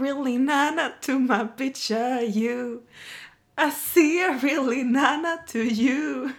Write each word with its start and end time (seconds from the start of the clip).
really 0.00 0.38
nana 0.38 0.92
to 1.00 1.18
my 1.18 1.44
picture 1.56 2.20
you. 2.22 2.82
I 3.56 3.70
see 3.70 4.22
a 4.24 4.38
really 4.42 4.84
nana 4.84 5.38
to 5.52 5.58
you. 5.58 6.30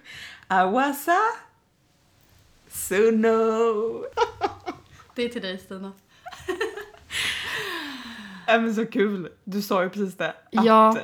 I 0.50 0.64
was 0.64 1.08
a 1.08 1.20
so 2.70 3.12
no. 3.12 4.06
Det 5.16 5.24
är 5.24 5.30
till 5.30 5.42
dig 5.42 5.58
Stina. 5.58 5.92
Men 8.48 8.76
så 8.76 8.86
kul. 8.86 9.30
Du 9.44 9.62
sa 9.62 9.84
ju 9.84 9.90
precis 9.90 10.16
det. 10.18 10.30
Att, 10.30 10.66
Ja. 10.66 10.98
eh, 10.98 11.04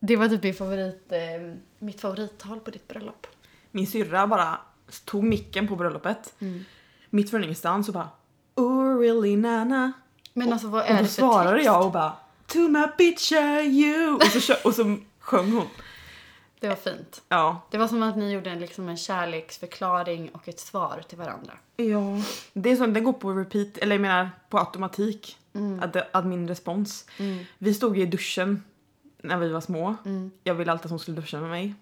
Det 0.00 0.16
var 0.16 0.28
typ 0.28 0.42
min 0.42 0.54
favorit, 0.54 1.12
eh, 1.12 1.54
mitt 1.78 2.00
favorittal 2.00 2.60
på 2.60 2.70
ditt 2.70 2.88
bröllop. 2.88 3.26
Min 3.70 3.86
syrra 3.86 4.26
bara 4.26 4.58
tog 5.04 5.24
micken 5.24 5.68
på 5.68 5.76
bröllopet. 5.76 6.34
Mm. 6.38 6.64
Mitt 7.10 7.30
från 7.30 7.44
ingenstans 7.44 7.88
och 7.88 7.94
bara 7.94 8.08
Oh 8.54 8.98
really 8.98 9.36
nana. 9.36 9.92
Men 10.34 10.52
alltså 10.52 10.68
vad 10.68 10.82
Och 10.82 10.88
är 10.88 10.94
då 10.96 11.02
det 11.02 11.08
för 11.08 11.14
svarade 11.14 11.56
text? 11.56 11.66
jag 11.66 11.86
och 11.86 11.92
bara 11.92 12.12
To 12.46 12.58
my 12.58 12.86
picture 12.86 13.62
you. 13.62 14.14
Och 14.14 14.22
så, 14.22 14.54
och 14.64 14.74
så 14.74 14.96
sjöng 15.18 15.52
hon. 15.52 15.66
Det 16.60 16.68
var 16.68 16.76
fint. 16.76 17.22
Ja. 17.28 17.60
Det 17.70 17.78
var 17.78 17.88
som 17.88 18.02
att 18.02 18.16
ni 18.16 18.32
gjorde 18.32 18.50
en, 18.50 18.58
liksom 18.60 18.88
en 18.88 18.96
kärleksförklaring 18.96 20.30
och 20.32 20.48
ett 20.48 20.60
svar 20.60 21.02
till 21.08 21.18
varandra. 21.18 21.52
Ja. 21.76 22.02
Det 22.52 22.70
är 22.70 22.76
som, 22.76 22.92
den 22.92 23.04
går 23.04 23.12
på 23.12 23.32
repeat, 23.32 23.78
eller 23.78 23.94
jag 23.94 24.00
menar 24.00 24.30
på 24.48 24.58
automatik. 24.58 25.38
Mm. 25.54 25.82
Ad, 25.82 26.02
ad 26.12 26.26
min 26.26 26.48
respons. 26.48 27.06
Vi 27.58 27.74
stod 27.74 27.96
ju 27.96 28.02
i 28.02 28.06
duschen 28.06 28.64
när 29.22 29.36
vi 29.36 29.52
var 29.52 29.60
små. 29.60 29.94
Mm. 30.04 30.30
Jag 30.44 30.54
ville 30.54 30.72
alltid 30.72 30.84
att 30.84 30.90
hon 30.90 30.98
skulle 30.98 31.16
duscha 31.16 31.40
med 31.40 31.50
mig. 31.50 31.74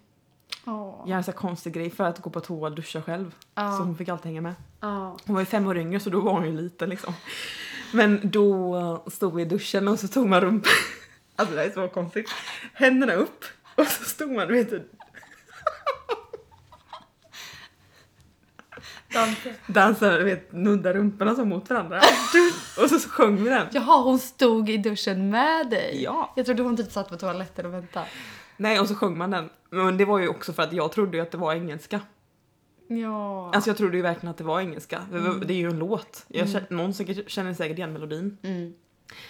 Åh. 0.65 0.95
Jag 0.99 1.01
hade 1.01 1.13
en 1.13 1.23
sån 1.23 1.33
konstig 1.33 1.73
grej 1.73 1.89
för 1.89 2.03
att 2.03 2.19
gå 2.19 2.29
på 2.29 2.39
toa 2.39 2.69
och 2.69 2.75
duscha 2.75 3.01
själv. 3.01 3.35
Ja. 3.55 3.77
Så 3.77 3.83
hon 3.83 3.97
fick 3.97 4.09
alltid 4.09 4.25
hänga 4.25 4.41
med. 4.41 4.55
Ja. 4.79 5.17
Hon 5.25 5.33
var 5.35 5.41
ju 5.41 5.45
fem 5.45 5.67
år 5.67 5.77
yngre 5.77 5.99
så 5.99 6.09
då 6.09 6.19
var 6.19 6.31
hon 6.31 6.45
ju 6.45 6.51
liten 6.61 6.89
liksom. 6.89 7.13
Men 7.93 8.19
då 8.23 9.03
stod 9.11 9.35
vi 9.35 9.41
i 9.41 9.45
duschen 9.45 9.87
och 9.87 9.99
så 9.99 10.07
tog 10.07 10.27
man 10.27 10.41
rumpan. 10.41 10.71
Alltså 11.35 11.55
det 11.55 11.61
här 11.61 11.67
är 11.69 11.73
så 11.73 11.87
konstigt. 11.87 12.29
Händerna 12.73 13.13
upp 13.13 13.45
och 13.75 13.87
så 13.87 14.03
stod 14.03 14.31
man 14.31 14.47
vet 14.47 14.69
du, 14.69 14.89
Dansa. 19.13 19.49
dansade, 19.67 20.17
du 20.17 20.23
vet, 20.23 20.51
nudda 20.51 20.93
rumporna 20.93 21.35
så 21.35 21.45
mot 21.45 21.69
varandra. 21.69 22.01
Och 22.83 22.89
så 22.89 23.09
sjöng 23.09 23.43
vi 23.43 23.49
den. 23.49 23.67
Jaha, 23.71 24.01
hon 24.01 24.19
stod 24.19 24.69
i 24.69 24.77
duschen 24.77 25.29
med 25.29 25.69
dig? 25.69 26.03
Ja. 26.03 26.33
Jag 26.35 26.45
trodde 26.45 26.63
hon 26.63 26.77
typ 26.77 26.91
satt 26.91 27.09
på 27.09 27.17
toaletten 27.17 27.65
och 27.65 27.73
väntade. 27.73 28.05
Nej 28.57 28.79
och 28.79 28.87
så 28.87 28.95
sjöng 28.95 29.17
man 29.17 29.31
den. 29.31 29.49
Men 29.69 29.97
det 29.97 30.05
var 30.05 30.19
ju 30.19 30.27
också 30.27 30.53
för 30.53 30.63
att 30.63 30.73
jag 30.73 30.91
trodde 30.91 31.17
ju 31.17 31.23
att 31.23 31.31
det 31.31 31.37
var 31.37 31.53
engelska. 31.53 31.99
Ja. 32.87 33.51
Alltså 33.53 33.69
jag 33.69 33.77
trodde 33.77 33.97
ju 33.97 34.03
verkligen 34.03 34.31
att 34.31 34.37
det 34.37 34.43
var 34.43 34.59
engelska. 34.59 35.01
Det 35.11 35.19
var- 35.19 35.45
Det 35.45 35.53
är 35.53 35.57
ju 35.57 35.69
en 35.69 35.79
låt. 35.79 36.25
Jag 36.27 36.49
känner, 36.49 36.67
någon 36.69 36.93
säkert, 36.93 37.29
känner 37.29 37.53
säkert 37.53 37.77
igen 37.77 37.93
melodin. 37.93 38.37
Mm. 38.43 38.73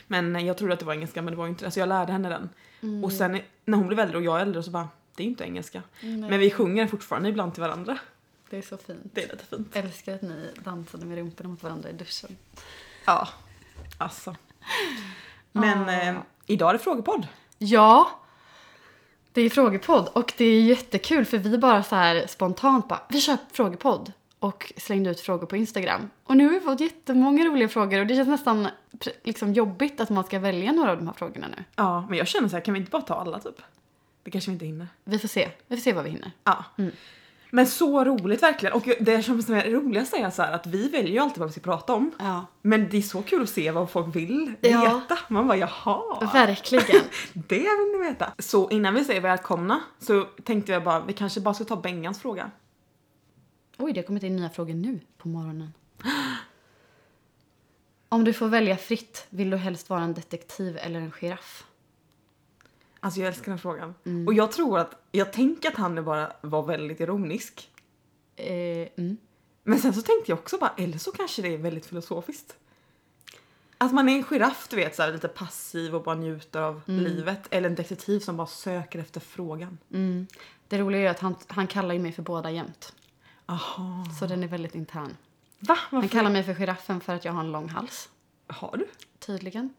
Men 0.08 0.46
jag 0.46 0.58
trodde 0.58 0.74
att 0.74 0.80
det 0.80 0.86
var 0.86 0.94
engelska 0.94 1.22
men 1.22 1.34
det 1.34 1.38
var 1.38 1.46
ju 1.46 1.50
inte 1.50 1.66
det. 1.66 1.72
Så 1.72 1.80
jag 1.80 1.90
lärde 1.90 2.12
henne 2.12 2.30
den. 2.30 2.50
Mm. 2.82 3.04
Och 3.04 3.12
sen 3.12 3.40
när 3.66 3.78
hon 3.78 3.88
blev 3.88 4.00
äldre 4.00 4.18
och 4.18 4.24
jag 4.24 4.42
äldre 4.42 4.64
så 4.64 4.72
bara, 4.72 4.90
det 5.16 5.24
är 5.24 5.26
ju 5.26 5.30
inte 5.30 5.44
engelska. 5.44 5.82
Men 6.02 6.40
vi 6.40 6.52
sjunger 6.52 6.88
fortfarande 6.88 7.30
ibland 7.30 7.54
till 7.54 7.62
varandra. 7.64 7.98
Det 8.50 8.58
är 8.58 8.62
så 8.62 8.78
fint. 8.78 9.00
Det 9.14 9.24
är 9.24 9.32
lite 9.32 9.46
fint. 9.46 9.76
Älskar 9.76 10.16
att 10.16 10.22
ni 10.22 10.50
dansade 10.64 11.06
med 11.06 11.18
rumporna 11.18 11.50
mot 11.50 11.64
varandra 11.64 11.90
i 11.90 11.94
duschen. 11.94 12.38
Ja, 13.06 13.28
alltså. 13.98 14.36
Men 15.52 15.90
Ah. 15.90 15.92
eh, 16.04 16.16
idag 16.46 16.70
är 16.70 16.74
det 16.74 16.80
frågepodd. 16.80 17.28
Ja, 17.58 18.10
det 19.34 19.42
är 19.42 19.50
frågepodd 19.50 20.10
och 20.14 20.34
det 20.38 20.46
är 20.46 20.62
jättekul 20.62 21.26
för 21.26 21.38
vi 21.38 21.58
bara 21.58 21.84
så 21.84 21.96
här 21.96 22.28
spontant 22.28 22.88
bara, 22.88 23.02
vi 23.10 23.22
kör 23.22 23.38
frågepodd 23.52 24.12
och 24.40 24.74
slängde 24.78 25.10
ut 25.10 25.20
frågor 25.20 25.48
på 25.48 25.58
Instagram. 25.58 26.10
Och 26.24 26.38
nu 26.38 26.46
har 26.46 26.54
vi 26.54 26.60
fått 26.60 26.80
jättemånga 26.80 27.46
roliga 27.46 27.70
frågor 27.70 28.00
och 28.00 28.08
det 28.08 28.16
känns 28.16 28.28
nästan 28.28 28.68
liksom 29.24 29.54
jobbigt 29.54 30.02
att 30.02 30.10
man 30.10 30.24
ska 30.24 30.40
välja 30.40 30.72
några 30.72 30.92
av 30.92 30.98
de 30.98 31.08
här 31.08 31.14
frågorna 31.14 31.48
nu. 31.58 31.64
Ja, 31.76 32.06
men 32.10 32.18
jag 32.18 32.28
känner 32.28 32.48
så 32.48 32.56
här, 32.56 32.64
kan 32.64 32.74
vi 32.74 32.80
inte 32.80 32.92
bara 32.92 33.02
ta 33.02 33.16
alla 33.16 33.40
typ? 33.40 33.62
Det 34.24 34.32
kanske 34.32 34.52
vi 34.52 34.54
inte 34.54 34.66
hinner. 34.66 34.88
Vi 35.04 35.20
får 35.20 35.28
se, 35.28 35.50
vi 35.68 35.76
får 35.76 35.82
se 35.82 35.94
vad 35.94 36.04
vi 36.04 36.10
hinner. 36.10 36.32
Ja. 36.44 36.64
Men 37.56 37.68
så 37.68 38.04
roligt 38.04 38.44
verkligen. 38.44 38.74
Och 38.76 38.90
det 39.00 39.24
som 39.24 39.36
är 39.38 39.72
roligast 39.72 40.14
är 40.14 40.30
så 40.30 40.42
här 40.42 40.52
att 40.52 40.68
vi 40.68 40.90
väljer 40.90 41.12
ju 41.12 41.20
alltid 41.20 41.38
vad 41.40 41.48
vi 41.50 41.52
ska 41.52 41.62
prata 41.62 41.94
om. 41.94 42.12
Ja, 42.20 42.46
Men 42.62 42.90
det 42.90 42.98
är 42.98 43.02
så 43.02 43.22
kul 43.22 43.44
att 43.44 43.50
se 43.50 43.72
vad 43.72 43.90
folk 43.90 44.16
vill 44.16 44.54
Ja. 44.62 44.82
veta. 44.82 45.20
Man 45.30 45.48
bara 45.48 45.58
jaha. 45.58 46.30
verkligen. 46.34 47.02
Det 47.34 47.56
vill 47.60 48.00
ni 48.02 48.08
veta. 48.10 48.34
Så 48.40 48.70
innan 48.70 48.94
vi 48.94 49.04
säger 49.06 49.22
välkomna 49.22 49.82
så 50.00 50.24
tänkte 50.44 50.72
jag 50.72 50.84
bara, 50.84 51.00
vi 51.06 51.14
kanske 51.14 51.42
bara 51.42 51.54
ska 51.54 51.64
ta 51.64 51.76
Bengans 51.76 52.20
fråga. 52.22 52.52
Oj, 53.78 53.94
det 53.94 54.00
har 54.00 54.06
kommit 54.08 54.24
in 54.24 54.36
nya 54.36 54.50
frågor 54.50 54.74
nu 54.74 55.00
på 55.18 55.28
morgonen. 55.28 55.74
Om 58.10 58.24
du 58.24 58.34
får 58.34 58.48
välja 58.48 58.78
fritt, 58.78 59.26
vill 59.30 59.50
du 59.50 59.58
helst 59.58 59.90
vara 59.90 60.02
en 60.02 60.14
detektiv 60.14 60.78
eller 60.82 61.00
en 61.00 61.12
giraff? 61.12 61.64
Alltså 63.04 63.20
jag 63.20 63.28
älskar 63.28 63.52
den 63.52 63.60
frågan. 63.60 63.96
Mm. 64.06 64.28
Och 64.28 64.34
jag 64.34 64.52
tror 64.52 64.80
att, 64.80 64.96
jag 65.12 65.34
tänker 65.34 65.70
att 65.70 65.76
han 65.76 66.06
bara 66.06 66.34
var 66.42 66.64
väldigt 66.64 67.00
ironisk. 67.00 67.72
Eh, 68.36 68.88
mm. 68.98 69.18
Men 69.64 69.80
sen 69.80 69.94
så 69.94 70.02
tänkte 70.02 70.32
jag 70.32 70.40
också 70.40 70.58
bara, 70.58 70.74
eller 70.78 70.98
så 70.98 71.12
kanske 71.12 71.42
det 71.42 71.54
är 71.54 71.58
väldigt 71.58 71.86
filosofiskt. 71.86 72.56
Att 73.78 73.94
man 73.94 74.10
är 74.10 74.14
en 74.14 74.24
giraff 74.24 74.68
du 74.70 74.76
vet, 74.76 74.96
så 74.96 75.02
här, 75.02 75.14
lite 75.14 75.28
passiv 75.28 75.96
och 75.96 76.04
bara 76.04 76.16
njuter 76.16 76.62
av 76.62 76.82
livet. 76.86 77.48
Eller 77.50 77.70
en 77.70 77.76
detektiv 77.76 78.20
som 78.20 78.38
bara 78.38 78.48
söker 78.48 79.00
efter 79.00 79.20
frågan. 79.20 79.78
Mm. 79.92 80.28
Det 80.68 80.78
roliga 80.78 81.02
är 81.02 81.10
att 81.10 81.20
han, 81.20 81.36
han 81.48 81.68
kallar 81.68 81.94
ju 81.94 82.00
mig 82.00 82.12
för 82.12 82.24
båda 82.24 82.52
jämt. 82.52 82.94
Aha. 83.46 84.06
Så 84.20 84.28
den 84.28 84.44
är 84.44 84.48
väldigt 84.48 84.76
intern. 84.76 85.18
Va? 85.60 85.78
Han 85.82 86.10
kallar 86.10 86.30
mig 86.30 86.44
för 86.44 86.54
giraffen 86.54 87.02
för 87.02 87.16
att 87.16 87.26
jag 87.26 87.34
har 87.34 87.40
en 87.40 87.52
lång 87.52 87.70
hals. 87.70 88.10
Har 88.48 88.78
du? 88.78 88.88
Tydligen. 89.20 89.74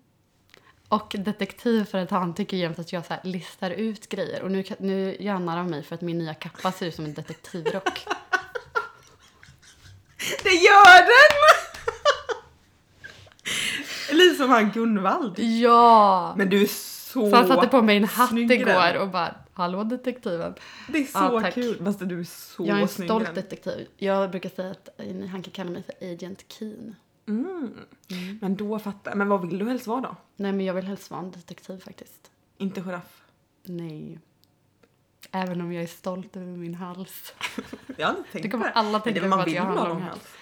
Och 0.95 1.17
detektiv 1.19 1.85
för 1.85 1.99
att 1.99 2.11
han 2.11 2.35
tycker 2.35 2.57
jämt 2.57 2.79
att 2.79 2.93
jag 2.93 3.07
så 3.07 3.15
listar 3.23 3.71
ut 3.71 4.09
grejer. 4.09 4.43
Och 4.43 4.51
nu, 4.51 4.65
nu 4.79 5.17
gör 5.21 5.33
han 5.33 5.71
mig 5.71 5.83
för 5.83 5.95
att 5.95 6.01
min 6.01 6.19
nya 6.19 6.35
kappa 6.35 6.73
ser 6.73 6.87
ut 6.87 6.95
som 6.95 7.05
en 7.05 7.15
detektivrock. 7.15 8.07
Det 10.43 10.51
gör 10.51 10.99
den! 10.99 11.35
Lite 14.17 14.37
som 14.37 14.51
han 14.51 14.71
Gunvald. 14.71 15.39
ja! 15.39 16.35
Men 16.37 16.51
du 16.51 16.63
är 16.63 16.67
så 16.67 17.31
Så 17.31 17.37
han 17.37 17.49
satte 17.49 17.69
på 17.69 17.83
mig 17.83 17.97
en 17.97 18.05
hatt 18.05 18.29
snygg 18.29 18.53
igår 18.53 18.97
och 18.97 19.09
bara 19.09 19.35
Hallå 19.53 19.85
detektiven. 19.85 20.55
Det 20.89 20.99
är 20.99 21.05
så 21.05 21.41
Ja, 21.45 21.51
kul. 21.55 21.85
Fast 21.85 22.09
du 22.09 22.21
är 22.21 22.25
så 22.25 22.67
Jag 22.67 22.79
är 22.79 22.83
en 22.83 22.89
snygg 22.89 23.09
stolt 23.09 23.35
detektiv. 23.35 23.89
Jag 23.97 24.31
brukar 24.31 24.51
säga 24.51 24.71
att 24.71 24.89
han 25.31 25.43
kan 25.43 25.53
kalla 25.53 25.71
mig 25.71 25.83
för 25.83 26.13
Agent 26.13 26.45
Keen. 26.49 26.97
Mm. 27.29 27.73
Men 28.41 28.57
då 28.57 28.79
fattar. 28.79 29.15
Men 29.15 29.29
vad 29.29 29.47
vill 29.49 29.59
du 29.59 29.69
helst 29.69 29.87
vara 29.87 30.01
då? 30.01 30.17
Nej 30.37 30.53
men 30.53 30.67
jag 30.67 30.75
vill 30.75 30.85
helst 30.85 31.11
vara 31.11 31.21
en 31.21 31.31
detektiv 31.31 31.81
faktiskt. 31.81 32.31
Inte 32.59 32.81
giraff? 32.81 33.23
Nej. 33.63 34.19
Även 35.31 35.61
om 35.61 35.73
jag 35.73 35.83
är 35.83 35.87
stolt 35.89 36.37
över 36.37 36.47
min 36.47 36.75
hals. 36.75 37.35
Jag 37.97 38.07
har 38.09 38.17
inte 38.17 38.31
tänkt 38.33 38.43
Det 38.43 38.51
kommer 38.51 38.71
alla 38.71 39.01
tänka 39.01 39.29
på 39.31 39.35
att 39.37 39.51
jag 39.53 39.63
har 39.63 39.75
lång 39.75 39.89
lång 39.89 40.01
hals. 40.03 40.35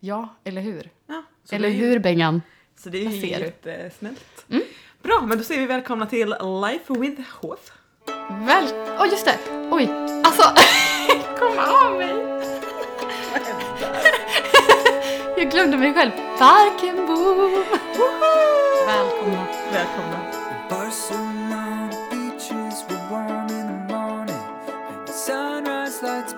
Ja, 0.00 0.28
eller 0.44 0.60
hur? 0.60 0.90
Ja, 1.06 1.22
eller 1.50 1.68
är 1.68 1.72
ju- 1.72 1.78
hur 1.86 1.98
Bengan? 1.98 2.42
Så 2.76 2.88
det 2.88 2.98
är 2.98 3.10
ju 3.10 3.20
du? 3.20 3.26
Mm. 3.26 3.40
jättesnällt. 3.40 4.46
Bra, 5.02 5.24
men 5.26 5.38
då 5.38 5.44
säger 5.44 5.60
vi 5.60 5.66
välkomna 5.66 6.06
till 6.06 6.28
Life 6.66 6.92
with 6.94 7.20
Hof. 7.30 7.72
Väl... 8.30 8.64
Åh 9.00 9.06
just 9.10 9.24
det! 9.24 9.38
Oj! 9.70 9.88
Alltså! 10.24 10.42
Kom 11.38 11.58
av 11.58 11.98
mig! 11.98 12.37
Jag 15.38 15.50
glömde 15.50 15.76
mig 15.76 15.94
själv. 15.94 16.10
Barkenbo! 16.38 17.14
Välkomna. 18.86 19.46
Välkomna. 19.72 20.18
Barcelona 20.70 21.90
beaches 22.10 22.84
were 22.88 23.10
warm 23.10 23.48
in 23.50 23.66
the 23.66 23.94
morning. 23.94 24.42
And 24.88 25.06
the 25.06 25.12
sunrise 25.12 26.02
lights 26.02 26.34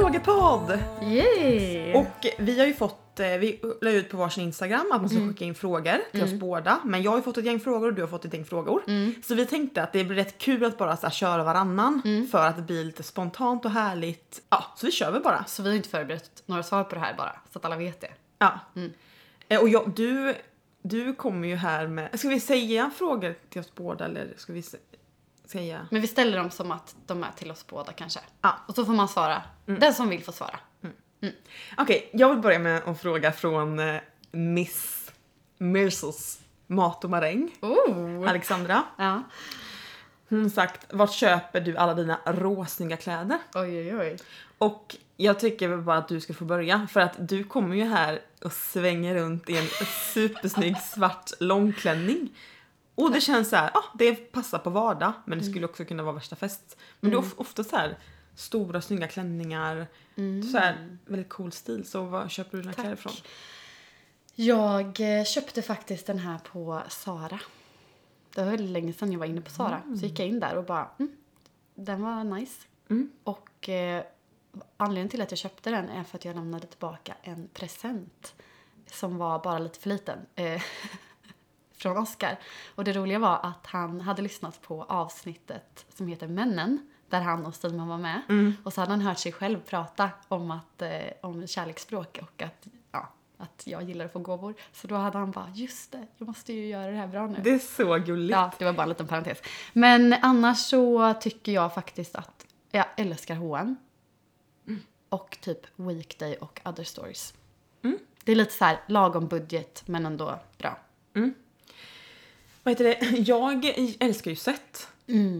frågepodd! 0.00 0.78
Yay! 1.02 1.94
Och 1.94 2.26
vi 2.38 2.58
har 2.58 2.66
ju 2.66 2.74
fått, 2.74 3.20
eh, 3.20 3.26
vi 3.26 3.60
la 3.80 3.90
ut 3.90 4.10
på 4.10 4.16
varsin 4.16 4.44
Instagram 4.44 4.86
att 4.92 5.00
man 5.00 5.08
ska 5.10 5.18
skicka 5.28 5.44
in 5.44 5.54
frågor 5.54 5.96
till 6.12 6.22
oss 6.24 6.32
båda. 6.32 6.80
Men 6.84 7.02
jag 7.02 7.10
har 7.10 7.18
ju 7.18 7.22
fått 7.22 7.38
ett 7.38 7.44
gäng 7.44 7.60
frågor 7.60 7.86
och 7.88 7.94
du 7.94 8.02
har 8.02 8.08
fått 8.08 8.24
ett 8.24 8.34
gäng 8.34 8.44
frågor. 8.44 8.82
Så 9.22 9.34
vi 9.34 9.46
tänkte 9.46 9.82
att 9.82 9.92
det 9.92 10.04
blir 10.04 10.16
rätt 10.16 10.38
kul 10.38 10.64
att 10.64 10.78
bara 10.78 10.96
så 10.96 11.06
här, 11.06 11.10
köra 11.12 11.42
varannan 11.44 12.02
för 12.30 12.46
att 12.46 12.56
det 12.56 12.62
blir 12.62 12.84
lite 12.84 13.02
spontant 13.02 13.64
och 13.64 13.70
härligt. 13.70 14.42
Ja, 14.50 14.64
så 14.76 14.86
vi 14.86 14.92
kör 14.92 15.10
väl 15.12 15.22
bara. 15.22 15.44
Så 15.44 15.62
vi 15.62 15.68
har 15.68 15.76
inte 15.76 15.88
förberett 15.88 16.42
några 16.46 16.62
svar 16.62 16.84
på 16.84 16.94
det 16.94 17.00
här 17.00 17.14
bara, 17.18 17.32
så 17.52 17.58
att 17.58 17.64
alla 17.64 17.76
vet 17.76 18.00
det. 18.00 18.10
Ja. 18.38 18.58
Eh, 19.48 19.60
Och 19.60 19.68
jag, 19.68 19.92
du, 19.96 20.34
du 20.82 21.14
kommer 21.14 21.48
ju 21.48 21.54
här 21.56 21.86
med, 21.86 22.18
ska 22.18 22.28
vi 22.28 22.40
säga 22.40 22.90
frågor 22.96 23.34
till 23.50 23.60
oss 23.60 23.74
båda 23.74 24.04
eller 24.04 24.28
ska 24.36 24.52
vi 24.52 24.62
se, 24.62 24.78
säga. 25.50 25.86
Men 25.90 26.00
vi 26.00 26.06
ställer 26.06 26.38
dem 26.38 26.50
som 26.50 26.70
att 26.70 26.96
de 27.06 27.24
är 27.24 27.32
till 27.36 27.50
oss 27.50 27.66
båda 27.66 27.92
kanske. 27.92 28.20
Ja. 28.42 28.58
Och 28.66 28.74
så 28.74 28.84
får 28.84 28.92
man 28.92 29.08
svara. 29.08 29.42
Den 29.66 29.94
som 29.94 30.08
vill 30.08 30.24
får 30.24 30.32
svara. 30.32 30.60
Okej, 31.78 32.10
jag 32.12 32.28
vill 32.28 32.38
börja 32.38 32.58
med 32.58 32.82
en 32.86 32.96
fråga 32.96 33.32
från 33.32 33.78
eh, 33.78 34.00
Miss 34.30 35.10
Mirsos 35.58 36.40
Mat 36.66 37.04
och 37.04 37.10
maräng, 37.10 37.50
Oh. 37.60 38.28
Alexandra. 38.28 38.84
Ja. 38.98 39.22
Hon 40.28 40.50
sagt, 40.50 40.86
vart 40.92 41.12
köper 41.12 41.60
du 41.60 41.76
alla 41.76 41.94
dina 41.94 42.18
råsnygga 42.26 42.96
kläder? 42.96 43.38
Oj, 43.54 43.78
oj, 43.78 43.96
oj. 43.96 44.16
Och 44.58 44.96
jag 45.16 45.40
tycker 45.40 45.76
bara 45.76 45.98
att 45.98 46.08
du 46.08 46.20
ska 46.20 46.34
få 46.34 46.44
börja 46.44 46.86
för 46.92 47.00
att 47.00 47.28
du 47.28 47.44
kommer 47.44 47.76
ju 47.76 47.84
här 47.84 48.20
och 48.44 48.52
svänger 48.52 49.14
runt 49.14 49.48
i 49.50 49.56
en 49.56 49.66
supersnygg 50.14 50.76
svart 50.76 51.30
långklänning. 51.40 52.30
Och 52.98 53.10
det 53.12 53.20
känns 53.20 53.48
så 53.50 53.56
här, 53.56 53.70
ja 53.74 53.84
det 53.94 54.14
passar 54.14 54.58
på 54.58 54.70
vardag 54.70 55.12
men 55.24 55.38
det 55.38 55.44
skulle 55.44 55.66
också 55.66 55.84
kunna 55.84 56.02
vara 56.02 56.14
värsta 56.14 56.36
fest. 56.36 56.76
Men 57.00 57.10
det 57.10 57.16
är 57.16 57.18
of- 57.18 57.34
ofta 57.36 57.64
så 57.64 57.76
här 57.76 57.98
stora 58.34 58.80
snygga 58.80 59.08
klänningar, 59.08 59.86
så 60.52 60.58
här 60.58 60.98
väldigt 61.06 61.28
cool 61.28 61.52
stil. 61.52 61.86
Så 61.86 62.02
var 62.02 62.28
köper 62.28 62.56
du 62.56 62.62
dina 62.62 62.72
kläder 62.72 62.92
ifrån? 62.92 63.12
Jag 64.34 65.18
eh, 65.18 65.24
köpte 65.24 65.62
faktiskt 65.62 66.06
den 66.06 66.18
här 66.18 66.38
på 66.38 66.82
Sara. 66.88 67.40
Det 68.34 68.44
var 68.44 68.50
väldigt 68.50 68.70
länge 68.70 68.92
sedan 68.92 69.12
jag 69.12 69.18
var 69.18 69.26
inne 69.26 69.40
på 69.40 69.50
Sara. 69.50 69.82
Så 70.00 70.06
gick 70.06 70.18
jag 70.18 70.28
in 70.28 70.40
där 70.40 70.54
och 70.56 70.64
bara, 70.64 70.90
mm, 70.98 71.12
den 71.74 72.02
var 72.02 72.24
nice. 72.24 72.66
Mm. 72.90 73.10
Och 73.24 73.68
eh, 73.68 74.04
anledningen 74.76 75.08
till 75.08 75.22
att 75.22 75.30
jag 75.32 75.38
köpte 75.38 75.70
den 75.70 75.88
är 75.88 76.04
för 76.04 76.18
att 76.18 76.24
jag 76.24 76.36
lämnade 76.36 76.66
tillbaka 76.66 77.14
en 77.22 77.48
present 77.54 78.34
som 78.86 79.16
var 79.18 79.38
bara 79.38 79.58
lite 79.58 79.78
för 79.78 79.88
liten. 79.88 80.18
Eh, 80.34 80.62
från 81.78 81.96
Oscar. 81.96 82.38
Och 82.74 82.84
det 82.84 82.92
roliga 82.92 83.18
var 83.18 83.38
att 83.42 83.66
han 83.66 84.00
hade 84.00 84.22
lyssnat 84.22 84.62
på 84.62 84.82
avsnittet 84.82 85.86
som 85.94 86.08
heter 86.08 86.28
Männen. 86.28 86.90
Där 87.08 87.20
han 87.20 87.46
och 87.46 87.54
Stilman 87.54 87.88
var 87.88 87.98
med. 87.98 88.20
Och 88.62 88.72
så 88.72 88.80
hade 88.80 88.92
han 88.92 89.00
hört 89.00 89.18
sig 89.18 89.32
själv 89.32 89.60
prata 89.60 90.10
om, 90.28 90.50
att, 90.50 90.82
eh, 90.82 90.90
om 91.20 91.46
kärleksspråk 91.46 92.18
och 92.22 92.42
att, 92.42 92.66
ja, 92.92 93.08
att 93.38 93.62
jag 93.66 93.82
gillar 93.82 94.04
att 94.04 94.12
få 94.12 94.18
gåvor. 94.18 94.54
Så 94.72 94.86
då 94.86 94.94
hade 94.94 95.18
han 95.18 95.30
bara, 95.30 95.52
just 95.54 95.92
det, 95.92 96.06
jag 96.16 96.26
måste 96.28 96.52
ju 96.52 96.66
göra 96.66 96.90
det 96.90 96.96
här 96.96 97.06
bra 97.06 97.26
nu. 97.26 97.40
Det 97.44 97.50
är 97.50 97.58
så 97.58 97.96
gulligt. 97.98 98.30
Ja, 98.36 98.52
det 98.58 98.64
var 98.64 98.72
bara 98.72 98.82
en 98.82 98.88
liten 98.88 99.06
parentes. 99.06 99.38
Men 99.72 100.14
annars 100.22 100.58
så 100.58 101.14
tycker 101.14 101.52
jag 101.52 101.74
faktiskt 101.74 102.16
att 102.16 102.46
jag 102.70 102.86
älskar 102.96 103.34
H&M 103.34 103.76
Och 105.08 105.38
typ 105.40 105.66
Weekday 105.76 106.36
och 106.36 106.60
Other 106.64 106.84
Stories. 106.84 107.34
Det 108.24 108.32
är 108.32 108.36
lite 108.36 108.52
så 108.52 108.64
här 108.64 108.80
lagom 108.86 109.28
budget 109.28 109.82
men 109.86 110.06
ändå 110.06 110.38
bra. 110.58 110.78
Vad 112.68 112.72
heter 112.72 112.84
det? 112.84 113.18
Jag 113.18 113.64
älskar 114.00 114.30
ju 114.30 114.36
set. 114.36 114.88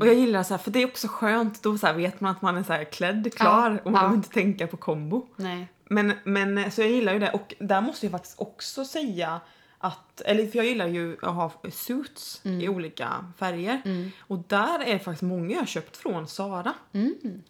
Och 0.00 0.06
jag 0.06 0.14
gillar 0.14 0.42
så 0.42 0.54
här, 0.54 0.58
för 0.58 0.70
det 0.70 0.82
är 0.82 0.86
också 0.86 1.08
skönt, 1.08 1.62
då 1.62 1.78
så 1.78 1.86
här 1.86 1.94
vet 1.94 2.20
man 2.20 2.32
att 2.32 2.42
man 2.42 2.56
är 2.56 2.62
så 2.62 2.90
klädd, 2.90 3.34
klar 3.34 3.70
Ja, 3.70 3.78
och 3.84 3.92
man 3.92 3.94
ja. 3.94 4.00
behöver 4.00 4.14
inte 4.16 4.28
tänka 4.28 4.66
på 4.66 4.76
kombo. 4.76 5.26
Nej. 5.36 5.68
Men, 5.84 6.12
men 6.24 6.70
så 6.70 6.80
jag 6.80 6.90
gillar 6.90 7.12
ju 7.12 7.18
det 7.18 7.30
och 7.30 7.54
där 7.58 7.80
måste 7.80 8.06
jag 8.06 8.10
faktiskt 8.10 8.40
också 8.40 8.84
säga 8.84 9.40
att, 9.78 10.20
eller 10.20 10.46
för 10.46 10.56
jag 10.56 10.66
gillar 10.66 10.86
ju 10.86 11.16
att 11.22 11.34
ha 11.34 11.52
suits 11.72 12.40
i 12.44 12.68
olika 12.68 13.24
färger. 13.38 13.82
Och 14.20 14.38
där 14.46 14.80
är 14.80 14.92
det 14.92 14.98
faktiskt 14.98 15.22
många 15.22 15.52
jag 15.52 15.58
har 15.58 15.66
köpt 15.66 15.96
från 15.96 16.28
Sara. 16.28 16.74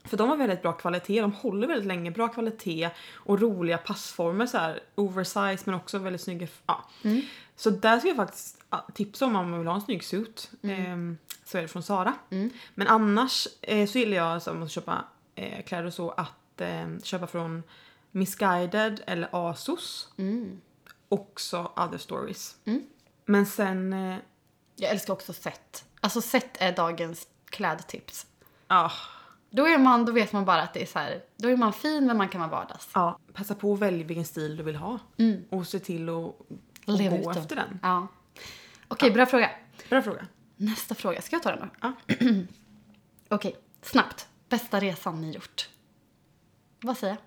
För 0.05 0.17
de 0.17 0.29
har 0.29 0.37
väldigt 0.37 0.63
bra 0.63 0.73
kvalitet, 0.73 1.21
de 1.21 1.33
håller 1.33 1.69
väldigt 1.69 1.87
länge, 1.87 2.11
bra 2.11 2.29
kvalitet 2.29 2.91
och 3.15 3.41
roliga 3.41 3.79
passformer 3.79 4.47
så 4.47 4.59
här 4.59 4.81
oversize 4.95 5.63
men 5.65 5.75
också 5.75 5.99
väldigt 5.99 6.23
snygga. 6.23 6.47
Ja. 6.67 6.85
Så 7.57 7.71
där 7.71 7.99
ska 7.99 8.09
jag 8.09 8.17
faktiskt 8.17 8.58
ja, 8.71 8.87
tipsa 8.95 9.27
om 9.27 9.37
om 9.37 9.51
man 9.51 9.59
vill 9.59 9.69
ha 9.69 9.75
en 9.75 9.81
snygg 9.81 10.05
suit. 10.05 10.51
ehm, 10.63 11.19
så 11.45 11.59
är 11.59 11.63
det 11.63 11.69
från 11.69 11.83
Sara. 11.83 12.15
Men 12.75 12.87
annars 12.89 13.49
eh, 13.63 13.89
så 13.89 13.99
gillar 13.99 14.17
jag 14.17 14.43
som 14.43 14.63
att 14.63 14.71
köpa 14.71 15.05
eh, 15.35 15.63
kläder 15.65 15.91
så 15.91 16.11
att 16.11 16.61
eh, 16.61 16.99
köpa 17.03 17.27
från 17.27 17.63
Missguided 18.11 19.03
eller 19.07 19.29
Asos. 19.33 20.09
Också 21.09 21.73
Other 21.77 21.99
Stories. 21.99 22.57
Men 23.25 23.47
sen, 23.47 23.93
eh, 23.93 24.17
Jag 24.77 24.91
älskar 24.91 25.13
också 25.13 25.33
set. 25.33 25.85
Alltså 26.01 26.21
set 26.21 26.57
är 26.61 26.73
dagens 26.73 27.29
klädtips. 27.51 28.27
ja, 28.69 28.93
Då 29.51 29.67
är 29.67 29.79
man, 29.79 30.05
då 30.05 30.13
vet 30.13 30.33
man 30.33 30.45
bara 30.45 30.63
att 30.63 30.75
det 30.75 30.83
är 30.83 30.87
så 30.87 30.99
här, 30.99 31.23
då 31.37 31.49
är 31.49 31.57
man 31.57 31.73
fin 31.73 32.07
men 32.07 32.17
man 32.17 32.29
kan 32.29 32.41
vara 32.41 32.51
vardags. 32.51 32.89
ja, 32.95 33.19
passa 33.33 33.55
på 33.55 33.73
att 33.75 33.79
välja 33.81 34.07
vilken 34.07 34.25
stil 34.25 34.57
du 34.57 34.63
vill 34.63 34.77
ha. 34.77 34.99
Och 35.51 35.67
se 35.67 35.79
till 35.79 36.09
att 36.09 36.35
att 36.87 36.99
Lev 36.99 37.23
gå 37.23 37.31
efter 37.31 37.57
den. 37.57 37.79
Ja. 37.83 38.07
Okej, 38.89 39.11
bra 39.11 39.27
fråga. 39.27 39.51
Bra 39.89 40.03
fråga. 40.03 40.27
Nästa 40.57 40.95
fråga. 40.95 41.23
Ska 41.23 41.37
jag 41.37 41.43
ta 41.43 41.51
den 41.51 41.61
då? 41.61 41.69
Ja. 41.81 42.17
Okej, 43.29 43.57
snabbt. 43.83 44.29
Bästa 44.49 44.81
resan 44.81 45.21
ni 45.21 45.33
gjort? 45.33 45.69
Vad 46.81 46.99
säger 46.99 47.13
jag? 47.13 47.23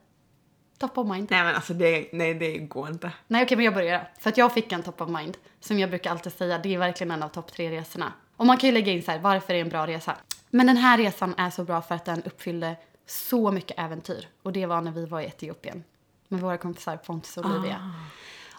Top 0.77 0.97
of 0.97 1.07
mind. 1.07 1.27
Nej 1.31 1.43
men 1.43 1.55
alltså 1.55 1.73
det, 1.73 2.09
nej, 2.11 2.33
det 2.33 2.57
går 2.57 2.89
inte. 2.89 3.11
Nej 3.27 3.43
okej 3.43 3.57
men 3.57 3.65
jag 3.65 3.73
börjar. 3.73 4.11
För 4.19 4.29
att 4.29 4.37
jag 4.37 4.53
fick 4.53 4.71
en 4.71 4.83
top 4.83 5.01
of 5.01 5.09
mind. 5.09 5.37
Som 5.59 5.79
jag 5.79 5.89
brukar 5.89 6.11
alltid 6.11 6.33
säga, 6.33 6.57
det 6.57 6.73
är 6.73 6.77
verkligen 6.77 7.11
en 7.11 7.23
av 7.23 7.29
topp 7.29 7.51
tre 7.53 7.71
resorna. 7.71 8.13
Och 8.35 8.45
man 8.45 8.57
kan 8.57 8.69
ju 8.69 8.73
lägga 8.73 8.91
in 8.91 9.03
så 9.03 9.11
här, 9.11 9.19
varför 9.19 9.53
är 9.53 9.57
det 9.57 9.61
en 9.61 9.69
bra 9.69 9.87
resa? 9.87 10.17
Men 10.49 10.67
den 10.67 10.77
här 10.77 10.97
resan 10.97 11.35
är 11.37 11.49
så 11.49 11.63
bra 11.63 11.81
för 11.81 11.95
att 11.95 12.05
den 12.05 12.23
uppfyllde 12.23 12.75
så 13.05 13.51
mycket 13.51 13.79
äventyr. 13.79 14.27
Och 14.43 14.53
det 14.53 14.65
var 14.65 14.81
när 14.81 14.91
vi 14.91 15.05
var 15.05 15.21
i 15.21 15.25
Etiopien. 15.25 15.83
Med 16.27 16.41
våra 16.41 16.57
kompisar 16.57 16.97
Pontus 16.97 17.37
och 17.37 17.45
Olivia. 17.45 17.93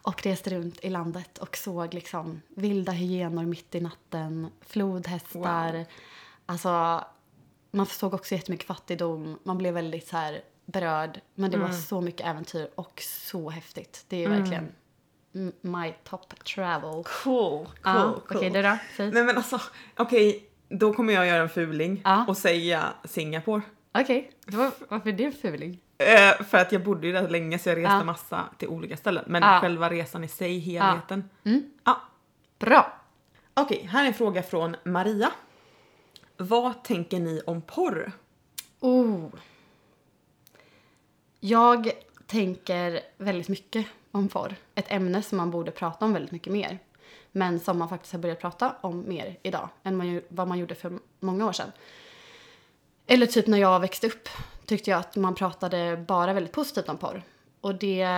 Och 0.03 0.23
reste 0.23 0.51
runt 0.51 0.79
i 0.85 0.91
landet 0.91 1.39
och 1.39 1.57
såg 1.57 1.95
liksom 1.95 2.43
vilda 2.49 2.93
hyenor 2.93 3.45
mitt 3.45 3.75
i 3.75 3.81
natten, 3.81 4.47
flodhästar. 4.61 5.73
Wow. 5.73 5.85
Alltså, 6.47 7.05
man 7.71 7.87
såg 7.87 8.15
också 8.15 8.35
jättemycket 8.35 8.67
fattigdom. 8.67 9.39
Man 9.43 9.59
blev 9.59 9.75
väldigt 9.75 10.09
så 10.09 10.17
här 10.17 10.41
berörd. 10.67 11.21
Men 11.35 11.51
det 11.51 11.59
var 11.59 11.69
så 11.71 12.01
mycket 12.01 12.27
äventyr 12.27 12.69
och 12.75 13.03
så 13.03 13.51
häftigt. 13.51 14.05
Det 14.09 14.25
är 14.25 14.29
verkligen 14.29 14.73
m- 15.35 15.53
my 15.61 15.95
top 16.05 16.45
travel. 16.45 17.05
Cool, 17.05 17.05
cool, 17.65 17.67
Ja, 17.83 18.21
cool. 18.29 18.37
Okej, 18.37 18.51
du 18.51 18.63
då? 18.63 18.79
Säg. 18.97 19.11
Nej 19.13 19.25
men 19.25 19.37
alltså, 19.37 19.61
okej, 19.97 20.49
då 20.69 20.93
kommer 20.95 21.13
jag 21.13 21.27
göra 21.27 21.43
en 21.43 21.49
fuling 21.49 22.01
Ja. 22.05 22.25
och 22.29 22.37
säga 22.37 22.93
Singapore. 23.05 23.63
Okej, 23.95 24.31
var, 24.47 24.71
varför 24.89 25.09
är 25.09 25.13
det 25.13 25.25
en 25.25 25.33
fuling? 25.33 25.81
Eh, 26.03 26.43
för 26.45 26.59
att 26.59 26.73
jag 26.73 26.83
bodde 26.85 27.07
ju 27.07 27.13
där 27.13 27.29
länge 27.29 27.59
så 27.59 27.69
jag 27.69 27.77
reste 27.79 27.93
Ja. 27.95 28.05
massa 28.05 28.45
till 28.59 28.69
olika 28.69 28.97
ställen. 28.97 29.25
Men 29.27 29.43
Ja. 29.43 29.59
själva 29.61 29.91
resan 29.91 30.25
i 30.25 30.29
sig, 30.29 30.59
helheten. 30.59 31.29
Mm. 31.45 31.71
Ja. 31.85 32.01
Bra! 32.59 32.93
Okej, 33.55 33.89
här 33.93 34.03
är 34.05 34.09
en 34.09 34.15
fråga 34.15 34.43
från 34.43 34.77
Maria. 34.85 35.31
Vad 36.37 36.85
tänker 36.85 37.21
ni 37.21 37.41
om 37.47 37.63
porr? 37.63 38.13
Oh. 38.81 39.25
Jag 41.41 41.91
tänker 42.27 43.01
väldigt 43.19 43.49
mycket 43.49 43.87
om 44.11 44.29
porr. 44.29 44.55
Ett 44.75 44.87
ämne 44.93 45.23
som 45.23 45.39
man 45.39 45.51
borde 45.51 45.71
prata 45.71 46.05
om 46.05 46.13
väldigt 46.13 46.33
mycket 46.33 46.53
mer. 46.53 46.79
Men 47.33 47.61
som 47.61 47.79
man 47.79 47.89
faktiskt 47.89 48.13
har 48.13 48.21
börjat 48.21 48.41
prata 48.41 48.75
om 48.81 49.05
mer 49.09 49.37
idag 49.43 49.69
än 49.83 49.97
man, 49.97 50.23
vad 50.29 50.49
man 50.49 50.59
gjorde 50.59 50.75
för 50.75 50.99
många 51.21 51.47
år 51.47 51.53
sedan. 51.53 51.73
Eller 53.07 53.27
typ 53.27 53.47
när 53.47 53.59
jag 53.59 53.81
växte 53.81 54.07
upp 54.07 54.29
tyckte 54.67 54.91
jag 54.91 55.01
att 55.01 55.17
man 55.17 55.35
pratade 55.35 56.05
bara 56.09 56.33
väldigt 56.33 56.53
positivt 56.53 56.89
om 56.89 56.97
porr. 56.97 57.23
Och 57.61 57.75
det... 57.75 58.09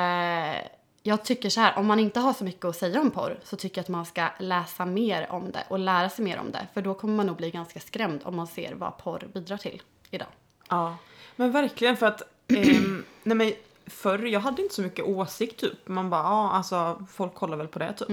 Jag 1.06 1.24
tycker 1.24 1.50
så 1.50 1.60
här, 1.60 1.78
om 1.78 1.86
man 1.86 2.00
inte 2.00 2.20
har 2.20 2.32
så 2.32 2.44
mycket 2.44 2.64
att 2.64 2.76
säga 2.76 3.00
om 3.00 3.10
porr 3.10 3.38
så 3.44 3.56
tycker 3.56 3.78
jag 3.78 3.82
att 3.82 3.88
man 3.88 4.06
ska 4.06 4.28
läsa 4.38 4.86
mer 4.86 5.26
om 5.30 5.50
det 5.50 5.64
och 5.68 5.78
lära 5.78 6.10
sig 6.10 6.24
mer 6.24 6.38
om 6.38 6.52
det. 6.52 6.66
För 6.74 6.82
då 6.82 6.94
kommer 6.94 7.14
man 7.14 7.26
nog 7.26 7.36
bli 7.36 7.50
ganska 7.50 7.80
skrämd 7.80 8.20
om 8.24 8.36
man 8.36 8.46
ser 8.46 8.74
vad 8.74 8.98
porr 8.98 9.26
bidrar 9.34 9.56
till 9.56 9.82
idag. 10.10 10.28
Ja, 10.68 10.96
men 11.36 11.52
verkligen 11.52 11.96
för 11.96 12.06
att 12.06 12.22
ehm, 12.48 13.04
nej 13.22 13.36
men 13.36 13.52
förr, 13.86 14.18
jag 14.18 14.40
hade 14.40 14.62
inte 14.62 14.74
så 14.74 14.82
mycket 14.82 15.04
åsikt 15.04 15.60
typ. 15.60 15.88
Man 15.88 16.10
bara, 16.10 16.22
ja 16.22 16.50
alltså 16.50 17.06
folk 17.12 17.34
kollar 17.34 17.56
väl 17.56 17.68
på 17.68 17.78
det 17.78 17.92
typ. 17.92 18.08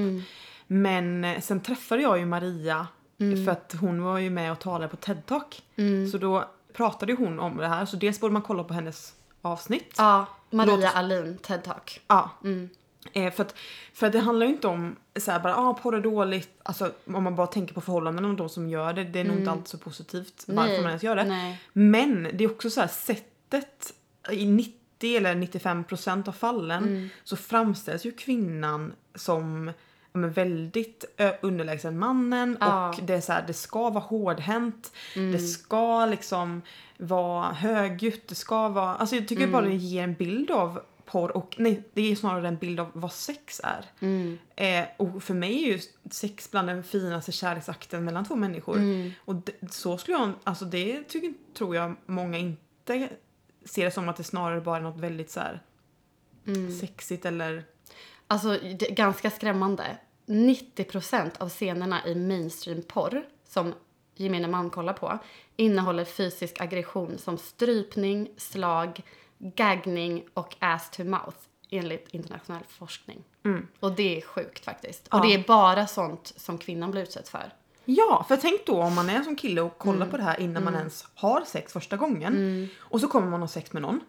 Men 0.67 1.23
eh, 1.23 1.39
sen 1.39 1.59
träffade 1.59 2.01
jag 2.01 2.19
ju 2.19 2.25
Maria 2.25 2.87
för 3.45 3.51
att 3.51 3.75
hon 3.79 4.03
var 4.03 4.17
ju 4.17 4.29
med 4.29 4.51
och 4.51 4.59
talade 4.59 4.87
på 4.87 4.97
TED-talk. 4.97 5.61
Så 6.11 6.17
då 6.17 6.45
pratade 6.73 7.13
hon 7.13 7.39
om 7.39 7.57
det 7.57 7.67
här 7.67 7.85
så 7.85 7.95
dels 7.97 8.19
borde 8.19 8.33
man 8.33 8.41
kolla 8.41 8.63
på 8.63 8.73
hennes 8.73 9.13
avsnitt. 9.41 9.93
Ja, 9.97 10.25
Maria 10.49 10.75
Låt- 10.75 10.95
Alin, 10.95 11.37
TED 11.37 11.63
Talk. 11.63 12.01
Ja. 12.07 12.29
Eh, 13.13 13.33
för, 13.33 13.43
att, 13.43 13.55
för 13.93 14.07
att 14.07 14.13
det 14.13 14.19
handlar 14.19 14.45
ju 14.45 14.51
inte 14.53 14.67
om 14.67 14.95
så 15.19 15.31
här 15.31 15.39
bara, 15.39 15.55
ah, 15.57 15.73
porr 15.73 15.95
är 15.95 16.01
dåligt. 16.01 16.49
Alltså 16.63 16.91
om 17.05 17.23
man 17.23 17.35
bara 17.35 17.47
tänker 17.47 17.73
på 17.73 17.81
förhållanden 17.81 18.25
och 18.25 18.35
de 18.35 18.49
som 18.49 18.69
gör 18.69 18.93
det. 18.93 19.03
Det 19.03 19.19
är 19.19 19.23
nog 19.23 19.37
inte 19.37 19.51
alltid 19.51 19.67
så 19.67 19.77
positivt 19.77 20.43
varför 20.47 20.77
man 20.77 20.87
ens 20.87 21.03
gör 21.03 21.15
det. 21.15 21.23
Nej. 21.23 21.61
Men 21.73 22.29
det 22.33 22.43
är 22.43 22.51
också 22.51 22.69
så 22.69 22.81
här 22.81 22.87
sättet 22.87 23.93
i 24.31 24.45
90 24.45 25.17
eller 25.17 25.35
95 25.35 25.83
procent 25.83 26.27
av 26.27 26.31
fallen 26.31 26.83
Mm. 26.83 27.09
så 27.23 27.35
framställs 27.35 28.05
ju 28.05 28.11
kvinnan 28.11 28.93
som 29.15 29.71
men 30.13 30.31
väldigt 30.31 31.05
underlägsen 31.41 31.99
mannen 31.99 32.57
Ja. 32.59 32.89
och 32.89 33.03
det 33.03 33.13
är 33.13 33.21
så 33.21 33.33
här, 33.33 33.43
det 33.47 33.53
ska 33.53 33.89
vara 33.89 34.03
hårdhänt. 34.03 34.91
Mm. 35.15 35.31
Det 35.31 35.39
ska 35.39 36.05
liksom 36.05 36.61
vara 36.97 37.51
högljutt. 37.53 38.27
Det 38.27 38.35
ska 38.35 38.69
vara, 38.69 38.95
alltså 38.95 39.15
jag 39.15 39.27
tycker 39.27 39.47
bara 39.47 39.65
Mm. 39.65 39.77
det 39.77 39.83
ger 39.83 40.03
en 40.03 40.13
bild 40.13 40.51
av 40.51 40.81
porr 41.05 41.37
och 41.37 41.55
nej, 41.59 41.83
det 41.93 42.11
är 42.11 42.15
snarare 42.15 42.47
en 42.47 42.55
bild 42.57 42.79
av 42.79 42.91
vad 42.93 43.11
sex 43.11 43.61
är. 43.63 43.85
Mm. 43.99 44.37
Eh, 44.55 44.85
och 44.97 45.23
för 45.23 45.33
mig 45.33 45.63
är 45.63 45.67
ju 45.73 45.79
sex 46.11 46.51
bland 46.51 46.67
den 46.67 46.83
finaste 46.83 47.31
kärleksakten 47.31 48.05
mellan 48.05 48.25
två 48.25 48.35
människor. 48.35 48.77
Mm. 48.77 49.11
Och 49.25 49.35
det, 49.35 49.71
så 49.73 49.97
skulle 49.97 50.17
jag, 50.17 50.31
alltså 50.43 50.65
det 50.65 51.03
tycker, 51.03 51.33
tror 51.57 51.75
jag 51.75 51.95
många 52.05 52.37
inte 52.37 53.09
ser 53.65 53.85
det 53.85 53.91
som 53.91 54.09
att 54.09 54.17
det 54.17 54.23
snarare 54.23 54.61
bara 54.61 54.77
är 54.77 54.81
något 54.81 54.99
väldigt 54.99 55.31
så 55.31 55.39
här 55.39 55.61
Mm. 56.47 56.71
sexigt 56.79 57.25
eller 57.25 57.63
Alltså 58.31 58.57
ganska 58.89 59.29
skrämmande. 59.31 59.97
90% 60.25 61.31
av 61.37 61.49
scenerna 61.49 62.05
i 62.07 62.15
mainstream-porr 62.15 63.23
som 63.47 63.73
gemene 64.15 64.47
man 64.47 64.69
kollar 64.69 64.93
på 64.93 65.17
innehåller 65.55 66.05
fysisk 66.05 66.61
aggression 66.61 67.17
som 67.17 67.37
strypning, 67.37 68.29
slag, 68.37 69.01
gaggning 69.37 70.23
och 70.33 70.55
ass 70.59 70.89
to 70.89 71.03
mouth 71.03 71.37
enligt 71.69 72.07
internationell 72.11 72.63
forskning. 72.67 73.23
Och 73.79 73.91
det 73.91 74.17
är 74.17 74.21
sjukt 74.21 74.65
faktiskt. 74.65 75.07
Och 75.07 75.13
Ja. 75.19 75.21
det 75.23 75.33
är 75.33 75.43
bara 75.47 75.87
sånt 75.87 76.33
som 76.35 76.57
kvinnan 76.57 76.91
blir 76.91 77.01
utsatt 77.01 77.29
för. 77.29 77.53
Ja, 77.85 78.25
för 78.27 78.37
tänk 78.37 78.65
då 78.65 78.81
om 78.81 78.95
man 78.95 79.09
är 79.09 79.21
som 79.23 79.35
kille 79.35 79.61
och 79.61 79.77
kollar 79.77 79.95
Mm. 79.95 80.09
på 80.09 80.17
det 80.17 80.23
här 80.23 80.39
innan 80.39 80.63
man 80.63 80.75
ens 80.75 81.05
har 81.15 81.41
sex 81.45 81.73
första 81.73 81.97
gången. 81.97 82.69
Och 82.79 83.01
så 83.01 83.07
kommer 83.07 83.27
man 83.29 83.41
ha 83.41 83.47
sex 83.47 83.73
med 83.73 83.81
någon. 83.81 83.99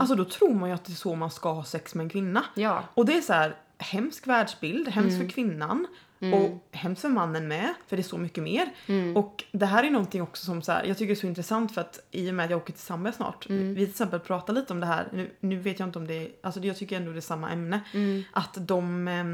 Alltså 0.00 0.14
då 0.14 0.24
tror 0.24 0.54
man 0.54 0.68
ju 0.68 0.74
att 0.74 0.84
det 0.84 0.92
är 0.92 0.94
så 0.94 1.14
man 1.14 1.30
ska 1.30 1.52
ha 1.52 1.64
sex 1.64 1.94
med 1.94 2.04
en 2.04 2.10
kvinna. 2.10 2.44
Mm. 2.56 2.68
Ja. 2.70 2.82
Och 2.94 3.06
det 3.06 3.16
är 3.16 3.20
så 3.20 3.32
här 3.32 3.56
hemsk 3.80 4.26
världsbild, 4.26 4.88
hemskt 4.88 5.14
Mm. 5.14 5.26
för 5.26 5.34
kvinnan. 5.34 5.86
Och 6.34 6.68
hemskt 6.72 7.02
för 7.02 7.08
mannen 7.08 7.48
med, 7.48 7.74
för 7.86 7.96
det 7.96 8.00
är 8.00 8.04
så 8.04 8.18
mycket 8.18 8.44
mer. 8.44 8.66
Mm. 8.86 9.16
Och 9.16 9.44
det 9.52 9.66
här 9.66 9.84
är 9.84 9.90
någonting 9.90 10.22
också 10.22 10.44
som 10.44 10.62
så 10.62 10.72
här, 10.72 10.84
jag 10.84 10.98
tycker 10.98 11.10
är 11.12 11.16
så 11.16 11.26
intressant 11.26 11.74
för 11.74 11.80
att 11.80 11.98
i 12.10 12.30
och 12.30 12.34
med 12.34 12.44
att 12.44 12.50
jag 12.50 12.56
åker 12.56 12.72
till 12.72 12.82
Zambia 12.82 13.12
snart. 13.12 13.48
Mm. 13.48 13.74
Vi 13.74 13.80
till 13.84 13.90
exempel 13.90 14.20
pratar 14.20 14.52
lite 14.52 14.72
om 14.72 14.80
det 14.80 14.86
här, 14.86 15.08
nu, 15.12 15.30
nu 15.40 15.56
vet 15.58 15.78
jag 15.78 15.88
inte 15.88 15.98
om 15.98 16.06
det 16.06 16.14
är, 16.14 16.28
alltså 16.42 16.60
jag 16.60 16.76
tycker 16.76 16.96
ändå 16.96 17.12
det 17.12 17.18
är 17.18 17.20
samma 17.20 17.50
ämne. 17.50 17.80
Mm. 17.94 18.22
Att 18.32 18.56
de, 18.66 19.08
eh, 19.08 19.24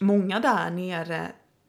många 0.00 0.40
där 0.40 0.70
nere 0.70 1.28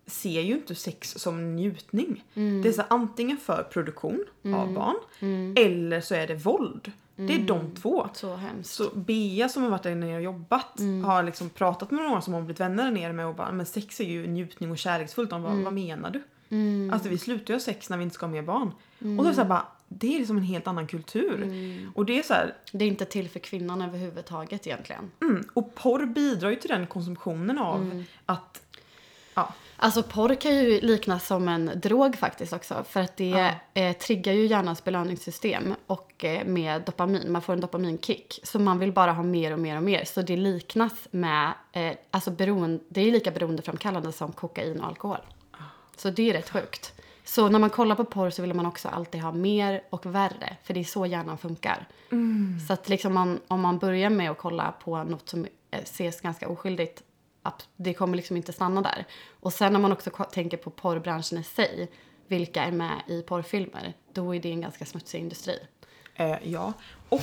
ser 0.10 0.42
ju 0.42 0.54
inte 0.54 0.76
sex 0.76 1.12
som 1.18 1.56
njutning. 1.56 2.24
Mm. 2.34 2.62
Det 2.62 2.70
är 2.70 2.74
så 2.74 2.84
antingen 2.88 3.38
för 3.38 3.64
produktion 3.64 4.26
av 4.56 4.74
barn 4.74 4.96
eller 5.58 6.02
så 6.02 6.16
är 6.16 6.28
det 6.28 6.36
våld. 6.36 6.92
Det 7.16 7.34
är 7.36 7.40
de 7.40 7.76
två. 7.76 8.10
Så 8.14 8.36
hemskt. 8.36 8.74
Så 8.74 8.90
Bea 8.94 9.50
som 9.50 9.64
har 9.64 9.70
varit 9.70 9.84
där 9.84 9.96
nere 9.96 10.16
och 10.16 10.22
jobbat 10.22 10.80
har 11.06 11.24
liksom 11.24 11.50
pratat 11.50 11.92
med 11.92 12.04
några 12.04 12.22
som 12.22 12.34
har 12.34 12.42
blivit 12.42 12.60
vänner 12.60 12.84
där 12.84 12.92
nere 12.92 13.14
med 13.14 13.26
och 13.26 13.36
bara 13.36 13.52
men 13.52 13.66
sex 13.66 14.00
är 14.00 14.06
ju 14.06 14.28
njutning 14.28 14.72
och 14.72 14.78
kärleksfullt. 14.78 15.30
De 15.30 15.44
bara, 15.44 15.56
vad 15.56 15.74
menar 15.74 16.10
du? 16.10 16.22
Alltså 16.94 17.10
vi 17.10 17.18
slutar 17.18 17.54
ju 17.54 17.56
ha 17.56 17.60
sex 17.60 17.90
när 17.90 17.98
vi 17.98 18.04
inte 18.04 18.14
ska 18.14 18.26
ha 18.26 18.32
mer 18.32 18.42
barn. 18.42 18.68
Och 19.00 19.08
då 19.18 19.24
är 19.24 19.30
det 19.30 19.34
så 19.36 19.46
bara, 19.46 19.66
det 19.88 20.16
är 20.16 20.20
liksom 20.20 20.38
en 20.38 20.44
helt 20.44 20.68
annan 20.68 20.88
kultur. 20.88 21.44
Och 21.96 22.06
det 22.06 22.20
är 22.20 22.24
så 22.24 22.34
här, 22.34 22.54
Det 22.72 22.86
är 22.86 22.90
inte 22.90 23.06
till 23.06 23.30
för 23.30 23.40
kvinnan 23.40 23.82
överhuvudtaget 23.82 24.68
egentligen. 24.68 25.12
mm, 25.22 25.44
och 25.54 25.76
porr 25.76 26.06
bidrar 26.06 26.50
ju 26.50 26.56
till 26.56 26.70
den 26.70 26.88
konsumtionen 26.88 27.58
av 27.60 28.04
att, 28.26 28.62
ja, 29.34 29.54
Alltså 29.82 30.04
porr 30.04 30.36
kan 30.36 30.56
ju 30.56 30.82
liknas 30.82 31.28
som 31.28 31.48
en 31.48 31.72
drog 31.76 32.16
faktiskt 32.16 32.54
också. 32.54 32.84
För 32.90 33.00
att 33.00 33.18
det 33.18 33.54
eh, 33.74 33.98
triggar 33.98 34.34
ju 34.34 34.46
hjärnans 34.46 34.84
belöningssystem 34.84 35.76
och 35.88 36.26
eh, 36.26 36.46
med 36.46 36.82
dopamin. 36.82 37.32
Man 37.32 37.42
får 37.42 37.54
en 37.54 37.60
dopaminkick. 37.60 38.40
Så 38.44 38.60
man 38.60 38.80
vill 38.80 38.92
bara 38.92 39.12
ha 39.12 39.24
mer 39.24 39.54
och 39.54 39.60
mer 39.60 39.78
och 39.78 39.84
mer. 39.84 40.06
Så 40.06 40.22
det 40.22 40.38
liknas 40.38 40.94
med, 41.12 41.54
eh, 41.72 41.94
alltså 42.12 42.32
beroende, 42.32 42.84
det 42.90 43.02
är 43.02 43.12
lika 43.12 43.32
beroendeframkallande 43.32 44.12
som 44.12 44.32
kokain 44.32 44.82
och 44.82 44.88
alkohol. 44.88 45.20
Så 45.98 46.10
det 46.10 46.30
är 46.30 46.34
rätt 46.34 46.50
sjukt. 46.50 46.94
Så 47.26 47.50
när 47.50 47.60
man 47.60 47.70
kollar 47.70 47.96
på 47.96 48.06
porr 48.06 48.30
så 48.30 48.42
vill 48.42 48.54
man 48.54 48.66
också 48.66 48.88
alltid 48.88 49.22
ha 49.22 49.32
mer 49.32 49.82
och 49.90 50.06
värre. 50.06 50.58
För 50.64 50.74
det 50.74 50.80
är 50.80 50.84
så 50.84 51.06
hjärnan 51.06 51.38
funkar. 51.38 51.88
Så 52.68 52.74
att 52.74 52.90
liksom 52.90 53.14
man, 53.14 53.40
om 53.48 53.62
man 53.62 53.78
börjar 53.78 54.10
med 54.10 54.32
att 54.32 54.38
kolla 54.38 54.74
på 54.84 55.04
något 55.04 55.30
som 55.30 55.48
eh, 55.72 55.80
ses 55.80 56.22
ganska 56.22 56.50
oskyldigt, 56.50 57.04
det 57.76 57.94
kommer 57.94 58.18
liksom 58.18 58.38
inte 58.38 58.54
stanna 58.54 58.82
där. 58.82 59.06
Och 59.40 59.54
sen 59.54 59.74
när 59.74 59.80
man 59.80 59.92
också 59.92 60.10
tänker 60.10 60.58
på 60.58 60.70
porrbranschen 60.70 61.38
i 61.38 61.44
sig, 61.44 61.92
vilka 62.28 62.64
är 62.64 62.72
med 62.72 63.02
i 63.08 63.22
porrfilmer, 63.22 63.94
då 64.14 64.36
är 64.36 64.40
det 64.40 64.52
en 64.52 64.62
ganska 64.62 64.86
smutsig 64.86 65.20
industri. 65.20 65.60
Eh, 66.16 66.38
ja, 66.44 66.74
och 67.10 67.22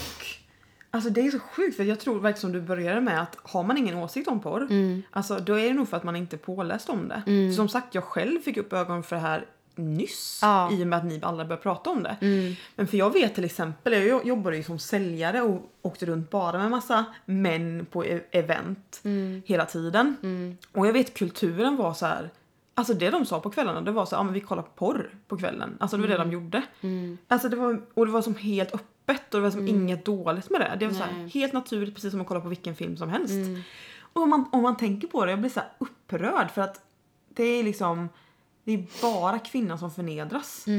alltså 0.91 1.11
det 1.11 1.21
är 1.21 1.31
så 1.31 1.39
sjukt 1.39 1.77
för 1.77 1.85
jag 1.85 2.01
tror 2.01 2.21
verkligen 2.21 2.41
som 2.41 2.53
du 2.53 2.61
började 2.61 3.01
med 3.01 3.23
att 3.23 3.37
har 3.43 3.63
man 3.63 3.77
ingen 3.79 3.97
åsikt 3.99 4.29
om 4.29 4.41
porr, 4.41 4.69
alltså 5.11 5.39
då 5.39 5.55
är 5.59 5.69
det 5.69 5.75
nog 5.75 5.89
för 5.89 5.97
att 5.97 6.05
man 6.05 6.17
inte 6.17 6.37
är 6.37 6.39
påläst 6.39 6.89
om 6.89 7.09
det. 7.09 7.23
För 7.25 7.55
som 7.55 7.69
sagt, 7.69 7.95
jag 7.95 8.05
själv 8.05 8.41
fick 8.41 8.57
upp 8.57 8.73
ögonen 8.73 9.03
för 9.03 9.17
det 9.17 9.23
här 9.23 9.47
nyss 9.79 10.39
Ja. 10.43 10.73
i 10.73 10.83
och 10.83 10.87
med 10.87 10.99
att 10.99 11.05
ni 11.05 11.21
alla 11.23 11.45
började 11.45 11.63
prata 11.63 11.91
om 11.91 12.03
det. 12.03 12.17
Men 12.77 12.87
för 12.87 12.97
jag 12.97 13.13
vet 13.13 13.35
till 13.35 13.45
exempel, 13.45 13.93
jag 14.07 14.27
jobbade 14.27 14.57
ju 14.57 14.63
som 14.63 14.79
säljare 14.79 15.43
och 15.43 15.71
åkte 15.83 16.07
runt 16.07 16.31
bara 16.31 16.59
med 16.59 16.71
massa 16.71 17.05
män 17.25 17.87
på 17.91 18.05
e- 18.07 18.21
event 18.31 19.01
hela 19.45 19.65
tiden. 19.65 20.17
Och 20.73 20.87
jag 20.87 20.93
vet 20.93 21.15
kulturen 21.15 21.77
var 21.77 21.95
så 21.95 22.07
här. 22.07 22.31
Alltså 22.75 22.95
det 22.95 23.11
de 23.11 23.27
sa 23.27 23.41
på 23.41 23.51
kvällarna 23.51 23.81
det 23.81 23.91
var 23.91 24.07
så 24.07 24.15
ja 24.15 24.23
men 24.23 24.33
vi 24.35 24.41
kollar 24.41 24.63
porr 24.63 25.11
på 25.29 25.37
kvällen. 25.37 25.77
Alltså 25.81 25.97
det 25.97 26.01
var 26.03 26.09
det 26.09 26.17
de 26.19 26.33
gjorde. 26.33 26.63
Alltså 27.29 27.49
det 27.49 27.57
var, 27.57 27.81
och 27.95 28.07
det 28.07 28.13
var 28.13 28.23
som 28.23 28.35
helt 28.35 28.75
öppet 28.75 29.35
och 29.35 29.41
det 29.41 29.45
var 29.45 29.51
som 29.51 29.69
inget 29.69 30.05
dåligt 30.05 30.51
med 30.51 30.61
det. 30.61 30.77
Det 30.81 30.87
var 30.87 30.95
så 30.95 31.03
här, 31.03 31.13
Nej. 31.13 31.29
helt 31.29 31.53
naturligt 31.53 31.95
precis 31.95 32.11
som 32.11 32.21
att 32.21 32.27
kolla 32.27 32.41
på 32.41 32.49
vilken 32.49 32.75
film 32.75 32.97
som 32.97 33.09
helst. 33.09 33.35
Och 34.01 34.23
om 34.23 34.31
man, 34.31 34.45
om 34.53 34.63
man 34.63 34.77
tänker 34.77 35.09
på 35.09 35.25
det, 35.25 35.31
jag 35.33 35.41
blir 35.41 35.51
så 35.51 35.61
upprörd 35.79 36.51
för 36.51 36.63
att 36.63 36.81
det 37.29 37.45
är 37.45 37.63
liksom, 37.63 38.09
det 38.67 38.73
är 38.73 38.85
bara 39.03 39.39
kvinnan 39.39 39.79
som 39.79 39.91
förnedras. 39.91 40.67
Eh, 40.67 40.75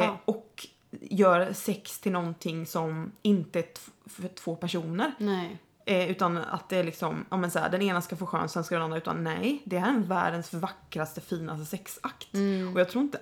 Ja. 0.00 0.18
Och 0.24 0.66
gör 1.00 1.52
sex 1.52 2.00
till 2.00 2.12
någonting 2.12 2.66
som 2.66 3.12
inte 3.22 3.58
är 3.58 3.64
för 4.06 4.28
två 4.28 4.56
personer. 4.56 5.12
Nej. 5.18 5.58
Eh, 5.84 6.10
utan 6.10 6.38
att 6.38 6.68
det 6.68 6.76
är 6.76 6.84
liksom, 6.84 7.24
ja 7.30 7.36
men 7.36 7.50
så 7.50 7.58
här, 7.58 7.70
den 7.70 7.82
ena 7.82 8.02
ska 8.02 8.16
få 8.16 8.26
chans, 8.26 8.52
sen 8.52 8.64
ska 8.64 8.74
den 8.74 8.84
andra. 8.84 8.98
Utan 8.98 9.24
nej, 9.24 9.62
det 9.64 9.78
här 9.78 9.94
är 9.96 10.00
världens 10.00 10.54
vackraste, 10.54 11.20
finaste 11.20 11.64
sexakt. 11.76 12.28
Och 12.74 12.80
jag 12.80 12.88
tror 12.88 13.04
inte 13.04 13.18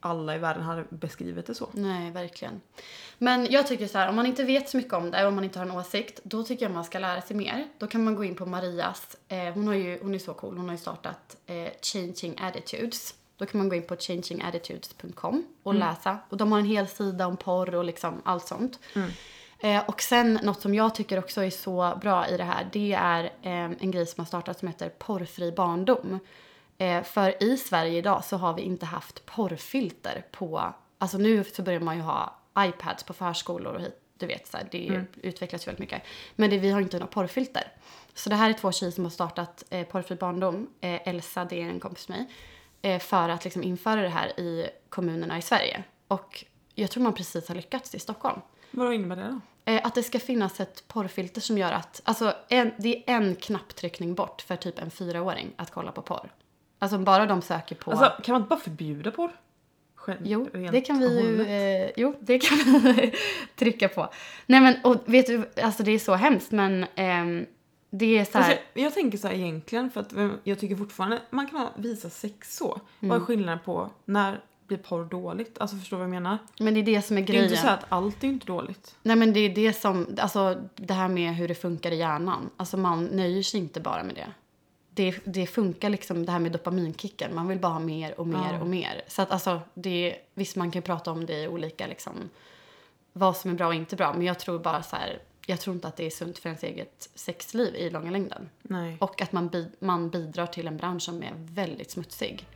alla 0.00 0.34
i 0.34 0.38
världen 0.38 0.62
hade 0.62 0.84
beskrivit 0.90 1.46
det 1.46 1.54
så. 1.54 1.68
Nej, 1.72 2.10
verkligen. 2.10 2.60
Men 3.18 3.46
jag 3.50 3.66
tycker 3.66 3.86
så 3.86 3.98
här, 3.98 4.08
om 4.08 4.16
man 4.16 4.26
inte 4.26 4.44
vet 4.44 4.68
så 4.68 4.76
mycket 4.76 4.92
om 4.92 5.10
det 5.10 5.26
om 5.26 5.34
man 5.34 5.44
inte 5.44 5.58
har 5.58 5.66
en 5.66 5.72
åsikt, 5.72 6.20
då 6.22 6.42
tycker 6.42 6.64
jag 6.64 6.72
man 6.72 6.84
ska 6.84 6.98
lära 6.98 7.20
sig 7.22 7.36
mer. 7.36 7.68
Då 7.78 7.86
kan 7.86 8.04
man 8.04 8.14
gå 8.14 8.24
in 8.24 8.34
på 8.34 8.46
Marias, 8.46 9.16
eh, 9.28 9.38
hon, 9.54 9.66
har 9.66 9.74
ju, 9.74 9.98
hon 10.02 10.14
är 10.14 10.18
så 10.18 10.34
cool, 10.34 10.56
hon 10.56 10.64
har 10.66 10.72
ju 10.74 10.78
startat 10.80 11.36
eh, 11.46 11.68
Changing 11.82 12.34
Attitudes. 12.40 13.14
Då 13.40 13.46
kan 13.46 13.58
man 13.58 13.68
gå 13.68 13.76
in 13.76 13.82
på 13.82 13.96
changingattitudes.com 13.96 15.44
och 15.62 15.74
läsa. 15.74 16.18
Och 16.28 16.36
de 16.36 16.52
har 16.52 16.58
en 16.58 16.64
hel 16.64 16.88
sida 16.88 17.26
om 17.26 17.36
porr 17.36 17.74
och 17.74 17.84
liksom 17.84 18.22
allt 18.24 18.46
sånt. 18.46 18.78
Eh, 19.58 19.82
och 19.88 20.02
sen 20.02 20.38
något 20.42 20.60
som 20.60 20.74
jag 20.74 20.94
tycker 20.94 21.18
också 21.18 21.44
är 21.44 21.50
så 21.50 21.98
bra 22.00 22.28
i 22.28 22.36
det 22.36 22.44
här, 22.44 22.68
det 22.72 22.92
är 22.92 23.24
eh, 23.24 23.70
en 23.80 23.90
grej 23.90 24.06
som 24.06 24.20
har 24.20 24.26
startat 24.26 24.58
som 24.58 24.68
heter 24.68 24.88
porrfri 24.88 25.52
barndom. 25.52 26.18
Eh, 26.78 27.02
för 27.02 27.42
i 27.42 27.56
Sverige 27.56 27.98
idag 27.98 28.24
så 28.24 28.36
har 28.36 28.54
vi 28.54 28.62
inte 28.62 28.86
haft 28.86 29.26
porrfilter 29.26 30.24
på, 30.30 30.74
alltså 30.98 31.18
nu 31.18 31.44
så 31.44 31.62
börjar 31.62 31.80
man 31.80 31.96
ju 31.96 32.02
ha 32.02 32.36
iPads 32.58 33.04
på 33.04 33.12
förskolor 33.12 33.74
och 33.74 33.80
hit, 33.80 34.00
du 34.18 34.26
vet 34.26 34.46
så 34.46 34.56
här, 34.56 34.68
det 34.70 35.04
utvecklas 35.22 35.62
ju 35.62 35.66
väldigt 35.66 35.80
mycket. 35.80 36.02
Men 36.36 36.50
det, 36.50 36.58
vi 36.58 36.70
har 36.70 36.80
inte 36.80 36.96
några 36.98 37.06
porrfilter. 37.06 37.72
Så 38.14 38.30
det 38.30 38.36
här 38.36 38.50
är 38.50 38.54
två 38.54 38.72
tjejer 38.72 38.92
som 38.92 39.04
har 39.04 39.10
startat 39.10 39.64
eh, 39.70 39.86
Porrfri 39.86 40.16
barndom, 40.16 40.68
eh, 40.80 41.08
Elsa, 41.08 41.44
det 41.44 41.62
är 41.62 41.68
en 41.68 41.80
kompis 41.80 42.08
med 42.08 42.18
mig, 42.18 42.28
för 43.00 43.28
att 43.28 43.44
liksom 43.44 43.62
införa 43.62 44.02
det 44.02 44.08
här 44.08 44.40
i 44.40 44.70
kommunerna 44.88 45.38
i 45.38 45.42
Sverige. 45.42 45.84
Och 46.08 46.44
jag 46.74 46.90
tror 46.90 47.02
man 47.02 47.14
precis 47.14 47.48
har 47.48 47.54
lyckats 47.54 47.94
i 47.94 47.98
Stockholm. 47.98 48.40
Vad 48.70 48.94
innebär 48.94 49.16
det 49.16 49.22
då? 49.22 49.40
Eh, 49.72 49.80
att 49.84 49.94
det 49.94 50.02
ska 50.02 50.18
finnas 50.18 50.60
ett 50.60 50.88
porrfilter 50.88 51.40
som 51.40 51.58
gör 51.58 51.72
att, 51.72 52.00
alltså 52.04 52.34
en, 52.48 52.70
det 52.78 53.10
är 53.10 53.14
en 53.14 53.36
knapptryckning 53.36 54.14
bort 54.14 54.42
för 54.42 54.56
typ 54.56 54.78
en 54.78 54.90
fyraåring 54.90 55.52
att 55.56 55.70
kolla 55.70 55.92
på 55.92 56.02
porr. 56.02 56.32
Alltså 56.78 56.98
bara 56.98 57.26
de 57.26 57.42
söker 57.42 57.74
på... 57.74 57.90
Alltså 57.90 58.22
kan 58.22 58.32
man 58.32 58.42
inte 58.42 58.48
bara 58.48 58.60
förbjuda 58.60 59.10
porr? 59.10 59.30
Jo, 60.22 60.48
det 60.72 60.80
kan 60.80 60.98
vi 60.98 61.20
ju, 61.20 61.42
eh, 61.42 61.90
jo, 61.96 62.16
det 62.20 62.38
kan 62.38 62.58
vi 62.82 63.14
trycka 63.56 63.88
på. 63.88 64.08
Nej 64.46 64.60
men, 64.60 64.74
och 64.84 64.96
vet 65.04 65.26
du, 65.26 65.50
alltså 65.62 65.82
det 65.82 65.90
är 65.90 65.98
så 65.98 66.14
hemskt 66.14 66.50
men 66.50 66.86
ehm, 66.94 67.46
det 67.90 68.18
är 68.18 68.24
så 68.24 68.38
här, 68.38 68.50
Alltså, 68.50 68.62
jag, 68.74 68.84
jag 68.84 68.94
tänker 68.94 69.18
så 69.18 69.28
här 69.28 69.34
egentligen 69.34 69.90
för 69.90 70.00
att 70.00 70.12
jag 70.44 70.58
tycker 70.58 70.76
fortfarande 70.76 71.20
man 71.30 71.46
kan 71.46 71.66
visa 71.76 72.10
sex 72.10 72.56
så. 72.56 72.80
Vad 73.00 73.10
Mm. 73.10 73.22
är 73.22 73.26
skillnaden 73.26 73.58
på 73.64 73.90
när 74.04 74.40
blir 74.66 74.78
porr 74.78 75.04
dåligt? 75.04 75.58
Alltså 75.60 75.76
förstår 75.76 75.96
du 75.96 75.98
vad 75.98 76.04
jag 76.06 76.22
menar? 76.22 76.38
men 76.58 76.74
det 76.74 76.80
är 76.80 76.84
det 76.84 77.02
som 77.02 77.18
är 77.18 77.20
Det 77.22 77.24
är 77.24 77.34
grejen. 77.34 77.44
inte 77.50 77.56
så 77.62 77.68
att 77.68 77.84
allt 77.88 78.24
är 78.24 78.28
inte 78.28 78.46
dåligt. 78.46 78.96
Nej 79.02 79.16
men 79.16 79.32
det 79.32 79.40
är 79.40 79.54
det 79.54 79.72
som, 79.72 80.06
alltså 80.18 80.62
det 80.76 80.94
här 80.94 81.08
med 81.08 81.34
hur 81.34 81.48
det 81.48 81.54
funkar 81.54 81.90
i 81.90 81.96
hjärnan. 81.96 82.50
Alltså 82.56 82.76
man 82.76 83.04
nöjer 83.04 83.42
sig 83.42 83.60
inte 83.60 83.80
bara 83.80 84.02
med 84.02 84.14
det. 84.14 84.26
Det, 84.94 85.20
det 85.24 85.46
funkar 85.46 85.90
liksom 85.90 86.26
det 86.26 86.32
här 86.32 86.38
med 86.38 86.52
dopaminkicken. 86.52 87.34
Man 87.34 87.48
vill 87.48 87.58
bara 87.58 87.72
ha 87.72 87.78
mer 87.80 88.20
och 88.20 88.26
mer 88.26 88.52
Ja. 88.52 88.60
och 88.60 88.66
mer. 88.66 89.02
Så 89.08 89.22
att 89.22 89.30
alltså, 89.30 89.60
det, 89.74 90.16
visst 90.34 90.56
man 90.56 90.70
kan 90.70 90.82
prata 90.82 91.10
om 91.10 91.26
det 91.26 91.42
i 91.42 91.48
olika 91.48 91.86
liksom, 91.86 92.12
vad 93.12 93.36
som 93.36 93.50
är 93.50 93.54
bra 93.54 93.66
och 93.66 93.74
inte 93.74 93.96
bra. 93.96 94.12
Men 94.12 94.22
jag 94.26 94.38
tror 94.38 94.58
bara 94.58 94.82
så 94.82 94.96
här, 94.96 95.18
jag 95.50 95.60
tror 95.60 95.74
inte 95.76 95.88
att 95.88 95.96
det 95.96 96.06
är 96.06 96.10
sunt 96.10 96.38
för 96.38 96.48
ens 96.48 96.62
eget 96.62 97.08
sexliv 97.14 97.74
i 97.74 97.90
långa 97.90 98.10
längden. 98.10 98.48
Nej. 98.62 98.96
Och 99.00 99.22
att 99.22 99.32
man, 99.32 99.48
bi, 99.48 99.70
man 99.78 100.10
bidrar 100.10 100.46
till 100.46 100.66
en 100.66 100.76
bransch 100.76 101.02
som 101.02 101.22
är 101.22 101.32
väldigt 101.36 101.90
smutsig. 101.90 102.46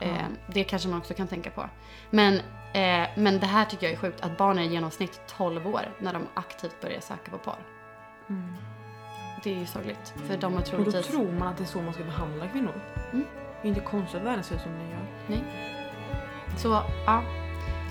Eh, 0.00 0.26
det 0.54 0.64
kanske 0.64 0.88
man 0.88 0.98
också 0.98 1.14
kan 1.14 1.28
tänka 1.28 1.50
på. 1.50 1.68
Men, 2.10 2.34
eh, 2.74 3.08
men 3.16 3.40
det 3.40 3.46
här 3.46 3.64
tycker 3.64 3.86
jag 3.86 3.92
är 3.92 3.98
sjukt, 3.98 4.20
att 4.20 4.38
barn 4.38 4.58
är 4.58 4.62
i 4.62 4.66
genomsnitt 4.66 5.20
12 5.36 5.66
år 5.66 5.96
när 6.00 6.12
de 6.12 6.26
aktivt 6.34 6.80
börjar 6.80 7.00
söka 7.00 7.30
på 7.30 7.38
porr. 7.38 7.64
det 9.42 9.54
är 9.54 9.58
ju 9.58 9.66
sorgligt. 9.66 10.14
För 10.26 10.36
de 10.36 10.52
har 10.52 10.60
Och 10.60 10.66
då 10.66 10.76
troligtvis... 10.76 11.06
tror 11.06 11.32
man 11.32 11.48
att 11.48 11.56
det 11.56 11.64
är 11.64 11.66
så 11.66 11.82
man 11.82 11.94
ska 11.94 12.04
behandla 12.04 12.48
kvinnor. 12.48 12.80
Mm. 13.12 13.26
Det 13.62 13.68
är 13.68 13.68
inte 13.68 13.80
konstigt 13.80 14.20
att 14.20 14.26
världen 14.26 14.44
ser 14.44 14.54
ut 14.54 14.60
som 14.60 14.72
den 14.72 14.90
gör. 14.90 15.06
Nej. 15.28 15.42
Så 16.58 16.82
ja, 17.06 17.39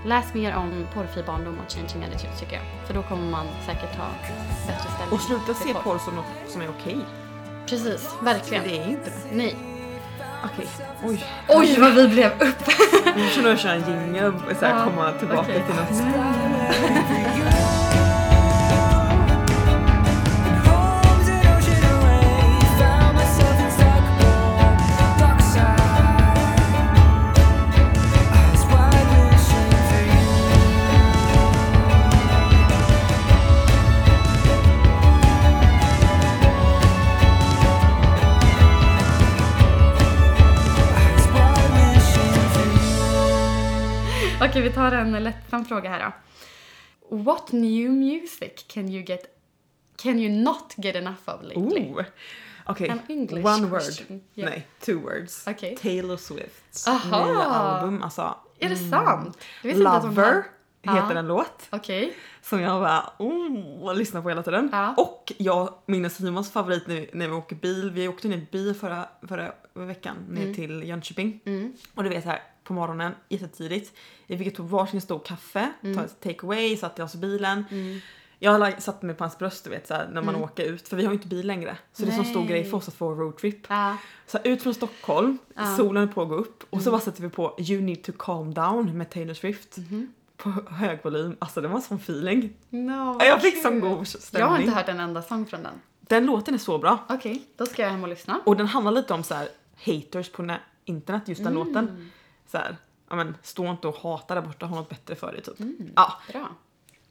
läs 0.05 0.33
mer 0.33 0.55
om 0.55 0.87
porrfri 0.93 1.23
barndom 1.23 1.57
och 1.65 1.71
changing 1.73 2.03
attitudes 2.03 2.39
tycker 2.39 2.53
jag. 2.55 2.63
För 2.87 2.93
då 2.93 3.03
kommer 3.03 3.31
man 3.31 3.45
säkert 3.65 3.95
ha 3.97 4.05
bättre 4.67 4.89
ställning. 4.95 5.13
Och 5.13 5.21
sluta 5.21 5.53
se 5.53 5.73
porr 5.73 5.97
som 5.97 6.15
något 6.15 6.25
som 6.47 6.61
är 6.61 6.69
okej. 6.69 6.97
Precis, 7.69 8.07
För 8.17 8.25
verkligen. 8.25 8.63
det 8.63 8.77
är 8.77 8.87
inte 8.87 9.09
det. 9.09 9.35
Nej. 9.35 9.55
Okej, 10.45 10.67
oj. 11.03 11.25
Oj 11.47 11.79
vad 11.79 11.93
vi 11.93 12.07
blev 12.07 12.31
upp! 12.31 12.67
Nu 13.15 13.29
känner 13.29 13.49
jag 13.49 13.59
köra 13.59 13.73
en 13.73 13.89
jingel 14.05 14.33
och 14.33 14.55
så 14.59 14.65
här 14.65 14.83
komma 14.85 15.11
tillbaka 15.11 15.41
okej. 15.41 15.63
till 15.67 15.75
något. 15.75 16.03
Okej, 44.59 44.69
vi 44.69 44.75
tar 44.75 44.91
en 44.91 45.23
lättsam 45.23 45.65
fråga 45.65 45.89
här 45.89 45.99
då. 47.09 47.17
What 47.17 47.51
new 47.51 47.91
music 47.91 48.65
can 48.67 48.89
you 48.89 49.03
get... 49.03 49.21
Can 50.03 50.19
you 50.19 50.43
not 50.43 50.73
get 50.77 50.95
enough 50.95 51.17
of 51.25 51.41
lately? 51.43 51.93
Oh. 51.93 52.01
Okej, 52.65 52.89
An 52.89 52.99
English 53.09 53.45
one 53.45 53.61
word. 53.67 53.81
question. 53.81 54.21
Yeah. 54.35 54.49
Nej, 54.49 54.67
two 54.79 54.93
words. 54.93 55.47
Okej. 55.47 55.77
Taylor 55.81 56.17
Swifts 56.17 56.87
Aha. 56.87 57.25
nya 57.25 57.43
album. 57.43 58.03
Alltså, 58.03 58.35
Är 58.59 58.69
det 58.69 58.75
sant? 58.75 59.37
Jag 59.61 59.67
visste 59.69 59.79
inte 59.79 59.89
att 59.91 60.03
hon 60.03 60.15
Lover 60.15 60.43
hade- 60.85 61.01
heter 61.01 61.13
Ja. 61.13 61.19
en 61.19 61.27
låt. 61.27 61.67
Okej. 61.69 62.13
Som 62.41 62.61
jag 62.61 62.81
bara 62.81 63.13
oh, 63.19 63.95
lyssnar 63.95 64.21
på 64.21 64.29
hela 64.29 64.43
tiden. 64.43 64.69
Ja. 64.71 64.93
Och 64.97 65.33
jag, 65.37 65.73
min 65.85 66.05
och 66.05 66.11
Simons 66.11 66.51
favorit 66.51 66.87
nu 66.87 67.09
när 67.13 67.27
vi 67.27 67.33
åker 67.33 67.55
bil, 67.55 67.91
vi 67.91 68.07
åkte 68.07 68.27
ner 68.27 68.45
bil 68.51 68.73
förra, 68.75 69.05
förra 69.27 69.51
veckan 69.73 70.15
ner 70.29 70.53
till 70.53 70.83
Jönköping. 70.83 71.39
Mm. 71.45 71.73
Och 71.95 72.03
du 72.03 72.09
vet 72.09 72.25
här 72.25 72.41
på 72.69 72.73
morgonen 72.73 73.11
jättetidigt. 73.29 73.93
Vi 74.27 74.37
fick 74.37 74.57
ta 74.57 74.63
varsin 74.63 75.01
stor 75.01 75.19
kaffe, 75.19 75.71
Mm. 75.83 75.97
ta 75.97 76.03
ett 76.03 76.19
take 76.21 76.45
away, 76.45 76.77
satte 76.77 77.03
oss 77.03 77.15
i 77.15 77.17
bilen. 77.17 77.63
Jag 78.39 78.51
har 78.51 78.59
lagt- 78.59 78.83
satt 78.83 79.01
mig 79.01 79.15
på 79.15 79.23
hans 79.23 79.37
bröst 79.37 79.63
du 79.63 79.69
vet 79.69 79.87
så 79.87 79.93
här, 79.93 80.09
när 80.13 80.21
man 80.21 80.35
åker 80.35 80.63
ut 80.63 80.87
för 80.87 80.97
vi 80.97 81.03
har 81.05 81.11
ju 81.11 81.15
inte 81.17 81.27
bil 81.27 81.47
längre. 81.47 81.77
Så 81.93 82.01
det 82.03 82.07
är 82.07 82.11
en 82.11 82.15
sån 82.17 82.25
stor 82.25 82.35
Mm. 82.41 82.51
Nej. 82.51 82.61
grej 82.61 82.69
för 82.71 82.77
oss 82.77 82.87
att 82.87 82.93
få 82.93 83.15
roadtrip. 83.15 83.57
Ja. 83.69 83.97
Så 84.27 84.37
här, 84.37 84.47
ut 84.47 84.63
från 84.63 84.73
Stockholm, 84.73 85.37
Ja. 85.55 85.75
solen 85.77 86.03
är 86.03 86.07
på 86.13 86.21
att 86.21 86.29
gå 86.29 86.35
upp 86.35 86.63
och 86.63 86.73
Mm. 86.73 86.83
så 86.83 86.91
bara 86.91 87.01
sätter 87.01 87.21
vi 87.21 87.29
på 87.29 87.55
You 87.59 87.81
need 87.81 88.03
to 88.03 88.11
calm 88.19 88.53
down 88.53 88.97
med 88.97 89.09
Taylor 89.09 89.33
Swift. 89.33 89.77
Mhm. 89.77 90.13
På 90.37 90.49
hög 90.71 90.99
volym. 91.03 91.35
Alltså 91.39 91.61
det 91.61 91.67
var 91.67 91.75
en 91.75 91.81
sån 91.81 91.97
feeling. 91.97 92.53
No, 92.69 93.17
Jag 93.23 93.41
fick 93.41 93.53
kul. 93.53 93.63
sån 93.63 93.79
god 93.79 93.89
Jag 93.91 93.97
har 93.97 94.05
stämning. 94.05 94.61
inte 94.61 94.75
hört 94.75 94.89
en 94.89 94.99
enda 94.99 95.21
sång 95.21 95.45
från 95.45 95.63
den. 95.63 95.73
Den 95.99 96.25
låten 96.25 96.53
är 96.53 96.57
så 96.57 96.77
bra. 96.77 96.97
Okej, 97.09 97.43
då 97.57 97.65
ska 97.65 97.81
jag 97.81 97.89
hem 97.89 98.03
och 98.03 98.09
lyssna. 98.09 98.41
Och 98.45 98.57
den 98.57 98.67
handlar 98.67 98.91
lite 98.91 99.13
om 99.13 99.23
så 99.23 99.33
här 99.33 99.47
haters 99.85 100.29
på 100.31 100.55
internet, 100.85 101.23
just 101.27 101.43
den 101.43 101.55
Mm. 101.55 101.67
låten. 101.67 102.11
Så 102.51 102.57
här, 102.57 102.77
ja 103.09 103.15
men 103.15 103.37
stå 103.41 103.65
inte 103.71 103.87
och 103.87 103.95
hata 103.95 104.35
där 104.35 104.41
borta, 104.41 104.65
ha 104.65 104.75
något 104.75 104.89
bättre 104.89 105.15
för 105.15 105.31
dig 105.31 105.41
typ. 105.41 105.59
Mm. 105.59 105.91
Ja, 105.95 106.13
Bra. 106.33 106.47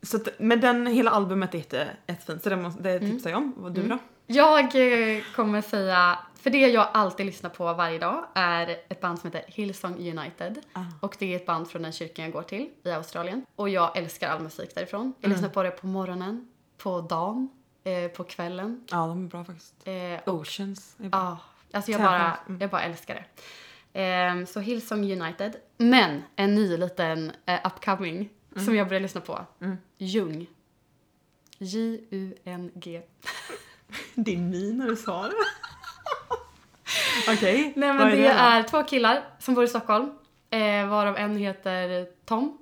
så 0.03 0.17
att, 0.17 0.29
men 0.39 0.61
den, 0.61 0.87
hela 0.87 1.11
albumet 1.11 1.55
är 1.55 1.59
jätte, 1.59 1.89
jättefint 2.07 2.43
så 2.43 2.49
det, 2.49 2.57
måste, 2.57 2.83
det 2.83 2.91
Mm. 2.91 3.11
tipsar 3.11 3.31
jag 3.31 3.37
om. 3.39 3.55
Vad 3.57 3.73
du 3.73 3.89
då? 3.89 3.99
Jag 4.27 4.65
eh, 5.17 5.23
kommer 5.37 5.63
säga, 5.63 6.19
för 6.35 6.51
det 6.51 6.59
jag 6.69 6.89
alltid 6.95 7.27
lyssnar 7.27 7.51
på 7.51 7.73
varje 7.75 7.99
dag 7.99 8.25
är 8.35 8.77
ett 8.89 9.01
band 9.01 9.19
som 9.19 9.33
heter 9.33 9.51
Hillsong 9.53 9.95
United. 10.19 10.59
Ah. 10.73 10.81
Och 11.01 11.17
det 11.19 11.33
är 11.33 11.37
ett 11.37 11.47
band 11.47 11.71
från 11.71 11.83
den 11.83 11.93
kyrkan 11.93 12.25
jag 12.25 12.33
går 12.33 12.43
till 12.43 12.71
i 12.85 12.91
Australien. 12.91 13.47
Och 13.57 13.69
jag 13.69 13.97
älskar 13.97 14.31
all 14.31 14.41
musik 14.41 14.75
därifrån. 14.75 15.13
Jag 15.21 15.25
Mm. 15.29 15.37
lyssnar 15.37 15.49
på 15.49 15.63
det 15.63 15.71
på 15.71 15.87
morgonen, 15.87 16.49
på 16.79 17.01
dagen, 17.01 17.49
eh, 17.85 18.09
på 18.11 18.25
kvällen. 18.25 18.85
Ja, 18.91 18.97
de 19.07 19.25
är 19.25 19.29
bra 19.29 19.45
faktiskt. 19.45 19.75
Eh, 19.85 20.35
Oceans 20.35 20.97
är 20.99 21.09
bra. 21.09 21.19
Ja, 21.21 21.39
alltså 21.77 21.91
jag 21.93 22.01
bara, 22.01 22.37
mm. 22.49 22.61
jag 22.61 22.71
bara 22.71 22.83
älskar 22.83 23.15
det. 23.15 23.25
Ehm, 23.99 24.47
så 24.47 24.61
Hillsong 24.61 25.13
United. 25.23 25.57
Men 25.77 26.23
en 26.37 26.55
ny 26.55 26.77
liten 26.77 27.33
eh, 27.47 27.61
upcoming 27.65 28.29
som 28.65 28.77
jag 28.77 28.89
börjar 28.89 29.01
lyssna 29.01 29.21
på. 29.21 29.47
Mm. 29.61 29.77
Jung. 29.99 30.47
J-U-N-G. 31.59 33.03
Din 34.15 34.51
min 34.51 34.79
när 34.79 34.87
du 34.87 34.97
sa 34.97 35.23
det. 35.23 35.33
Okej, 37.33 37.73
Nej 37.77 37.89
vad 37.89 37.97
men 37.97 38.11
det 38.11 38.23
då? 38.23 38.29
är 38.29 38.63
två 38.63 38.83
killar 38.85 39.25
som 39.39 39.55
bor 39.55 39.65
i 39.65 39.69
Stockholm. 39.69 40.11
Eh, 40.51 40.87
varav 40.89 41.17
en 41.17 41.37
heter 41.37 42.07
Tom. 42.25 42.59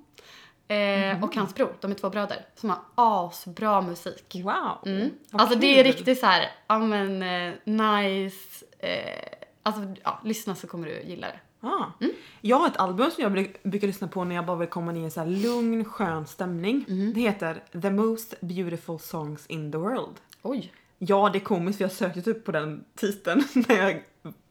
Eh, 0.67 1.23
Och 1.23 1.35
hans 1.35 1.55
bror. 1.55 1.75
De 1.81 1.91
är 1.91 1.95
två 1.95 2.09
bröder. 2.09 2.45
Som 2.55 2.69
har 2.69 2.79
asbra 2.95 3.81
musik. 3.81 4.35
Wow. 4.43 4.77
Mm. 4.85 5.09
Alltså 5.31 5.59
det 5.59 5.79
är 5.79 5.83
riktigt 5.83 6.19
så 6.19 6.25
här, 6.25 6.51
ja 6.67 6.79
men 6.79 7.23
eh, 7.23 7.53
nice. 7.65 8.65
Eh, 8.79 9.36
alltså 9.67 9.81
ja, 10.03 10.19
lyssna 10.23 10.55
så 10.55 10.67
kommer 10.67 10.87
du 10.87 11.01
gilla 11.01 11.27
det. 11.27 11.39
Ah. 11.67 11.85
Mm. 12.01 12.13
Jag 12.41 12.57
har 12.59 12.67
ett 12.67 12.77
album 12.77 13.11
som 13.11 13.23
jag 13.23 13.31
bruk- 13.31 13.63
brukar 13.63 13.87
lyssna 13.87 14.07
på 14.07 14.23
när 14.23 14.35
jag 14.35 14.45
bara 14.45 14.57
vill 14.57 14.67
komma 14.69 14.91
ner 14.91 15.07
i 15.07 15.11
så 15.11 15.19
här 15.19 15.27
lugn, 15.27 15.85
skön 15.85 16.27
stämning. 16.27 16.85
Mm. 16.89 17.13
Det 17.13 17.21
heter 17.21 17.63
The 17.81 17.89
Most 17.91 18.33
Beautiful 18.41 18.99
Songs 18.99 19.47
in 19.47 19.71
the 19.71 19.77
World. 19.77 20.15
Oj. 20.41 20.73
Ja, 20.97 21.29
det 21.33 21.37
är 21.37 21.43
komiskt 21.43 21.77
för 21.77 21.83
jag 21.85 21.91
sökte 21.91 22.21
typ 22.21 22.45
på 22.45 22.51
den 22.51 22.83
titeln 22.95 23.43
när 23.67 23.75
jag 23.75 24.03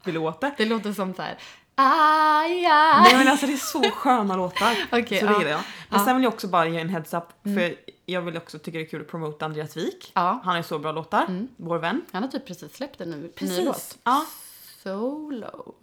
ville 0.05 0.19
åt 0.19 0.41
det. 0.41 0.55
Det 0.59 0.65
låter 0.65 0.93
som 0.93 1.15
så 1.15 1.23
här. 1.23 1.39
Aj, 1.75 2.67
aj. 2.67 3.03
Nej 3.03 3.17
men 3.19 3.29
alltså 3.29 3.47
det 3.47 3.53
är 3.53 3.57
så 3.57 3.83
sköna 3.83 4.37
låtar. 4.37 4.77
Okej, 4.93 5.21
så 5.21 5.27
det 5.27 5.33
ja. 5.33 5.39
gillar 5.39 5.51
jag. 5.51 5.61
Men 5.91 5.99
Ja. 5.99 6.05
sen 6.05 6.17
vill 6.17 6.25
jag 6.25 6.33
också 6.33 6.49
bara 6.49 6.67
ge 6.69 6.81
en 6.81 6.89
heads 6.89 7.15
up 7.15 7.25
för 7.43 7.75
jag 8.07 8.23
vill 8.23 8.37
också 8.37 8.59
tycka 8.59 8.79
det 8.79 8.85
är 8.85 8.89
kul 8.89 9.01
att 9.01 9.09
promota 9.09 9.45
Andreas 9.45 9.77
Wik. 9.77 10.13
Ja. 10.15 10.21
Han 10.45 10.51
har 10.51 10.57
ju 10.57 10.63
så 10.63 10.79
bra 10.79 10.93
låtar, 10.93 11.47
vår 11.57 11.79
vän. 11.79 12.03
Han 12.13 12.23
har 12.23 12.31
typ 12.31 12.47
precis 12.47 12.77
släppt 12.77 13.01
en 13.01 13.11
ny, 13.11 13.17
ny 13.17 13.29
Precis. 13.29 13.65
låt. 13.65 13.99
Ja. 14.05 14.25
Solo. 14.87 15.75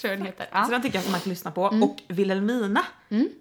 Tror 0.00 0.10
jag 0.10 0.18
den 0.18 0.26
heter. 0.26 0.44
Så 0.44 0.50
Ja. 0.52 0.66
den 0.70 0.82
tycker 0.82 0.98
jag 0.98 1.04
att 1.04 1.10
man 1.10 1.20
kan 1.20 1.30
lyssna 1.30 1.50
på. 1.50 1.62
Och 1.62 2.02
Wilhelmina 2.08 2.84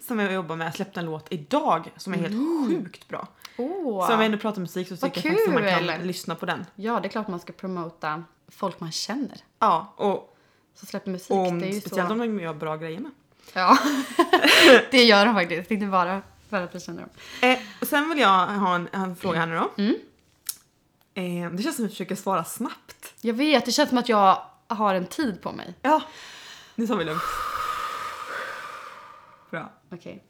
som 0.01 0.19
jag 0.19 0.33
jobbar 0.33 0.55
med 0.55 0.75
släppte 0.75 0.99
en 0.99 1.05
låt 1.05 1.27
idag 1.29 1.91
som 1.97 2.13
är 2.13 2.17
helt 2.17 2.35
sjukt 2.67 3.07
bra. 3.07 3.27
Åh. 3.57 4.07
Så 4.07 4.13
om 4.13 4.19
vi 4.19 4.25
ändå 4.25 4.37
pratar 4.37 4.61
musik 4.61 4.87
så 4.87 4.95
tycker 4.97 5.05
jag 5.29 5.37
faktiskt 5.37 5.47
att 5.47 5.85
man 5.85 5.97
kan 5.97 6.07
lyssna 6.07 6.35
på 6.35 6.45
den. 6.45 6.65
Ja, 6.75 6.99
det 6.99 7.07
är 7.07 7.09
klart 7.09 7.27
man 7.27 7.39
ska 7.39 7.53
promota 7.53 8.23
folk 8.47 8.79
man 8.79 8.91
känner. 8.91 9.37
Ja, 9.59 9.93
och, 9.95 10.37
Som 10.75 10.87
släpper 10.87 11.11
musik. 11.11 11.31
och 11.31 11.53
det 11.53 11.65
är 11.65 11.73
ju 11.73 11.81
speciellt 11.81 12.07
så... 12.09 12.13
om 12.13 12.19
de 12.19 12.39
gör 12.39 12.53
bra 12.53 12.75
grejer 12.77 12.99
med. 12.99 13.11
Ja. 13.53 13.77
det 14.91 15.03
gör 15.03 15.25
de 15.25 15.35
faktiskt. 15.35 15.71
Inte 15.71 15.85
bara 15.85 16.21
för 16.49 16.61
att 16.61 16.75
vi 16.75 16.79
känner 16.79 17.01
dem. 17.01 17.09
Eh, 17.41 17.59
och 17.81 17.87
sen 17.87 18.09
vill 18.09 18.19
jag 18.19 18.47
ha 18.47 18.75
en, 18.75 18.87
en 18.91 19.15
fråga 19.15 19.39
här 19.39 19.47
nu 19.47 19.55
då. 19.55 19.71
Mm. 19.77 19.95
Eh, 21.13 21.51
det 21.51 21.63
känns 21.63 21.75
som 21.75 21.85
att 21.85 21.91
vi 21.91 21.93
försöker 21.93 22.15
svara 22.15 22.43
snabbt. 22.43 23.13
Jag 23.21 23.33
vet, 23.33 23.65
det 23.65 23.71
känns 23.71 23.89
som 23.89 23.97
att 23.97 24.09
jag 24.09 24.41
har 24.73 24.95
en 24.95 25.05
tid 25.07 25.41
på 25.41 25.51
mig. 25.51 25.73
Ja, 25.81 26.01
nu 26.75 26.87
tar 26.87 26.95
vi 26.95 27.03
lugnt. 27.03 27.21
Bra. 29.51 29.71
Okej. 29.91 30.23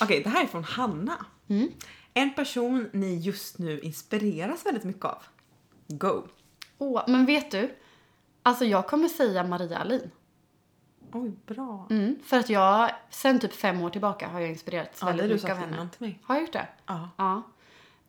Okej, 0.00 0.22
det 0.22 0.28
här 0.30 0.42
är 0.42 0.46
från 0.46 0.64
Hanna. 0.64 1.26
Mm. 1.48 1.68
En 2.14 2.34
person 2.34 2.90
ni 2.92 3.16
just 3.16 3.58
nu 3.58 3.80
inspireras 3.80 4.66
väldigt 4.66 4.84
mycket 4.84 5.04
av. 5.04 5.22
Go. 5.88 6.26
Åh, 6.78 7.02
men 7.06 7.26
vet 7.26 7.50
du? 7.50 7.74
Alltså 8.42 8.64
jag 8.64 8.86
kommer 8.86 9.08
säga 9.08 9.44
Maria 9.44 9.78
Alin. 9.78 10.10
Oj, 11.12 11.32
bra. 11.46 11.86
Mm, 11.90 12.18
för 12.24 12.38
att 12.38 12.48
jag, 12.50 12.90
sen 13.10 13.40
typ 13.40 13.52
fem 13.54 13.82
år 13.82 13.90
tillbaka 13.90 14.28
har 14.28 14.40
jag 14.40 14.48
inspirerats 14.50 14.98
Ja, 15.00 15.06
väldigt 15.06 15.30
mycket 15.30 15.50
av 15.50 15.56
henne. 15.56 15.74
innan 15.76 15.90
till 15.90 16.00
mig. 16.00 16.20
Har 16.22 16.34
jag 16.34 16.42
gjort 16.42 16.52
det? 16.52 16.68
Ja. 16.86 17.10
Ja. 17.16 17.42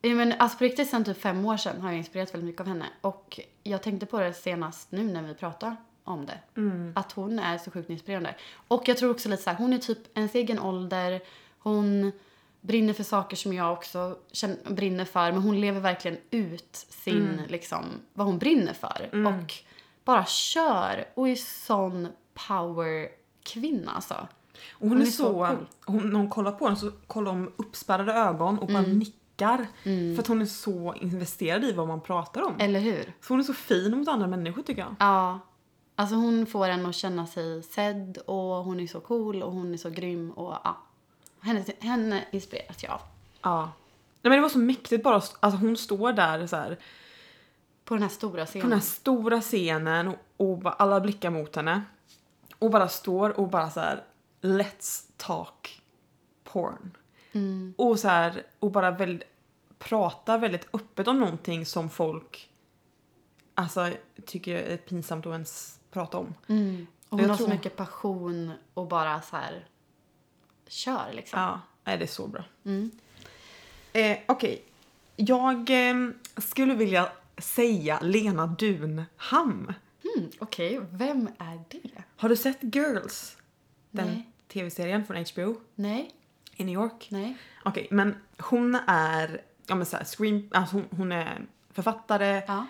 Ja, 0.00 0.14
Men 0.14 0.32
alltså 0.38 0.58
på 0.58 0.64
riktigt 0.64 0.90
sen 0.90 1.04
typ 1.04 1.20
fem 1.20 1.44
år 1.44 1.56
sedan 1.56 1.80
har 1.80 1.88
jag 1.90 1.98
inspirerats 1.98 2.34
väldigt 2.34 2.46
mycket 2.46 2.60
av 2.60 2.66
henne. 2.66 2.86
Och 3.00 3.40
jag 3.62 3.82
tänkte 3.82 4.06
på 4.06 4.20
det 4.20 4.32
senast 4.34 4.92
nu 4.92 5.04
när 5.04 5.22
vi 5.22 5.34
pratade 5.34 5.76
om 6.04 6.26
det. 6.26 6.38
Mm. 6.56 6.92
Att 6.96 7.12
hon 7.12 7.38
är 7.38 7.58
så 7.58 7.70
sjukt 7.70 7.90
inspirerande. 7.90 8.34
Och 8.68 8.88
jag 8.88 8.96
tror 8.96 9.10
också 9.10 9.28
lite 9.28 9.42
så 9.42 9.50
här, 9.50 9.56
hon 9.56 9.72
är 9.72 9.78
typ 9.78 10.18
ens 10.18 10.34
egen 10.34 10.58
ålder. 10.60 11.20
Hon 11.58 12.12
brinner 12.60 12.92
för 12.92 13.04
saker 13.04 13.36
som 13.36 13.52
jag 13.52 13.72
också 13.72 14.18
känner, 14.32 14.56
brinner 14.70 15.04
för. 15.04 15.32
Men 15.32 15.42
hon 15.42 15.60
lever 15.60 15.80
verkligen 15.80 16.18
ut 16.30 16.86
sin, 16.88 17.28
Mm. 17.28 17.46
liksom, 17.48 17.84
vad 18.12 18.26
hon 18.26 18.38
brinner 18.38 18.72
för. 18.72 19.26
Och 19.26 19.54
bara 20.04 20.24
kör. 20.24 21.04
Och 21.14 21.28
är 21.28 21.36
sån 21.36 22.08
power-kvinna 22.48 23.90
alltså. 23.92 24.14
Och 24.70 24.88
hon, 24.88 24.88
Hon 24.88 25.00
är, 25.00 25.06
är 25.06 25.10
så, 25.10 25.22
så 25.24 25.46
cool. 25.46 25.66
hon, 25.86 26.10
när 26.10 26.16
hon 26.18 26.30
kollar 26.30 26.52
på 26.52 26.66
den 26.68 26.76
så 26.76 26.90
kollar 27.06 27.30
hon 27.30 27.40
med 27.42 27.52
uppspärrade 27.56 28.12
ögon 28.12 28.58
och 28.58 28.66
bara 28.68 28.82
nickar. 28.82 29.19
Mm. 29.84 30.14
För 30.14 30.22
att 30.22 30.26
hon 30.28 30.42
är 30.42 30.46
så 30.46 30.94
investerad 30.94 31.64
i 31.64 31.72
vad 31.72 31.88
man 31.88 32.00
pratar 32.00 32.42
om. 32.42 32.54
Eller 32.58 32.80
hur? 32.80 33.04
Så 33.20 33.32
hon 33.32 33.40
är 33.40 33.44
så 33.44 33.54
fin 33.54 33.98
mot 33.98 34.08
andra 34.08 34.26
människor 34.26 34.62
tycker 34.62 34.82
jag. 34.82 34.94
Ja. 34.98 35.40
Alltså 35.96 36.14
hon 36.16 36.46
får 36.46 36.68
en 36.68 36.86
att 36.86 36.94
känna 36.94 37.26
sig 37.26 37.62
sedd 37.62 38.18
och 38.26 38.36
hon 38.64 38.80
är 38.80 38.86
så 38.86 39.00
cool 39.00 39.42
och 39.42 39.52
hon 39.52 39.74
är 39.74 39.78
så 39.78 39.90
grym 39.90 40.30
och 40.30 40.52
ja. 40.64 40.78
Henne, 41.40 41.64
henne 41.78 42.24
inspireras 42.30 42.82
jag 42.82 42.92
av. 42.92 43.00
Ja. 43.42 43.60
Nej 44.22 44.30
men 44.30 44.32
det 44.32 44.40
var 44.40 44.48
så 44.48 44.58
mäktigt 44.58 45.04
bara, 45.04 45.14
alltså 45.14 45.50
hon 45.60 45.76
står 45.76 46.12
där 46.12 46.46
så 46.46 46.56
här 46.56 46.78
På 47.84 47.94
den 47.94 48.02
här 48.02 48.10
stora 48.10 48.44
på 48.44 48.50
scenen. 48.50 48.68
den 48.70 48.78
här 48.78 48.86
stora 48.86 49.40
scenen 49.40 50.08
och, 50.08 50.16
och 50.36 50.58
bara 50.58 50.74
alla 50.74 51.00
blickar 51.00 51.30
mot 51.30 51.56
henne. 51.56 51.82
Och 52.58 52.70
bara 52.70 52.88
står 52.88 53.40
och 53.40 53.48
bara 53.48 53.70
så 53.70 53.80
här 53.80 54.04
let's 54.40 55.04
talk 55.16 55.82
porn. 56.44 56.96
Mm. 57.32 57.74
Och 57.76 57.98
så 57.98 58.08
här, 58.08 58.42
och 58.58 58.70
bara 58.70 58.90
väldigt, 58.90 59.28
pratar 59.78 60.38
väldigt 60.38 60.66
öppet 60.72 61.08
om 61.08 61.20
någonting 61.20 61.66
som 61.66 61.90
folk 61.90 62.50
alltså 63.54 63.90
tycker 64.26 64.54
är 64.54 64.76
pinsamt 64.76 65.26
att 65.26 65.32
ens 65.32 65.78
prata 65.90 66.18
om. 66.18 66.34
Mm. 66.46 66.86
Och 67.08 67.20
hon 67.20 67.30
har 67.30 67.36
så 67.36 67.48
mycket 67.48 67.76
passion 67.76 68.52
och 68.74 68.88
bara 68.88 69.22
så 69.22 69.36
här 69.36 69.66
kör 70.66 71.12
liksom. 71.12 71.40
Ja, 71.40 71.60
nej, 71.84 71.98
det 71.98 72.04
är 72.04 72.06
så 72.06 72.26
bra. 72.26 72.44
Mm. 72.64 72.90
Eh, 73.92 74.18
Okej, 74.26 74.62
jag 75.16 75.90
eh, 75.90 76.10
skulle 76.36 76.74
vilja 76.74 77.12
säga 77.38 78.00
Lena 78.02 78.46
Dunham. 78.46 79.72
Mm, 80.16 80.30
Okej, 80.38 80.80
vem 80.90 81.28
är 81.38 81.64
det? 81.68 82.02
Har 82.16 82.28
du 82.28 82.36
sett 82.36 82.58
Girls? 82.74 83.36
Den 83.90 84.22
tv-serien 84.48 85.04
från 85.06 85.24
HBO 85.34 85.60
Nej, 85.74 86.14
i 86.60 86.64
New 86.64 86.74
York. 86.74 87.08
nej. 87.10 87.36
Okej, 87.64 87.88
men 87.90 88.14
hon 88.38 88.74
är, 88.86 89.40
ja 89.66 89.74
men 89.74 89.86
så 89.86 89.96
här, 89.96 90.04
screen, 90.04 90.48
alltså 90.52 90.76
hon, 90.76 90.84
hon 90.90 91.12
är 91.12 91.40
författare 91.72 92.42
Ja. 92.46 92.66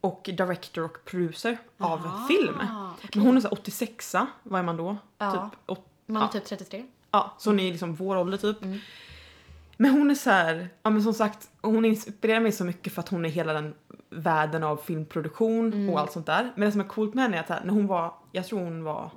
och 0.00 0.30
director 0.38 0.84
och 0.84 0.98
producer 1.04 1.58
av 1.78 2.06
Ah, 2.06 2.26
film. 2.28 2.54
okej. 2.94 3.10
Men 3.14 3.26
hon 3.26 3.36
är 3.36 3.40
så 3.40 3.48
här 3.48 3.52
86 3.54 4.14
vad 4.42 4.58
är 4.60 4.64
man 4.64 4.76
då? 4.76 4.96
Ja. 5.18 5.32
Typ, 5.32 5.70
åt- 5.70 5.88
Man 6.06 6.22
är 6.22 6.26
ja. 6.26 6.32
typ 6.32 6.44
33. 6.44 6.84
Ja, 7.10 7.34
så 7.38 7.50
hon 7.50 7.60
är 7.60 7.70
liksom 7.72 7.94
vår 7.94 8.16
ålder 8.16 8.38
typ. 8.38 8.62
Mm. 8.62 8.78
Men 9.76 9.90
hon 9.90 10.10
är 10.10 10.14
så 10.14 10.30
här, 10.30 10.68
ja 10.82 10.90
men 10.90 11.02
som 11.02 11.14
sagt, 11.14 11.48
hon 11.60 11.84
inspirerar 11.84 12.40
mig 12.40 12.52
så 12.52 12.64
mycket 12.64 12.92
för 12.92 13.00
att 13.00 13.08
hon 13.08 13.24
är 13.24 13.28
hela 13.28 13.52
den 13.52 13.74
världen 14.10 14.62
av 14.62 14.76
filmproduktion 14.76 15.72
Mm. 15.72 15.90
och 15.90 16.00
allt 16.00 16.12
sånt 16.12 16.26
där. 16.26 16.52
Men 16.56 16.66
det 16.66 16.72
som 16.72 16.80
är 16.80 16.84
coolt 16.88 17.14
med 17.14 17.24
henne 17.24 17.36
är 17.36 17.40
att 17.40 17.48
här, 17.48 17.64
när 17.64 17.72
hon 17.72 17.86
var, 17.86 18.14
jag 18.32 18.46
tror 18.46 18.58
hon 18.60 18.84
var, 18.84 19.10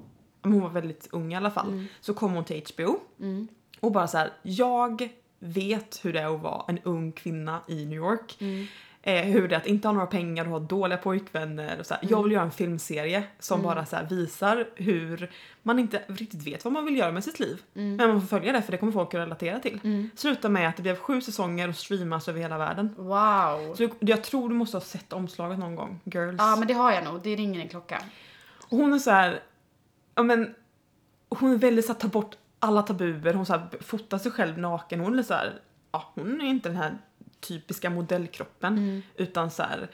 hon 0.43 0.61
var 0.61 0.69
väldigt 0.69 1.07
ung 1.11 1.33
i 1.33 1.35
alla 1.35 1.51
fall, 1.51 1.85
så 2.01 2.13
kom 2.13 2.33
hon 2.33 2.43
till 2.45 2.63
HBO 2.75 2.99
Mm. 3.19 3.47
Och 3.79 3.91
bara 3.91 4.07
så 4.07 4.17
här, 4.17 4.31
jag 4.41 5.09
vet 5.39 5.99
hur 6.05 6.13
det 6.13 6.19
är 6.19 6.35
att 6.35 6.41
vara 6.41 6.63
en 6.67 6.79
ung 6.83 7.11
kvinna 7.11 7.59
i 7.67 7.85
New 7.85 7.97
York. 7.97 8.37
Mm. 8.39 8.65
Eh, 9.01 9.23
hur 9.23 9.47
det 9.47 9.55
är 9.55 9.59
att 9.59 9.67
inte 9.67 9.87
ha 9.87 9.93
några 9.93 10.07
pengar 10.07 10.45
och 10.45 10.51
ha 10.51 10.59
dåliga 10.59 10.97
pojkvänner. 10.97 11.79
Och 11.79 11.85
så 11.85 11.93
här. 11.93 12.03
Jag 12.03 12.11
Mm. 12.11 12.23
vill 12.23 12.31
göra 12.31 12.43
en 12.43 12.51
filmserie 12.51 13.23
som 13.39 13.61
bara 13.61 13.85
så 13.85 13.97
visar 14.09 14.67
hur 14.75 15.31
man 15.63 15.79
inte 15.79 16.01
riktigt 16.07 16.47
vet 16.47 16.63
vad 16.63 16.73
man 16.73 16.85
vill 16.85 16.97
göra 16.97 17.11
med 17.11 17.23
sitt 17.23 17.39
liv. 17.39 17.61
Mm. 17.75 17.95
Men 17.95 18.09
man 18.09 18.21
får 18.21 18.27
följa 18.27 18.51
det 18.53 18.61
för 18.61 18.71
det 18.71 18.77
kommer 18.77 18.91
folk 18.91 19.13
att 19.13 19.19
relatera 19.19 19.59
till. 19.59 20.09
Sluta 20.15 20.49
med 20.49 20.69
att 20.69 20.75
det 20.75 20.81
blev 20.81 20.95
sju 20.95 21.21
säsonger 21.21 21.69
och 21.69 21.75
streamas 21.75 22.27
över 22.27 22.39
hela 22.39 22.57
världen. 22.57 22.95
Wow. 22.97 23.75
Så 23.75 23.89
jag 23.99 24.23
tror 24.23 24.49
du 24.49 24.55
måste 24.55 24.77
ha 24.77 24.81
sett 24.81 25.13
omslaget 25.13 25.59
någon 25.59 25.75
gång, 25.75 25.99
Girls. 26.03 26.35
Ja, 26.37 26.55
men 26.55 26.67
det 26.67 26.73
har 26.73 26.91
jag 26.91 27.03
nog. 27.03 27.21
Det 27.23 27.35
ringer 27.35 27.61
en 27.61 27.67
klocka. 27.69 28.01
Och 28.69 28.77
hon 28.77 28.93
är 28.93 28.99
så 28.99 29.11
här, 29.11 29.39
ja 30.15 30.23
men, 30.23 30.55
hon 31.29 31.51
är 31.53 31.57
väldigt 31.57 31.85
så 31.85 31.93
här, 31.93 31.99
ta 31.99 32.07
bort 32.07 32.35
alla 32.59 32.81
tabuer, 32.81 33.33
hon 33.33 33.45
så 33.45 33.53
här, 33.53 33.67
fotar 33.79 34.17
sig 34.17 34.31
själv 34.31 34.57
naken, 34.57 34.99
hon 34.99 35.19
är 35.19 35.23
så 35.23 35.33
här, 35.33 35.53
ja 35.91 36.11
hon 36.15 36.41
är 36.41 36.45
inte 36.45 36.69
den 36.69 36.77
här 36.77 36.97
typiska 37.39 37.89
modellkroppen 37.89 39.03
utan 39.15 39.51
så 39.51 39.63
här, 39.63 39.87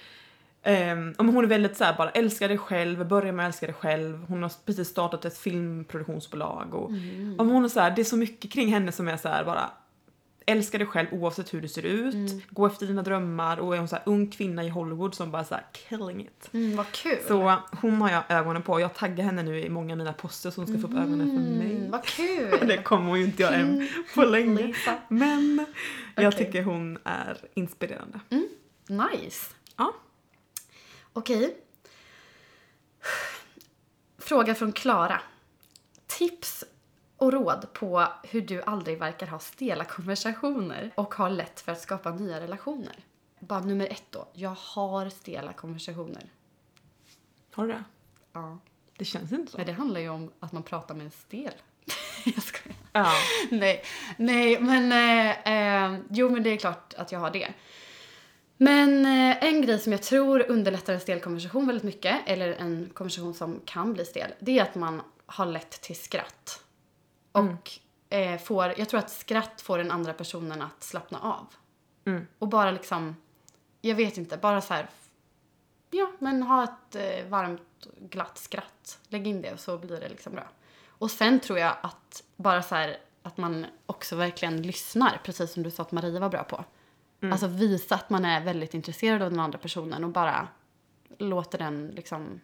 men 1.18 1.30
hon 1.30 1.44
är 1.44 1.48
väldigt 1.48 1.78
så 1.78 1.84
här, 1.84 1.98
bara 1.98 2.10
älskar 2.10 2.48
dig 2.48 2.58
själv, 2.58 3.08
börjar 3.08 3.34
med 3.34 3.46
att 3.46 3.50
älska 3.50 3.66
dig 3.66 3.76
själv, 3.76 4.26
hon 4.28 4.44
har 4.44 4.52
precis 4.66 4.88
startat 4.88 5.26
ett 5.26 5.38
filmproduktionsbolag 5.38 6.74
och 6.74 6.92
ja, 7.38 7.44
men 7.44 7.50
hon 7.50 7.66
är 7.66 7.70
så 7.70 7.80
här, 7.80 7.92
det 7.92 8.02
är 8.02 8.06
så 8.06 8.18
mycket 8.18 8.52
kring 8.52 8.74
henne 8.74 8.92
som 8.92 9.08
är 9.08 9.18
så 9.18 9.30
här 9.30 9.44
bara 9.44 9.70
älska 10.46 10.78
dig 10.78 10.88
själv 10.88 11.08
oavsett 11.12 11.54
hur 11.54 11.62
du 11.62 11.68
ser 11.68 11.86
ut, 11.86 12.16
gå 12.50 12.66
efter 12.66 12.86
dina 12.86 13.02
drömmar 13.02 13.58
och 13.58 13.76
är 13.76 13.80
en 13.80 13.88
så 13.88 13.96
här 13.96 14.04
ung 14.06 14.28
kvinna 14.32 14.64
i 14.64 14.70
Hollywood 14.70 15.16
som 15.16 15.32
bara 15.32 15.44
så 15.44 15.56
här 15.56 15.66
killing 15.72 16.22
it. 16.22 16.50
Mm, 16.54 16.76
vad 16.78 16.92
kul. 16.92 17.18
Så 17.28 17.58
hon 17.82 18.02
har 18.02 18.12
jag 18.12 18.24
ögonen 18.30 18.62
på. 18.62 18.80
Jag 18.80 18.94
taggar 18.96 19.24
henne 19.26 19.44
nu 19.44 19.60
i 19.60 19.70
många 19.70 19.94
av 19.94 19.98
mina 19.98 20.14
poster 20.14 20.52
så 20.52 20.62
hon 20.62 20.68
ska 20.68 20.80
få 20.80 20.88
upp 20.88 20.94
ögonen 21.00 21.30
för 21.30 21.38
Mm, 21.38 21.58
mig. 21.58 21.90
vad 21.90 22.04
kul. 22.06 22.60
Det 22.68 22.78
kommer 22.84 23.10
hon 23.10 23.20
ju 23.20 23.26
inte 23.26 23.44
göra 23.44 23.56
än 23.56 23.88
på 24.16 24.24
länge. 24.26 24.74
Men 25.08 25.66
jag 26.16 26.34
Okej. 26.34 26.46
tycker 26.46 26.64
hon 26.64 26.98
är 27.04 27.38
inspirerande. 27.54 28.20
Nice. 28.88 29.46
Ja. 29.78 29.94
Okej. 31.14 31.56
Fråga 34.18 34.56
från 34.56 34.72
Klara. 34.72 35.22
Tips 36.08 36.64
och 37.24 37.34
råd 37.34 37.74
på 37.74 38.08
hur 38.24 38.42
du 38.42 38.62
aldrig 38.62 39.00
verkar 39.00 39.28
ha 39.28 39.40
stela 39.40 39.86
konversationer 39.86 40.92
och 40.96 41.14
har 41.14 41.30
lätt 41.30 41.60
för 41.62 41.72
att 41.72 41.82
skapa 41.82 42.12
nya 42.12 42.40
relationer. 42.40 42.96
Bara 43.40 43.60
nummer 43.60 43.88
ett 43.88 44.04
då. 44.10 44.28
Jag 44.34 44.56
har 44.60 45.10
stela 45.10 45.54
konversationer. 45.54 46.24
Har 47.54 47.68
du 47.68 47.74
det? 47.74 47.84
Ja. 48.34 48.60
Det 48.98 49.06
känns 49.06 49.32
inte 49.32 49.52
så. 49.52 49.58
Men 49.58 49.66
det 49.68 49.74
handlar 49.74 50.02
ju 50.02 50.10
om 50.10 50.32
att 50.40 50.52
man 50.52 50.64
pratar 50.64 50.96
med 50.96 51.06
en 51.06 51.12
stel. 51.12 51.54
jag 52.26 52.44
skojar. 52.44 52.78
Ja. 52.92 53.12
Nej, 53.52 53.84
nej, 54.18 54.60
men 54.60 54.92
eh, 54.92 55.54
eh, 55.54 56.00
jo, 56.10 56.30
men 56.30 56.44
det 56.44 56.50
är 56.50 56.58
klart 56.58 56.94
att 56.94 57.12
jag 57.12 57.20
har 57.20 57.32
det. 57.32 57.54
Men 58.58 59.06
eh, 59.06 59.44
en 59.44 59.62
grej 59.62 59.80
som 59.80 59.92
jag 59.92 60.02
tror 60.02 60.52
underlättar 60.52 60.94
en 60.94 61.00
stel 61.00 61.20
konversation 61.20 61.68
väldigt 61.68 61.84
mycket, 61.84 62.16
eller 62.26 62.54
en 62.54 62.90
konversation 62.94 63.34
som 63.34 63.62
kan 63.66 63.94
bli 63.94 64.06
stel, 64.06 64.34
det 64.40 64.60
är 64.60 64.64
att 64.64 64.76
man 64.76 65.02
har 65.26 65.46
lätt 65.46 65.82
till 65.82 65.96
skratt. 65.96 66.63
Och 67.34 67.72
eh, 68.10 68.40
får, 68.40 68.74
jag 68.78 68.90
tror 68.90 69.00
att 69.00 69.10
skratt 69.10 69.62
får 69.62 69.78
den 69.78 69.92
andra 69.92 70.14
personen 70.14 70.62
att 70.62 70.84
slappna 70.84 71.20
av. 71.20 71.46
Mm. 72.06 72.28
Och 72.40 72.48
bara 72.48 72.72
liksom, 72.72 73.16
jag 73.82 73.96
vet 73.96 74.18
inte, 74.18 74.38
bara 74.38 74.62
så 74.62 74.74
här, 74.74 74.90
ja, 75.92 76.12
men 76.20 76.44
ha 76.44 76.64
ett 76.64 76.96
eh, 76.96 77.30
varmt, 77.30 77.88
glatt 78.00 78.38
skratt. 78.38 79.00
Lägg 79.08 79.28
in 79.28 79.42
det 79.42 79.54
och 79.54 79.60
så 79.60 79.78
blir 79.78 80.00
det 80.00 80.10
liksom 80.10 80.34
bra. 80.34 80.48
Och 80.88 81.12
sen 81.12 81.40
tror 81.40 81.60
jag 81.60 81.76
att 81.82 82.24
bara 82.36 82.62
så 82.62 82.76
här, 82.76 82.98
att 83.24 83.38
man 83.38 83.66
också 83.86 84.16
verkligen 84.16 84.62
lyssnar, 84.62 85.22
precis 85.24 85.54
som 85.54 85.64
du 85.64 85.72
sa 85.72 85.84
att 85.84 85.92
Maria 85.92 86.20
var 86.20 86.30
bra 86.30 86.44
på. 86.44 86.64
Alltså 87.32 87.48
visa 87.48 87.96
att 87.96 88.10
man 88.10 88.26
är 88.26 88.42
väldigt 88.42 88.74
intresserad 88.74 89.22
av 89.22 89.30
den 89.30 89.40
andra 89.40 89.60
personen 89.60 90.04
och 90.04 90.10
bara 90.10 90.48
låter 91.18 91.58
den 91.58 91.88
liksom 91.88 92.42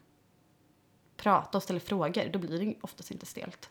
prata 1.17 1.57
och 1.57 1.63
ställa 1.63 1.79
frågor. 1.79 2.29
Då 2.33 2.39
blir 2.39 2.59
det 2.59 2.75
oftast 2.81 3.11
inte 3.11 3.25
stelt. 3.25 3.69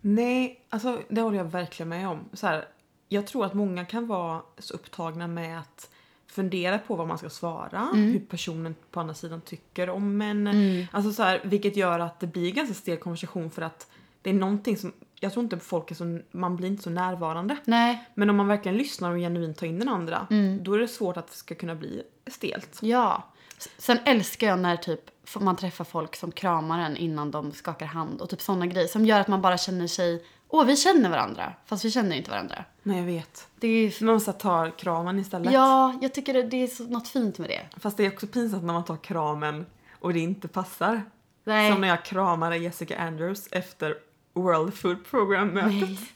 Nej, 0.00 0.60
alltså 0.68 1.00
det 1.08 1.20
håller 1.20 1.36
jag 1.38 1.44
verkligen 1.44 1.88
med 1.88 2.08
om. 2.08 2.24
Så 2.32 2.46
här, 2.46 2.64
jag 3.08 3.26
tror 3.26 3.44
att 3.46 3.54
många 3.54 3.84
kan 3.84 4.06
vara 4.06 4.42
så 4.58 4.74
upptagna 4.74 5.26
med 5.26 5.58
att 5.58 5.90
fundera 6.26 6.78
på 6.78 6.96
vad 6.96 7.08
man 7.08 7.18
ska 7.18 7.30
svara, 7.30 7.88
hur 7.94 8.20
personen 8.20 8.74
på 8.90 9.00
andra 9.00 9.14
sidan 9.14 9.40
tycker 9.40 9.90
om 9.90 10.22
en. 10.22 10.46
Alltså 10.92 11.12
så 11.12 11.22
här, 11.22 11.40
vilket 11.44 11.76
gör 11.76 11.98
att 11.98 12.20
det 12.20 12.26
blir 12.26 12.52
ganska 12.52 12.74
stel 12.74 12.96
konversation 12.96 13.50
för 13.50 13.62
att 13.62 13.90
det 14.22 14.30
är 14.30 14.34
någonting 14.34 14.76
som, 14.76 14.92
jag 15.20 15.32
tror 15.32 15.42
inte 15.44 15.58
folk 15.58 15.90
är 15.90 15.94
så, 15.94 16.20
man 16.30 16.56
blir 16.56 16.68
inte 16.68 16.82
så 16.82 16.90
närvarande. 16.90 17.56
Nej, 17.64 18.08
Men 18.14 18.30
om 18.30 18.36
man 18.36 18.48
verkligen 18.48 18.78
lyssnar 18.78 19.10
och 19.12 19.18
genuint 19.18 19.58
tar 19.58 19.66
in 19.66 19.78
den 19.78 19.88
andra, 19.88 20.26
då 20.60 20.74
är 20.74 20.78
det 20.78 20.88
svårt 20.88 21.16
att 21.16 21.26
det 21.26 21.36
ska 21.36 21.54
kunna 21.54 21.74
bli 21.74 22.02
stelt. 22.26 22.78
ja. 22.82 23.24
Sen 23.78 23.98
älskar 24.04 24.46
jag 24.46 24.58
när 24.58 24.76
typ 24.76 25.00
man 25.38 25.56
träffar 25.56 25.84
folk 25.84 26.16
som 26.16 26.32
kramar 26.32 26.78
en 26.78 26.96
innan 26.96 27.30
de 27.30 27.52
skakar 27.52 27.86
hand 27.86 28.20
och 28.20 28.30
typ 28.30 28.40
sådana 28.40 28.66
grejer 28.66 28.88
som 28.88 29.06
gör 29.06 29.20
att 29.20 29.28
man 29.28 29.42
bara 29.42 29.58
känner 29.58 29.86
sig, 29.86 30.24
åh 30.48 30.64
vi 30.64 30.76
känner 30.76 31.10
varandra, 31.10 31.52
fast 31.66 31.84
vi 31.84 31.90
känner 31.90 32.16
inte 32.16 32.30
varandra. 32.30 32.64
Nej 32.82 32.98
jag 32.98 33.04
vet. 33.04 33.48
Det 33.60 33.68
är, 33.68 34.04
Man 34.04 34.20
här 34.26 34.32
tar 34.32 34.78
kramen 34.78 35.18
istället. 35.18 35.52
ja, 35.52 35.98
jag 36.02 36.14
tycker 36.14 36.34
det, 36.34 36.42
det 36.42 36.62
är 36.62 36.66
så, 36.66 36.84
något 36.84 37.08
fint 37.08 37.38
med 37.38 37.48
det. 37.48 37.80
Fast 37.80 37.96
det 37.96 38.06
är 38.06 38.12
också 38.12 38.26
pinsamt 38.26 38.64
när 38.64 38.72
man 38.72 38.84
tar 38.84 38.96
kramen 38.96 39.66
och 40.00 40.12
det 40.12 40.20
inte 40.20 40.48
passar. 40.48 41.02
Nej. 41.44 41.72
Som 41.72 41.80
när 41.80 41.88
jag 41.88 42.04
kramade 42.04 42.56
Jessica 42.56 42.98
Andrews 42.98 43.48
efter 43.52 43.96
World 44.34 44.74
Food 44.74 45.06
Program-mötet. 45.10 45.98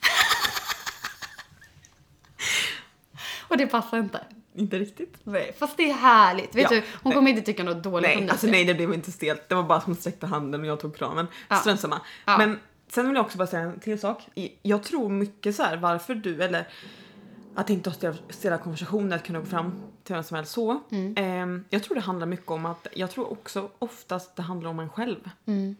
Och 3.47 3.57
det 3.57 3.67
passar 3.67 3.97
inte. 3.97 4.25
Inte 4.55 4.79
riktigt. 4.79 5.17
Nej, 5.23 5.51
fast 5.57 5.77
det 5.77 5.89
är 5.89 5.93
härligt. 5.93 6.55
Vet 6.55 6.63
Ja, 6.63 6.69
du, 6.69 6.75
hon 6.75 6.83
nej. 7.03 7.13
kommer 7.13 7.29
inte 7.31 7.41
tycka 7.41 7.63
något 7.63 7.83
dåligt 7.83 8.09
om 8.11 8.15
Nej, 8.17 8.25
det. 8.25 8.31
alltså 8.31 8.47
nej 8.47 8.65
det 8.65 8.73
blev 8.73 8.93
inte 8.93 9.11
stelt. 9.11 9.49
Det 9.49 9.55
var 9.55 9.63
bara 9.63 9.77
att 9.77 9.83
hon 9.83 9.95
sträckte 9.95 10.25
handen 10.27 10.61
och 10.61 10.67
jag 10.67 10.79
tog 10.79 10.95
kramen. 10.95 11.27
Ja. 11.49 11.55
Strunt 11.55 11.79
samma. 11.79 12.01
Ja. 12.25 12.37
Men 12.37 12.59
sen 12.87 13.05
vill 13.07 13.15
jag 13.15 13.25
också 13.25 13.37
bara 13.37 13.47
säga 13.47 13.63
en 13.63 13.79
till 13.79 13.99
sak. 13.99 14.21
Jag 14.61 14.83
tror 14.83 15.09
mycket 15.09 15.55
så 15.55 15.63
här 15.63 15.77
varför 15.77 16.15
du, 16.15 16.43
eller 16.43 16.67
att 17.55 17.69
inte 17.69 17.89
ha 17.89 17.95
stela, 17.95 18.15
stela 18.29 18.57
konversationer, 18.57 19.15
att 19.15 19.23
kunna 19.25 19.39
gå 19.39 19.45
fram 19.45 19.71
till 20.03 20.15
vem 20.15 20.23
som 20.23 20.35
helst 20.35 20.51
så. 20.51 20.81
Mm. 20.91 21.13
Ehm, 21.17 21.65
jag 21.69 21.83
tror 21.83 21.95
det 21.95 22.01
handlar 22.01 22.27
mycket 22.27 22.51
om 22.51 22.65
att, 22.65 22.87
jag 22.93 23.11
tror 23.11 23.31
också 23.31 23.69
oftast 23.79 24.35
det 24.35 24.41
handlar 24.41 24.69
om 24.69 24.79
en 24.79 24.89
själv. 24.89 25.29
Mm. 25.45 25.75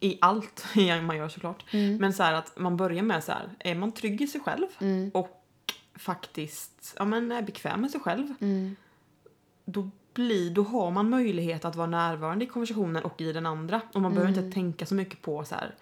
I 0.00 0.18
allt 0.20 0.64
man 1.06 1.16
gör 1.16 1.28
såklart. 1.28 1.64
Men 2.00 2.12
så 2.12 2.22
här 2.22 2.32
att 2.34 2.58
man 2.58 2.76
börjar 2.76 3.02
med 3.02 3.24
så 3.24 3.32
här, 3.32 3.48
är 3.58 3.74
man 3.74 3.92
trygg 3.92 4.20
i 4.22 4.26
sig 4.26 4.40
själv 4.40 4.66
Mm. 4.80 5.10
och 5.14 5.41
faktiskt 5.94 6.94
ja, 6.98 7.04
men 7.04 7.32
är 7.32 7.42
bekväm 7.42 7.80
med 7.80 7.90
sig 7.90 8.00
själv. 8.00 8.34
Mm. 8.40 8.76
Då, 9.64 9.90
blir, 10.14 10.50
då 10.50 10.62
har 10.62 10.90
man 10.90 11.10
möjlighet 11.10 11.64
att 11.64 11.76
vara 11.76 11.86
närvarande 11.86 12.44
i 12.44 12.48
konversationen 12.48 13.04
och 13.04 13.20
i 13.20 13.32
den 13.32 13.46
andra. 13.46 13.80
Och 13.94 14.00
man 14.00 14.14
behöver 14.14 14.32
Mm. 14.32 14.44
inte 14.44 14.54
tänka 14.54 14.86
så 14.86 14.94
mycket 14.94 15.22
på 15.22 15.44
så 15.44 15.54
här 15.54 15.74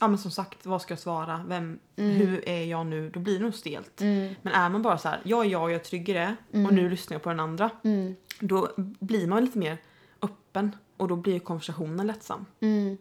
ja 0.00 0.08
men 0.08 0.18
som 0.18 0.30
sagt, 0.30 0.66
vad 0.66 0.82
ska 0.82 0.92
jag 0.92 0.98
svara? 0.98 1.44
Vem, 1.48 1.78
Mm. 1.96 2.10
Hur 2.16 2.48
är 2.48 2.64
jag 2.64 2.86
nu? 2.86 3.10
Då 3.10 3.20
blir 3.20 3.38
det 3.38 3.44
nog 3.44 3.54
stelt. 3.54 4.00
Men 4.42 4.52
är 4.52 4.68
man 4.68 4.82
bara 4.82 4.98
så 4.98 5.08
här, 5.08 5.20
jag 5.24 5.46
är 5.46 5.50
jag, 5.50 5.70
jag 5.70 5.72
är 5.72 5.78
trygg 5.84 6.08
i 6.08 6.12
det 6.12 6.36
och 6.50 6.74
nu 6.74 6.88
lyssnar 6.90 7.14
jag 7.14 7.22
på 7.22 7.28
den 7.28 7.40
andra. 7.40 7.70
Mm. 7.84 8.14
Då 8.40 8.68
blir 8.76 9.26
man 9.26 9.44
lite 9.44 9.58
mer 9.58 9.78
öppen 10.22 10.76
och 10.96 11.08
då 11.08 11.16
blir 11.16 11.38
konversationen 11.38 12.06
lättsam. 12.06 12.46
Mm. 12.60 12.98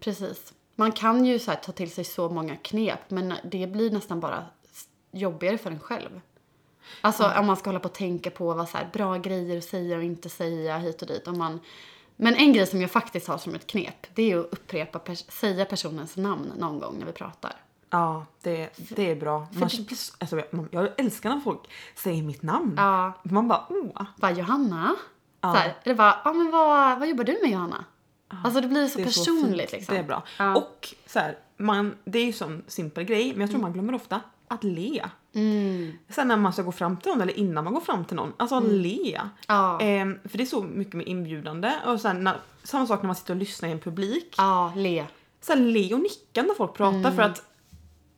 Precis. 0.00 0.52
Man 0.74 0.92
kan 0.92 1.24
ju 1.24 1.38
så 1.38 1.52
ta 1.52 1.72
till 1.72 1.90
sig 1.90 2.04
så 2.04 2.28
många 2.28 2.56
knep 2.56 3.10
men 3.10 3.34
det 3.44 3.66
blir 3.66 3.90
nästan 3.90 4.20
bara 4.20 4.46
jobbigare 5.10 5.58
för 5.58 5.70
en 5.70 5.80
själv. 5.80 6.20
Alltså 7.00 7.32
om 7.38 7.46
man 7.46 7.56
ska 7.56 7.70
hålla 7.70 7.80
på 7.80 7.88
och 7.88 7.94
tänka 7.94 8.30
på 8.30 8.54
vad 8.54 8.68
så 8.68 8.76
här, 8.76 8.88
bra 8.92 9.16
grejer 9.16 9.58
att 9.58 9.64
säga 9.64 9.96
och 9.96 10.02
inte 10.02 10.28
säga 10.28 10.78
hit 10.78 11.02
och 11.02 11.08
dit. 11.08 11.28
Om 11.28 11.38
man... 11.38 11.60
Men 12.16 12.34
en 12.34 12.52
grej 12.52 12.66
som 12.66 12.80
jag 12.80 12.90
faktiskt 12.90 13.28
har 13.28 13.38
som 13.38 13.54
ett 13.54 13.66
knep 13.66 14.06
det 14.14 14.32
är 14.32 14.38
att 14.38 14.46
upprepa, 14.52 14.98
pers- 14.98 15.30
säga 15.30 15.64
personens 15.64 16.16
namn 16.16 16.52
någon 16.58 16.78
gång 16.78 16.98
när 16.98 17.06
vi 17.06 17.12
pratar. 17.12 17.52
Ja, 17.90 18.26
det, 18.42 18.68
det 18.76 19.10
är 19.10 19.16
bra. 19.16 19.46
Man 19.52 19.70
så, 19.70 19.82
alltså, 20.18 20.42
jag, 20.70 20.88
älskar 20.96 21.30
när 21.30 21.40
folk 21.40 21.60
säger 21.94 22.22
mitt 22.22 22.42
namn. 22.42 22.74
Ja, 22.76 23.12
Man 23.22 23.48
bara, 23.48 23.64
åh. 23.68 24.02
bara 24.16 24.30
Johanna. 24.32 24.96
Ja. 25.40 25.52
Så 25.52 25.58
här, 25.58 25.74
eller 25.82 25.94
bara, 25.94 26.20
ja 26.24 26.32
men 26.32 26.50
vad, 26.50 26.98
vad 26.98 27.08
jobbar 27.08 27.24
du 27.24 27.38
med 27.42 27.50
Johanna? 27.50 27.84
Alltså 28.44 28.60
det 28.60 28.68
blir 28.68 28.86
så 28.88 28.98
Det 28.98 29.04
personligt 29.04 29.70
fint. 29.70 29.72
liksom. 29.72 29.94
Det 29.94 30.00
är 30.00 30.04
bra. 30.04 30.22
Ja. 30.38 30.56
Och 30.56 30.94
så 31.06 31.18
här, 31.18 31.38
man, 31.56 31.94
det 32.04 32.18
är 32.18 32.24
ju 32.24 32.32
sån 32.32 32.62
simpel 32.66 33.04
grej, 33.04 33.30
men 33.32 33.40
jag 33.40 33.50
tror 33.50 33.60
man 33.60 33.72
glömmer 33.72 33.94
ofta 33.94 34.20
att 34.50 34.64
le. 34.64 35.02
Mm. 35.34 35.92
Sen 36.08 36.28
när 36.28 36.36
man 36.36 36.52
ska 36.52 36.62
gå 36.62 36.72
fram 36.72 36.96
till 36.96 37.10
någon 37.12 37.20
eller 37.20 37.38
innan 37.38 37.64
man 37.64 37.74
går 37.74 37.80
fram 37.80 38.04
till 38.04 38.16
någon, 38.16 38.32
alltså 38.36 38.60
le. 38.60 39.20
Ja. 39.46 39.80
Ehm, 39.80 40.18
för 40.24 40.38
det 40.38 40.44
är 40.44 40.46
så 40.46 40.62
mycket 40.62 40.94
med 40.94 41.06
inbjudande. 41.08 41.72
Och 41.86 42.00
sen 42.00 42.24
när, 42.24 42.36
samma 42.62 42.86
sak 42.86 43.02
när 43.02 43.06
man 43.06 43.16
sitter 43.16 43.34
och 43.34 43.40
lyssnar 43.40 43.68
i 43.68 43.72
en 43.72 43.80
publik. 43.80 44.34
Ja, 44.38 44.72
le. 44.76 45.06
Så 45.40 45.52
här, 45.52 45.60
le 45.60 45.94
och 45.94 46.00
nicka 46.00 46.42
när 46.42 46.54
folk 46.54 46.74
pratar 46.74 46.98
Mm. 46.98 47.16
för 47.16 47.22
att 47.22 47.42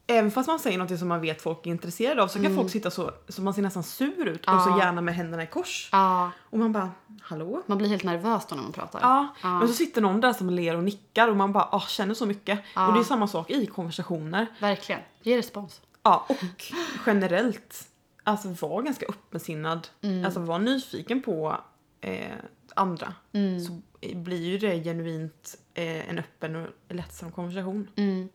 Även 0.06 0.30
fast 0.30 0.46
man 0.48 0.58
säger 0.58 0.78
något 0.78 0.98
som 0.98 1.08
man 1.08 1.20
vet 1.20 1.42
folk 1.42 1.66
är 1.66 1.70
intresserade 1.70 2.22
av 2.22 2.28
så 2.28 2.34
kan 2.34 2.44
Mm. 2.46 2.56
folk 2.56 2.70
sitta 2.70 2.90
så, 2.90 3.10
så 3.28 3.42
man 3.42 3.54
ser 3.54 3.62
nästan 3.62 3.82
sur 3.82 4.26
ut 4.28 4.46
och 4.48 4.60
så 4.62 4.78
gärna 4.78 5.00
med 5.00 5.14
händerna 5.14 5.42
i 5.42 5.46
kors. 5.46 5.88
Ja, 5.92 6.30
Och 6.50 6.58
man 6.58 6.72
bara, 6.72 6.90
hallå? 7.22 7.62
man 7.66 7.78
blir 7.78 7.88
helt 7.88 8.04
nervös 8.04 8.46
då 8.48 8.56
när 8.56 8.62
man 8.62 8.72
pratar. 8.72 9.00
Ja, 9.02 9.26
Ja. 9.42 9.58
men 9.58 9.68
så 9.68 9.74
sitter 9.74 10.00
någon 10.02 10.20
där 10.20 10.32
som 10.32 10.50
ler 10.50 10.76
och 10.76 10.84
nickar 10.84 11.28
och 11.28 11.36
man 11.36 11.52
bara 11.52 11.68
ah, 11.72 11.80
känner 11.88 12.14
så 12.14 12.26
mycket. 12.26 12.58
Och 12.88 12.92
det 12.94 13.00
är 13.00 13.04
samma 13.04 13.26
sak 13.28 13.50
i 13.50 13.66
konversationer. 13.66 14.46
Verkligen. 14.60 15.00
Ge 15.22 15.38
respons. 15.38 15.80
Ja, 16.02 16.26
och 16.28 16.64
generellt, 17.06 17.88
alltså 18.24 18.48
var 18.48 18.82
ganska 18.82 19.06
öppensinnad. 19.06 19.88
Mm. 20.00 20.24
Alltså 20.24 20.40
var 20.40 20.58
nyfiken 20.58 21.22
på 21.22 21.60
eh, 22.00 22.36
andra. 22.74 23.14
Mm. 23.32 23.60
Så 23.60 23.80
blir 24.14 24.48
ju 24.48 24.58
det 24.58 24.84
genuint 24.84 25.58
eh, 25.74 26.10
en 26.10 26.18
öppen 26.18 26.56
och 26.56 26.68
lättsam 26.88 27.32
konversation. 27.32 27.90
Mm. 27.96 28.28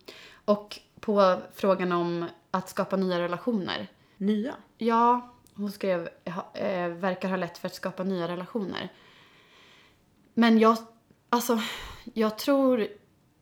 Och 0.46 0.80
på 1.00 1.42
frågan 1.54 1.92
om 1.92 2.26
att 2.52 2.70
skapa 2.70 2.96
nya 2.96 3.20
relationer. 3.20 3.88
Nya. 4.18 4.56
Ja, 4.78 5.34
hon 5.54 5.72
skrev 5.72 6.10
ha, 6.26 6.52
eh, 6.54 6.90
verkar 6.90 7.30
ha 7.30 7.38
lätt 7.38 7.58
för 7.58 7.68
att 7.68 7.76
skapa 7.76 8.04
nya 8.04 8.28
relationer. 8.28 8.90
Men 10.34 10.60
jag, 10.60 10.78
alltså, 11.30 11.60
jag 12.14 12.38
tror, 12.38 12.88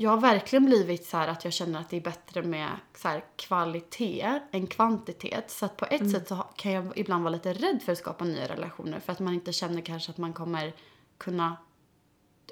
jag 0.04 0.10
har 0.10 0.22
verkligen 0.22 0.66
blivit 0.66 1.06
så 1.06 1.18
att 1.18 1.44
jag 1.44 1.54
känner 1.54 1.80
att 1.80 1.90
det 1.90 1.98
är 1.98 2.02
bättre 2.02 2.42
med 2.42 2.70
så 2.98 3.22
kvalitet 3.36 4.40
än 4.52 4.68
kvantitet. 4.68 5.52
Så 5.52 5.66
att 5.66 5.78
på 5.78 5.86
ett 5.90 6.12
sätt 6.12 6.28
så 6.28 6.36
kan 6.56 6.72
jag 6.72 6.98
ibland 6.98 7.24
vara 7.24 7.34
lite 7.34 7.54
rädd 7.54 7.82
för 7.86 7.92
att 7.92 7.98
skapa 7.98 8.26
nya 8.26 8.48
relationer 8.48 9.00
för 9.00 9.12
att 9.12 9.20
man 9.20 9.34
inte 9.34 9.54
känner 9.54 9.82
kanske 9.82 10.12
att 10.12 10.18
man 10.18 10.34
kommer 10.34 10.74
kunna 11.18 11.58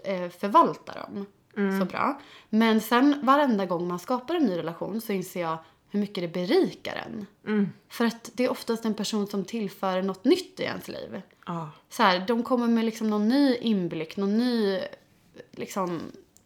eh, 0.03 0.29
förvalta 0.29 0.93
dem 0.93 1.25
så 1.79 1.85
bra. 1.85 2.21
Men 2.49 2.81
sen 2.81 3.19
varenda 3.23 3.65
gång 3.65 3.87
man 3.87 3.99
skapar 3.99 4.35
en 4.35 4.43
ny 4.43 4.57
relation 4.57 5.01
så 5.01 5.13
inser 5.13 5.41
jag 5.41 5.57
hur 5.89 5.99
mycket 5.99 6.23
det 6.23 6.27
berikar 6.27 6.95
en. 6.95 7.25
För 7.89 8.05
att 8.05 8.31
det 8.33 8.43
är 8.43 8.51
oftast 8.51 8.85
en 8.85 8.93
person 8.93 9.27
som 9.27 9.45
tillför 9.45 10.01
något 10.01 10.25
nytt 10.25 10.59
i 10.59 10.63
ens 10.63 10.87
liv. 10.87 11.21
Ja. 11.45 11.69
Så 11.89 12.03
här, 12.03 12.27
de 12.27 12.43
kommer 12.43 12.67
med 12.67 12.85
liksom 12.85 13.09
någon 13.09 13.27
ny 13.27 13.55
inblick, 13.55 14.17
någon 14.17 14.37
ny 14.37 14.79
liksom 15.51 16.01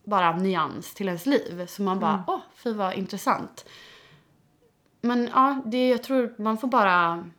bara 0.06 0.38
nyans 0.38 0.94
till 0.94 1.08
ens 1.08 1.26
liv. 1.26 1.66
Så 1.68 1.82
man 1.82 2.00
bara, 2.00 2.24
åh, 2.28 2.40
fy 2.56 2.74
vad 2.74 2.94
intressant. 2.94 3.66
Men 5.02 5.30
ja, 5.34 5.62
det, 5.66 5.90
jag 5.90 6.04
tror 6.04 6.36
man 6.38 6.58
får 6.58 6.68
bara... 6.68 7.30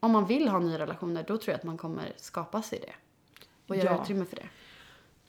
Om 0.00 0.12
man 0.12 0.26
vill 0.26 0.48
ha 0.48 0.58
nya 0.58 0.78
relationer, 0.78 1.24
då 1.28 1.36
tror 1.38 1.48
jag 1.52 1.54
att 1.58 1.64
man 1.64 1.78
kommer 1.78 2.12
skapa 2.16 2.62
sig 2.62 2.78
det. 2.78 2.92
Och 3.66 3.76
göra 3.76 3.94
Ja. 3.94 4.02
utrymme 4.02 4.24
för 4.24 4.36
det. 4.36 4.48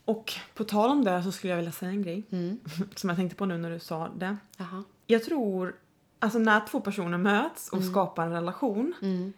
Och 0.06 0.34
på 0.54 0.64
tal 0.64 0.90
om 0.90 1.04
det 1.04 1.24
så 1.24 1.32
skulle 1.32 1.52
jag 1.52 1.58
vilja 1.58 1.72
säga 1.72 1.92
en 1.92 2.04
grej. 2.04 2.24
Mm. 2.32 2.60
Som 2.96 3.10
jag 3.10 3.18
tänkte 3.18 3.36
på 3.36 3.46
nu 3.46 3.58
när 3.58 3.70
du 3.72 3.80
sa 3.80 4.08
det. 4.18 4.38
Jaha. 4.58 4.84
Jag 5.08 5.24
tror, 5.24 5.76
alltså 6.20 6.40
när 6.40 6.68
två 6.68 6.80
personer 6.82 7.18
möts 7.18 7.70
och 7.70 7.84
skapar 7.84 8.26
en 8.26 8.32
relation. 8.32 8.94
Mm. 9.02 9.34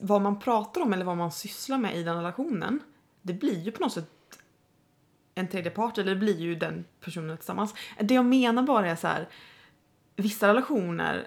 Vad 0.00 0.22
man 0.22 0.38
pratar 0.40 0.80
om 0.80 0.92
eller 0.92 1.04
vad 1.04 1.16
man 1.16 1.32
sysslar 1.32 1.78
med 1.78 1.96
i 1.96 2.02
den 2.02 2.16
relationen. 2.16 2.80
Det 3.22 3.32
blir 3.32 3.60
ju 3.60 3.72
på 3.72 3.82
något 3.82 3.92
sätt 3.92 4.10
en 5.34 5.48
tredje 5.48 5.70
part, 5.70 5.98
eller 5.98 6.14
det 6.14 6.20
blir 6.20 6.40
ju 6.40 6.54
den 6.54 6.84
personen 7.00 7.36
tillsammans. 7.36 7.74
Det 8.00 8.14
jag 8.14 8.24
menar 8.24 8.62
bara 8.62 8.90
är 8.90 8.96
så 8.96 9.06
här. 9.08 9.28
Vissa 10.16 10.48
relationer, 10.48 11.26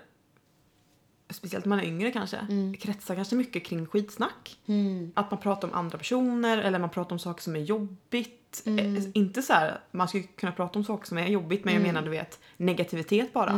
speciellt 1.29 1.65
när 1.65 1.69
man 1.69 1.79
är 1.79 1.83
yngre 1.83 2.11
kanske, 2.11 2.37
kretsar 2.79 3.15
kanske 3.15 3.35
mycket 3.35 3.65
kring 3.65 3.85
skitsnack. 3.85 4.57
Mm. 4.65 5.11
Att 5.15 5.31
man 5.31 5.39
pratar 5.39 5.67
om 5.67 5.73
andra 5.73 5.97
personer 5.97 6.57
eller 6.57 6.79
man 6.79 6.89
pratar 6.89 7.15
om 7.15 7.19
saker 7.19 7.41
som 7.43 7.55
är 7.55 7.59
jobbigt. 7.59 8.63
Mm. 8.65 8.95
Eh, 8.95 9.03
Inte 9.13 9.41
så 9.41 9.53
här, 9.53 9.79
man 9.91 10.07
skulle 10.07 10.23
kunna 10.23 10.51
prata 10.51 10.79
om 10.79 10.85
saker 10.85 11.07
som 11.07 11.17
är 11.17 11.27
jobbigt 11.27 11.65
men 11.65 11.73
jag 11.73 11.83
menar 11.83 12.01
du 12.01 12.09
vet 12.09 12.39
negativitet 12.57 13.33
bara. 13.33 13.51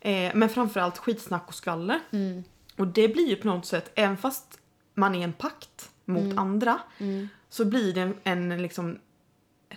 Eh, 0.00 0.32
men 0.34 0.48
framförallt 0.48 0.98
skitsnack 0.98 1.48
och 1.48 1.54
skvaller. 1.54 2.00
Mm. 2.10 2.44
Och 2.76 2.86
det 2.86 3.08
blir 3.08 3.28
ju 3.28 3.36
på 3.36 3.46
något 3.46 3.66
sätt, 3.66 3.92
även 3.94 4.16
fast 4.16 4.58
man 4.94 5.14
är 5.14 5.24
en 5.24 5.32
pakt 5.32 5.90
mot 6.04 6.22
Mm. 6.24 6.38
andra 6.38 6.80
så 7.48 7.64
blir 7.64 7.94
det 7.94 8.00
en, 8.00 8.14
en 8.24 8.62
liksom 8.62 8.98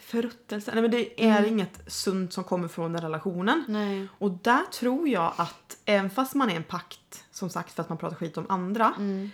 förruttelse. 0.01 0.71
Nej 0.73 0.81
men 0.81 0.91
det 0.91 1.23
är 1.25 1.45
inget 1.45 1.81
sunt 1.88 2.34
som 2.34 2.43
kommer 2.43 2.67
från 2.67 2.93
den 2.93 3.01
relationen. 3.01 3.63
Nej. 3.67 4.08
Och 4.17 4.31
där 4.31 4.62
tror 4.73 5.08
jag 5.10 5.34
att 5.38 5.77
även 5.86 6.10
fast 6.10 6.36
man 6.36 6.49
är 6.49 6.55
en 6.55 6.63
pakt, 6.63 7.23
som 7.31 7.49
sagt 7.49 7.71
för 7.73 7.81
att 7.84 7.89
man 7.89 7.97
pratar 7.97 8.15
skit 8.15 8.38
om 8.38 8.45
andra, 8.49 8.93
Mm. 8.97 9.29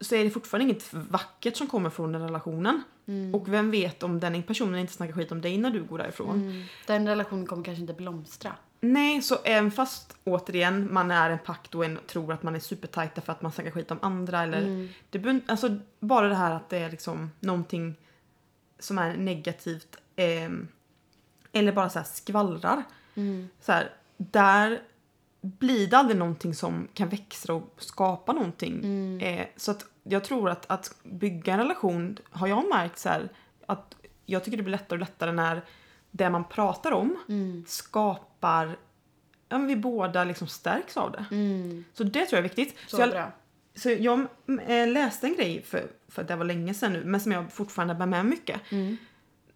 så 0.00 0.14
är 0.14 0.24
det 0.24 0.30
fortfarande 0.30 0.64
inget 0.70 0.92
vackert 0.94 1.56
som 1.56 1.66
kommer 1.66 1.90
från 1.90 2.12
den 2.12 2.22
relationen. 2.22 2.82
Mm. 3.06 3.34
Och 3.34 3.52
vem 3.52 3.70
vet 3.70 4.02
om 4.02 4.20
den 4.20 4.42
personen 4.42 4.78
inte 4.80 4.92
snackar 4.92 5.12
skit 5.14 5.32
om 5.32 5.40
dig 5.40 5.58
när 5.58 5.70
du 5.70 5.82
går 5.82 5.98
därifrån. 5.98 6.42
Mm. 6.42 6.62
Den 6.86 7.08
relationen 7.08 7.46
kommer 7.46 7.64
kanske 7.64 7.80
inte 7.80 7.94
blomstra. 7.94 8.52
Nej, 8.80 9.22
så 9.22 9.36
även 9.44 9.70
fast 9.70 10.16
återigen 10.24 10.88
man 10.92 11.10
är 11.10 11.30
en 11.30 11.38
pakt 11.38 11.74
och 11.74 11.84
en 11.84 11.98
tror 12.06 12.32
att 12.32 12.42
man 12.42 12.54
är 12.56 12.60
supertajta 12.60 13.20
för 13.20 13.32
att 13.32 13.42
man 13.42 13.52
snackar 13.52 13.70
skit 13.70 13.90
om 13.90 13.98
andra 14.02 14.42
eller 14.42 14.62
Mm. 14.62 14.88
det, 15.10 15.40
alltså 15.46 15.76
bara 16.00 16.28
det 16.28 16.34
här 16.34 16.50
att 16.54 16.68
det 16.70 16.78
är 16.78 16.90
liksom 16.90 17.30
någonting 17.40 17.94
som 18.78 18.98
är 18.98 19.16
negativt 19.16 19.96
ehm, 20.16 20.68
eller 21.52 21.72
bara 21.72 21.90
så 21.90 21.98
här 21.98 22.06
skvallrar. 22.06 22.82
Mm. 23.14 23.48
Så 23.60 23.72
här, 23.72 23.90
där 24.16 24.82
blir 25.40 25.86
det 25.86 25.96
aldrig 25.98 26.18
någonting 26.18 26.54
som 26.54 26.88
kan 26.94 27.08
växa 27.08 27.54
och 27.54 27.74
skapa 27.78 28.32
någonting. 28.32 28.74
Mm. 28.84 29.20
Eh, 29.20 29.46
så 29.56 29.70
att 29.70 29.86
jag 30.02 30.24
tror 30.24 30.50
att, 30.50 30.70
att 30.70 30.94
bygga 31.02 31.52
en 31.52 31.58
relation 31.58 32.18
har 32.30 32.46
jag 32.46 32.68
märkt 32.68 32.98
så 32.98 33.08
här, 33.08 33.28
att 33.66 33.96
jag 34.26 34.44
tycker 34.44 34.56
det 34.56 34.62
blir 34.62 34.72
lättare 34.72 34.96
och 34.96 35.00
lättare 35.00 35.32
när 35.32 35.64
det 36.10 36.30
man 36.30 36.44
pratar 36.44 36.92
om 36.92 37.16
Mm. 37.28 37.64
skapar 37.66 38.76
Ja, 39.48 39.58
men 39.58 39.66
vi 39.66 39.76
båda 39.76 40.24
liksom 40.24 40.46
stärks 40.46 40.96
av 40.96 41.12
det. 41.12 41.24
Mm. 41.30 41.84
Så 41.92 42.04
det 42.04 42.26
tror 42.26 42.38
jag 42.38 42.38
är 42.38 42.42
viktigt. 42.42 42.76
Så, 42.86 42.96
Så, 42.96 43.02
jag, 43.02 43.10
bra. 43.10 43.32
Så 43.76 43.90
jag 43.90 44.26
äh, 44.66 44.88
läste 44.88 45.26
en 45.26 45.34
grej 45.36 45.62
för, 45.62 45.86
för 46.08 46.22
det 46.24 46.36
var 46.36 46.44
länge 46.44 46.74
sedan 46.74 46.92
nu, 46.92 47.04
men 47.04 47.20
som 47.20 47.32
jag 47.32 47.52
fortfarande 47.52 47.94
bär 47.94 48.06
med 48.06 48.26
mycket. 48.26 48.60
Mm. 48.72 48.96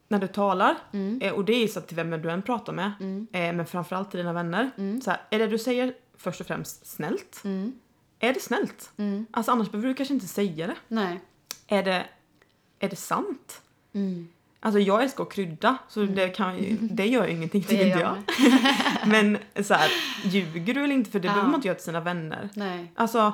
När 0.09 0.19
du 0.19 0.27
talar, 0.27 0.75
Mm. 0.93 1.21
eh, 1.23 1.33
och 1.33 1.45
det 1.45 1.53
är 1.53 1.69
så 1.69 1.79
att 1.79 1.87
till 1.89 1.97
vem 1.97 2.11
du 2.23 2.31
än 2.31 2.43
pratar 2.43 2.73
med, 2.73 2.93
Mm. 3.01 3.27
eh, 3.33 3.53
men 3.53 3.67
framförallt 3.67 4.11
till 4.11 4.19
dina 4.19 4.33
vänner. 4.33 4.71
Mm. 4.79 5.01
Så 5.01 5.11
här, 5.11 5.21
är 5.31 5.39
det 5.39 5.47
du 5.47 5.59
säger 5.59 5.95
först 6.17 6.41
och 6.41 6.47
främst 6.47 6.87
snällt? 6.87 7.41
Mm. 7.45 7.73
Är 8.21 8.35
det 8.35 8.41
snällt? 8.41 8.91
Mm. 8.97 9.27
Alltså 9.31 9.53
annars 9.53 9.71
behöver 9.71 9.89
du 9.89 9.95
kanske 9.95 10.15
inte 10.15 10.27
säga 10.29 10.67
det. 10.67 10.77
Nej. 10.89 11.21
Är 11.67 11.83
det, 11.83 12.05
är 12.79 12.89
det 12.89 12.97
sant? 12.97 13.61
Mm. 13.93 14.29
Alltså 14.61 14.81
jag 14.81 15.03
älskar 15.03 15.23
att 15.25 15.33
krydda, 15.33 15.77
så 15.89 16.03
det, 16.03 16.29
kan, 16.29 16.59
ju- 16.59 16.77
det 16.81 17.07
gör 17.07 17.27
ju 17.27 17.33
ingenting 17.33 17.63
tycker 17.63 17.87
inte 17.87 17.99
jag. 17.99 18.17
Men 19.09 19.39
så 19.65 19.75
här, 19.75 19.91
ljuger 20.25 20.75
du 20.75 20.85
eller 20.85 20.95
inte? 20.95 21.11
För 21.11 21.21
det 21.21 21.27
Ja. 21.29 21.33
behöver 21.33 21.49
man 21.51 21.59
inte 21.59 21.69
göra 21.69 21.75
till 21.77 21.85
sina 21.85 22.01
vänner. 22.01 22.49
Nej. 22.55 22.93
Alltså, 22.95 23.33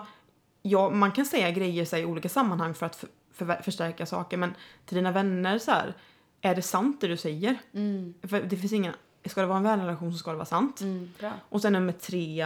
ja, 0.67 0.91
man 0.91 1.13
kan 1.13 1.27
säga 1.27 1.51
grejer 1.51 1.85
så 1.85 1.97
här, 1.97 2.03
i 2.03 2.07
olika 2.07 2.29
sammanhang 2.29 2.75
för 2.75 2.87
att 2.87 2.97
för, 2.97 3.09
för, 3.33 3.63
förstärka 3.63 4.07
saker, 4.07 4.37
men 4.37 4.55
till 4.87 4.97
dina 4.97 5.13
vänner 5.13 5.59
så 5.59 5.71
här, 5.71 5.95
är 6.41 6.55
det 6.55 6.63
sant 6.63 7.01
det 7.01 7.09
du 7.09 7.17
säger? 7.17 7.59
Mm. 7.75 8.15
För 8.23 8.43
det 8.43 8.57
finns 8.57 8.73
inga, 8.73 8.95
ska 9.25 9.41
det 9.41 9.47
vara 9.47 9.59
en 9.59 9.65
vänrelation 9.65 10.13
så 10.13 10.19
ska 10.19 10.31
det 10.31 10.37
vara 10.37 10.47
sant. 10.47 10.81
Mm. 10.81 11.11
Och 11.49 11.63
sen 11.63 11.73
nummer 11.73 11.93
tre, 11.93 12.41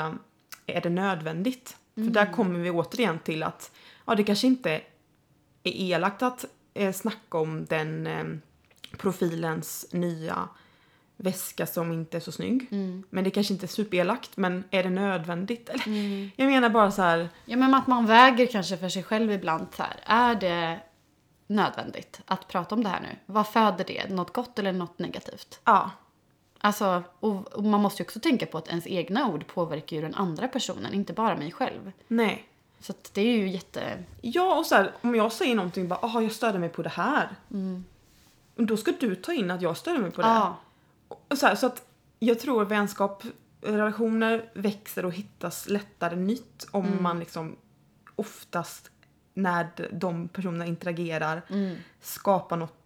är 0.67 0.81
det 0.81 0.91
nödvändigt? 0.91 1.77
Mm. 1.97 2.09
För 2.09 2.15
där 2.15 2.33
kommer 2.33 2.59
vi 2.59 2.71
återigen 2.71 3.19
till 3.19 3.43
att 3.43 3.73
ja, 4.07 4.15
det 4.15 4.25
kanske 4.25 4.47
inte 4.47 4.71
är 5.63 5.73
elakt 5.73 6.23
att 6.23 6.45
eh, 6.75 6.93
snacka 6.93 7.39
om 7.39 7.65
den 7.65 8.07
eh, 8.07 8.25
profilens 8.99 9.87
nya 9.93 10.49
väska 11.21 11.67
som 11.67 11.93
inte 11.93 12.17
är 12.17 12.21
så 12.21 12.33
snygg. 12.33 12.67
Mm. 12.71 13.03
Men 13.11 13.25
det 13.25 13.31
kanske 13.31 13.53
inte 13.53 13.67
är 13.67 13.69
superelakt, 13.69 14.37
men 14.37 14.65
är 14.71 14.83
det 14.83 14.91
nödvändigt? 14.91 15.69
Eller, 15.73 16.31
Jag 16.37 16.47
menar 16.47 16.69
bara 16.69 16.91
så 16.91 17.03
här, 17.03 17.29
Ja, 17.45 17.57
men 17.57 17.75
att 17.75 17.87
man 17.87 18.07
väger 18.07 18.47
kanske 18.47 18.77
för 18.77 18.89
sig 18.89 19.03
själv 19.03 19.33
ibland 19.33 19.67
så 19.77 19.83
här. 19.83 19.97
Är 20.07 20.35
det 20.35 20.81
nödvändigt 21.47 22.21
att 22.27 22.49
prata 22.49 22.75
om 22.75 22.83
det 22.85 22.89
här 22.89 23.01
nu? 23.01 23.17
Vad 23.27 23.47
föder 23.47 23.85
det? 23.85 24.09
Något 24.11 24.33
gott 24.33 24.59
eller 24.59 24.73
något 24.73 24.99
negativt? 24.99 25.61
ja. 25.65 25.91
Alltså, 26.61 27.03
och, 27.21 27.47
och 27.47 27.65
man 27.65 27.81
måste 27.81 28.03
ju 28.03 28.05
också 28.05 28.21
tänka 28.21 28.47
på 28.47 28.59
att 28.59 28.69
ens 28.69 28.87
egna 28.87 29.29
ord 29.29 29.47
påverkar 29.47 29.97
ju 29.97 30.03
den 30.03 30.15
andra 30.15 30.49
personen, 30.49 30.95
inte 30.95 31.13
bara 31.13 31.37
mig 31.37 31.53
själv. 31.53 31.93
Nej. 32.09 32.49
Så 32.81 32.93
att 32.93 33.11
det 33.15 33.21
är 33.21 33.37
ju 33.37 33.49
jätte... 33.49 34.05
Ja, 34.21 34.59
och 34.59 34.67
så 34.67 34.75
här, 34.75 34.93
om 35.01 35.15
jag 35.15 35.33
säger 35.33 35.55
någonting 35.55 35.89
bara, 35.89 35.99
aha, 36.03 36.23
jag 36.23 36.33
störde 36.33 36.59
mig 36.59 36.69
på 36.69 36.83
det 36.83 36.89
här. 36.89 37.29
Då 38.57 38.77
ska 38.77 38.93
du 39.01 39.15
ta 39.15 39.33
in 39.33 39.51
att 39.51 39.63
jag 39.63 39.77
störde 39.77 39.99
mig 39.99 40.11
på 40.11 40.23
det. 40.23 40.29
Ja. 40.29 40.57
Så, 41.37 41.47
här, 41.47 41.55
så 41.55 41.67
att 41.67 41.87
jag 42.19 42.39
tror 42.41 42.65
vänskap, 42.65 43.23
relationer 43.61 44.51
växer 44.55 45.05
och 45.05 45.13
hittas 45.13 45.69
lättare 45.69 46.17
nytt 46.17 46.67
om 46.71 47.03
man 47.03 47.19
liksom 47.19 47.57
oftast 48.17 48.91
när 49.35 49.69
de 49.93 50.29
personerna 50.29 50.67
interagerar 50.67 51.43
skapar 52.01 52.57
något 52.57 52.78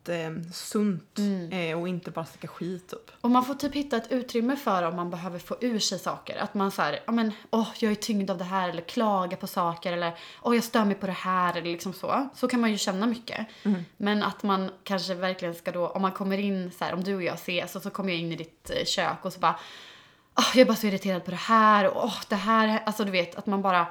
sunt 0.52 1.18
eh, 1.50 1.80
och 1.80 1.88
inte 1.88 2.10
bara 2.10 2.24
snacka 2.24 2.48
skit 2.48 2.88
typ. 2.88 3.10
Och 3.20 3.30
man 3.30 3.44
får 3.44 3.54
typ 3.54 3.74
hitta 3.74 3.96
ett 3.96 4.12
utrymme 4.12 4.56
för 4.56 4.82
om 4.82 4.96
man 4.96 5.10
behöver 5.10 5.38
få 5.38 5.56
ur 5.60 5.78
sig 5.78 5.98
saker. 5.98 6.36
Att 6.36 6.54
man 6.54 6.70
såhär, 6.70 7.00
ja 7.06 7.12
men 7.12 7.32
åh 7.50 7.68
jag 7.78 7.90
är 7.90 7.96
tyngd 7.96 8.30
av 8.30 8.38
det 8.38 8.44
här 8.44 8.68
eller 8.68 8.82
klaga 8.82 9.36
på 9.36 9.46
saker 9.46 9.92
eller 9.92 10.12
åh 10.42 10.54
jag 10.54 10.64
stör 10.64 10.84
mig 10.84 10.94
på 10.94 11.06
det 11.06 11.12
här 11.12 11.56
eller 11.56 11.70
liksom 11.70 11.92
så. 11.92 12.28
Så 12.34 12.48
kan 12.48 12.60
man 12.60 12.70
ju 12.70 12.78
känna 12.78 13.06
mycket. 13.06 13.46
Men 13.96 14.22
att 14.22 14.42
man 14.42 14.70
kanske 14.84 15.14
verkligen 15.14 15.54
ska 15.54 15.72
då, 15.72 15.88
om 15.88 16.02
man 16.02 16.12
kommer 16.12 16.38
in 16.38 16.70
så 16.78 16.84
här, 16.84 16.94
om 16.94 17.04
du 17.04 17.14
och 17.14 17.22
jag 17.22 17.34
ses 17.34 17.76
och 17.76 17.82
så 17.82 17.90
kommer 17.90 18.10
jag 18.10 18.18
in 18.18 18.32
i 18.32 18.36
ditt 18.36 18.70
eh, 18.70 18.84
kök 18.84 19.24
och 19.24 19.32
så 19.32 19.40
bara 19.40 19.58
åh 20.38 20.50
jag 20.54 20.60
är 20.60 20.64
bara 20.64 20.76
så 20.76 20.86
irriterad 20.86 21.24
på 21.24 21.30
det 21.30 21.36
här 21.36 21.86
och 21.86 22.04
åh 22.04 22.20
det 22.28 22.36
här, 22.36 22.82
alltså 22.86 23.04
du 23.04 23.10
vet 23.10 23.34
att 23.34 23.46
man 23.46 23.62
bara 23.62 23.86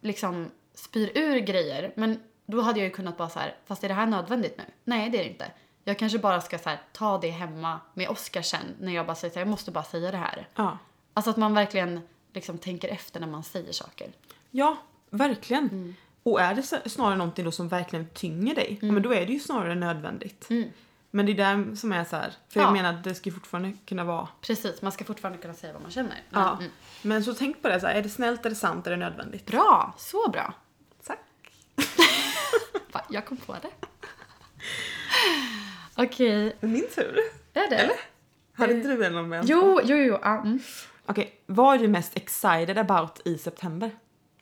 liksom 0.00 0.50
spyr 0.74 1.10
ur 1.14 1.38
grejer. 1.38 1.92
Men 1.96 2.20
då 2.50 2.60
hade 2.60 2.78
jag 2.78 2.84
ju 2.84 2.90
kunnat 2.92 3.16
bara 3.16 3.28
så 3.28 3.38
här, 3.38 3.54
fast 3.66 3.84
är 3.84 3.88
det 3.88 3.94
här 3.94 4.06
nödvändigt 4.06 4.58
nu? 4.58 4.64
Nej, 4.84 5.10
det 5.10 5.18
är 5.18 5.24
det 5.24 5.30
inte. 5.30 5.50
Jag 5.84 5.98
kanske 5.98 6.18
bara 6.18 6.40
ska 6.40 6.58
så 6.58 6.68
här, 6.68 6.80
ta 6.92 7.18
det 7.18 7.30
hemma 7.30 7.80
med 7.94 8.08
Oskar 8.08 8.42
sen 8.42 8.74
när 8.80 8.92
jag 8.92 9.06
bara 9.06 9.14
säger 9.14 9.32
så 9.32 9.38
här, 9.38 9.46
jag 9.46 9.50
måste 9.50 9.70
bara 9.70 9.84
säga 9.84 10.10
det 10.10 10.16
här. 10.16 10.48
Ja. 10.54 10.78
Alltså 11.14 11.30
att 11.30 11.36
man 11.36 11.54
verkligen 11.54 12.00
liksom 12.32 12.58
tänker 12.58 12.88
efter 12.88 13.20
när 13.20 13.26
man 13.26 13.42
säger 13.44 13.72
saker. 13.72 14.12
Ja, 14.50 14.76
verkligen. 15.10 15.96
Och 16.22 16.40
är 16.40 16.54
det 16.54 16.90
snarare 16.90 17.16
någonting 17.16 17.44
då 17.44 17.50
som 17.52 17.68
verkligen 17.68 18.06
tynger 18.08 18.54
dig, 18.54 18.78
ja, 18.82 18.92
men 18.92 19.02
då 19.02 19.14
är 19.14 19.26
det 19.26 19.32
ju 19.32 19.40
snarare 19.40 19.74
nödvändigt. 19.74 20.48
Men 21.10 21.26
det 21.26 21.32
är 21.32 21.36
där 21.36 21.76
som 21.76 21.92
är 21.92 22.04
så 22.04 22.16
här, 22.16 22.32
för 22.48 22.60
Ja. 22.60 22.66
jag 22.66 22.72
menar 22.72 22.94
att 22.94 23.04
det 23.04 23.14
ska 23.14 23.28
ju 23.28 23.34
fortfarande 23.34 23.72
kunna 23.86 24.04
vara 24.04 24.28
Precis, 24.40 24.82
man 24.82 24.92
ska 24.92 25.04
fortfarande 25.04 25.38
kunna 25.38 25.54
säga 25.54 25.72
vad 25.72 25.82
man 25.82 25.90
känner. 25.90 26.22
Men, 26.30 26.42
Ja. 26.42 26.56
mm. 26.58 26.70
Men 27.02 27.24
så 27.24 27.34
tänk 27.34 27.62
på 27.62 27.68
det, 27.68 27.80
så 27.80 27.86
här, 27.86 27.94
är 27.94 28.02
det 28.02 28.08
snällt, 28.08 28.46
är 28.46 28.50
det 28.50 28.56
sant, 28.56 28.86
är 28.86 28.90
det 28.90 28.96
nödvändigt? 28.96 29.46
Bra, 29.46 29.94
så 29.98 30.30
bra. 30.30 30.54
Jag 33.08 33.26
kom 33.26 33.36
på 33.36 33.52
det. 33.52 33.86
Okej, 36.04 36.56
Min 36.60 36.88
tur. 36.94 37.18
är 37.54 37.70
det? 37.70 37.76
Eller? 37.76 37.96
Hade 38.52 38.72
inte 38.72 38.88
du 38.88 39.04
en 39.04 39.16
om? 39.16 39.42
Jo, 39.44 39.80
jo, 39.84 39.96
jo. 39.96 40.18
Ja, 40.22 40.40
mm. 40.40 40.60
Okej, 41.06 41.40
vad 41.46 41.74
är 41.74 41.78
du 41.78 41.88
mest 41.88 42.16
excited 42.16 42.78
about 42.78 43.20
i 43.24 43.38
september? 43.38 43.90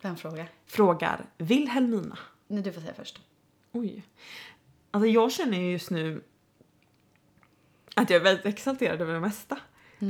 Vem 0.03 0.17
frågar? 0.17 0.49
Frågar 0.67 1.27
Wilhelmina. 1.39 2.19
Nej, 2.47 2.63
du 2.63 2.73
får 2.73 2.81
säga 2.81 2.95
först. 2.95 3.21
Oj. 3.73 4.03
Alltså 4.91 5.07
jag 5.07 5.33
känner 5.33 5.59
ju 5.59 5.73
just 5.73 5.91
nu 5.91 6.23
att 7.95 8.11
jag 8.11 8.21
är 8.21 8.25
väldigt 8.25 8.47
exalterad 8.47 9.01
över 9.01 9.15
det 9.15 9.21
mesta. 9.21 9.59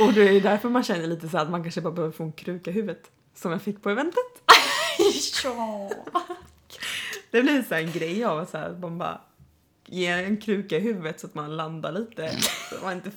Och 0.00 0.12
det 0.12 0.28
är 0.28 0.40
därför 0.40 0.68
man 0.68 0.82
känner 0.82 1.06
lite 1.06 1.28
så 1.28 1.38
att 1.38 1.50
man 1.50 1.62
kanske 1.62 1.80
bara 1.80 1.92
behöver 1.92 2.12
få 2.12 2.24
en 2.24 2.32
kruka 2.32 2.70
i 2.70 2.74
huvudet. 2.74 3.10
Som 3.34 3.52
jag 3.52 3.62
fick 3.62 3.82
på 3.82 3.90
eventet. 3.90 4.42
ja. 5.44 5.90
Det 7.30 7.42
blir 7.42 7.62
så 7.62 7.74
en 7.74 7.92
grej 7.92 8.24
av 8.24 8.38
att 8.38 8.50
så 8.50 8.58
här, 8.58 8.70
att 8.70 8.78
man 8.80 8.98
bara 8.98 9.20
ger 9.88 10.18
en 10.24 10.36
kruka 10.36 10.76
i 10.76 10.80
huvudet 10.80 11.20
så 11.20 11.26
att 11.26 11.34
man 11.34 11.56
landar 11.56 11.92
lite. 11.92 12.30
Så 12.70 12.84
man 12.84 12.92
inte 12.92 13.10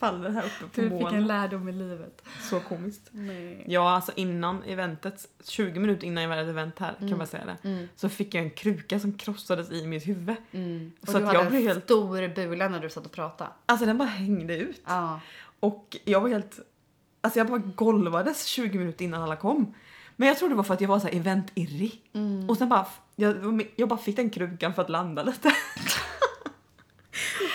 faller 0.00 0.30
här 0.30 0.42
uppe 0.44 0.58
på 0.74 0.80
Du 0.80 0.98
fick 1.04 1.12
en 1.12 1.26
lärdom 1.26 1.68
i 1.68 1.72
livet. 1.72 2.22
Så 2.50 2.60
komiskt. 2.60 3.08
Nej. 3.10 3.64
Ja, 3.66 3.90
alltså 3.90 4.12
innan 4.16 4.62
eventet, 4.62 5.28
20 5.44 5.80
minuter 5.80 6.06
innan 6.06 6.22
jag 6.22 6.30
var 6.30 6.36
ett 6.36 6.48
event 6.48 6.78
här, 6.78 6.94
kan 6.98 7.18
man 7.18 7.26
säga 7.26 7.44
det. 7.62 7.88
Så 7.96 8.08
fick 8.08 8.34
jag 8.34 8.44
en 8.44 8.50
kruka 8.50 9.00
som 9.00 9.12
krossades 9.18 9.70
i 9.70 9.86
mitt 9.86 10.08
huvud. 10.08 10.36
Mm. 10.52 10.92
Och 11.00 11.08
Så 11.08 11.18
du 11.18 11.18
att 11.18 11.26
hade 11.26 11.38
jag 11.38 11.44
en 11.46 11.50
blev 11.52 11.62
helt- 11.62 11.84
stor 11.84 12.34
bula 12.34 12.68
när 12.68 12.80
du 12.80 12.90
satt 12.90 13.06
och 13.06 13.12
pratade. 13.12 13.50
Alltså 13.66 13.86
den 13.86 13.98
bara 13.98 14.08
hängde 14.08 14.56
ut. 14.56 14.82
Ja. 14.86 15.20
Och 15.60 15.96
jag 16.04 16.20
var 16.20 16.28
helt... 16.28 16.58
Alltså 17.20 17.40
jag 17.40 17.46
bara 17.46 17.58
golvades 17.58 18.44
20 18.44 18.78
minuter 18.78 19.04
innan 19.04 19.22
alla 19.22 19.36
kom. 19.36 19.74
Men 20.20 20.28
jag 20.28 20.38
tror 20.38 20.48
det 20.48 20.54
var 20.54 20.62
för 20.64 20.74
att 20.74 20.80
jag 20.80 20.88
var 20.88 20.98
så 20.98 21.06
här 21.06 21.14
eventirrig. 21.14 22.02
Och 22.48 22.56
sen 22.56 22.68
bara... 22.68 22.86
Jag, 23.16 23.62
jag 23.76 23.88
bara 23.88 23.98
fick 23.98 24.16
den 24.16 24.30
krukan 24.30 24.74
för 24.74 24.82
att 24.82 24.90
landa 24.90 25.22
lite. 25.22 25.50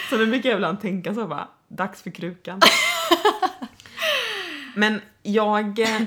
så 0.10 0.18
nu 0.18 0.26
brukar 0.26 0.50
jag 0.50 0.58
ibland 0.58 0.82
tänka 0.82 1.14
så 1.14 1.28
bara, 1.28 1.48
dags 1.68 2.02
för 2.02 2.10
krukan. 2.12 2.62
Men 4.76 5.02
jag... 5.24 5.80
eh, 5.80 6.02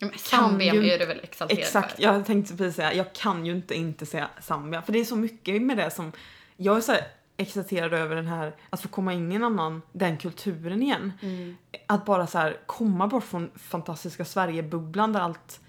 men 0.00 0.10
Zambia 0.18 0.74
ju- 0.74 0.90
är 0.90 0.98
du 0.98 1.06
väl 1.06 1.20
exalterad 1.22 1.58
Exakt, 1.60 1.94
för? 1.96 2.02
jag 2.02 2.26
tänkte 2.26 2.56
precis 2.56 2.76
säga, 2.76 2.94
jag 2.94 3.12
kan 3.12 3.46
ju 3.46 3.52
inte 3.52 3.74
inte 3.74 4.06
säga 4.06 4.28
Zambia. 4.40 4.82
För 4.82 4.92
det 4.92 4.98
är 4.98 5.04
så 5.04 5.16
mycket 5.16 5.62
med 5.62 5.76
det 5.76 5.90
som, 5.90 6.12
jag 6.56 6.76
är 6.76 6.80
så 6.80 6.92
här 6.92 7.02
exalterad 7.38 7.92
över 7.92 8.16
den 8.16 8.26
här, 8.26 8.56
att 8.70 8.80
få 8.80 8.88
komma 8.88 9.12
in 9.12 9.32
i 9.32 9.34
en 9.34 9.44
annan, 9.44 9.82
den 9.92 10.16
kulturen 10.16 10.82
igen. 10.82 11.12
Mm. 11.22 11.56
Att 11.86 12.04
bara 12.04 12.26
så 12.26 12.38
här 12.38 12.56
komma 12.66 13.06
bort 13.06 13.24
från 13.24 13.50
fantastiska 13.56 14.24
Sverigebubblan 14.24 15.12
där 15.12 15.20
allt, 15.20 15.60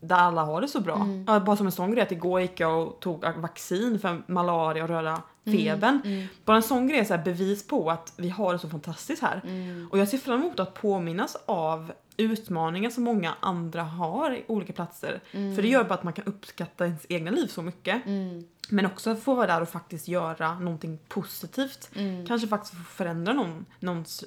där 0.00 0.16
alla 0.16 0.44
har 0.44 0.60
det 0.60 0.68
så 0.68 0.80
bra. 0.80 0.96
Mm. 0.96 1.24
Bara 1.24 1.56
som 1.56 1.66
en 1.66 1.72
sån 1.72 1.90
grej 1.92 2.02
att 2.02 2.12
igår 2.12 2.40
gick 2.40 2.60
jag 2.60 2.82
och 2.88 3.00
tog 3.00 3.24
vaccin 3.36 3.98
för 3.98 4.22
malaria 4.26 4.82
och 4.82 4.88
röda 4.88 5.22
Mm. 5.46 5.58
febern. 5.58 6.26
Bara 6.44 6.56
en 6.56 6.62
sån 6.62 6.88
grej 6.88 7.00
är 7.00 7.04
så 7.04 7.18
bevis 7.18 7.66
på 7.66 7.90
att 7.90 8.12
vi 8.16 8.28
har 8.28 8.52
det 8.52 8.58
så 8.58 8.68
fantastiskt 8.68 9.22
här. 9.22 9.40
Mm. 9.44 9.88
Och 9.90 9.98
jag 9.98 10.08
ser 10.08 10.18
fram 10.18 10.40
emot 10.40 10.60
att 10.60 10.74
påminnas 10.74 11.36
av 11.46 11.92
utmaningar 12.20 12.90
som 12.90 13.04
många 13.04 13.34
andra 13.40 13.82
har 13.82 14.30
i 14.36 14.44
olika 14.46 14.72
platser. 14.72 15.20
För 15.30 15.62
det 15.62 15.68
gör 15.68 15.84
bara 15.84 15.94
att 15.94 16.02
man 16.02 16.12
kan 16.12 16.24
uppskatta 16.24 16.84
ens 16.86 17.06
egna 17.08 17.30
liv 17.30 17.46
så 17.46 17.62
mycket. 17.62 18.06
Mm. 18.06 18.44
Men 18.70 18.86
också 18.86 19.16
få 19.16 19.34
vara 19.34 19.46
där 19.46 19.60
och 19.62 19.68
faktiskt 19.68 20.08
göra 20.08 20.58
någonting 20.58 20.98
positivt. 21.08 21.90
Mm. 21.96 22.26
Kanske 22.26 22.48
faktiskt 22.48 22.74
få 22.74 22.82
förändra 22.82 23.32
någon, 23.32 23.66
någons, 23.80 24.24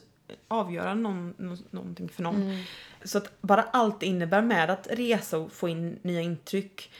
avgöra 0.47 0.93
någon, 0.93 1.34
nå- 1.38 1.58
någonting 1.71 2.10
för 2.10 2.23
någon. 2.23 2.41
Mm. 2.41 2.63
Så 3.03 3.17
att 3.17 3.41
bara 3.41 3.62
allt 3.63 3.99
det 3.99 4.06
innebär 4.06 4.41
med 4.41 4.69
att 4.69 4.88
resa 4.91 5.38
och 5.38 5.51
få 5.51 5.69
in 5.69 5.99
nya 6.01 6.21
intryck. 6.21 6.91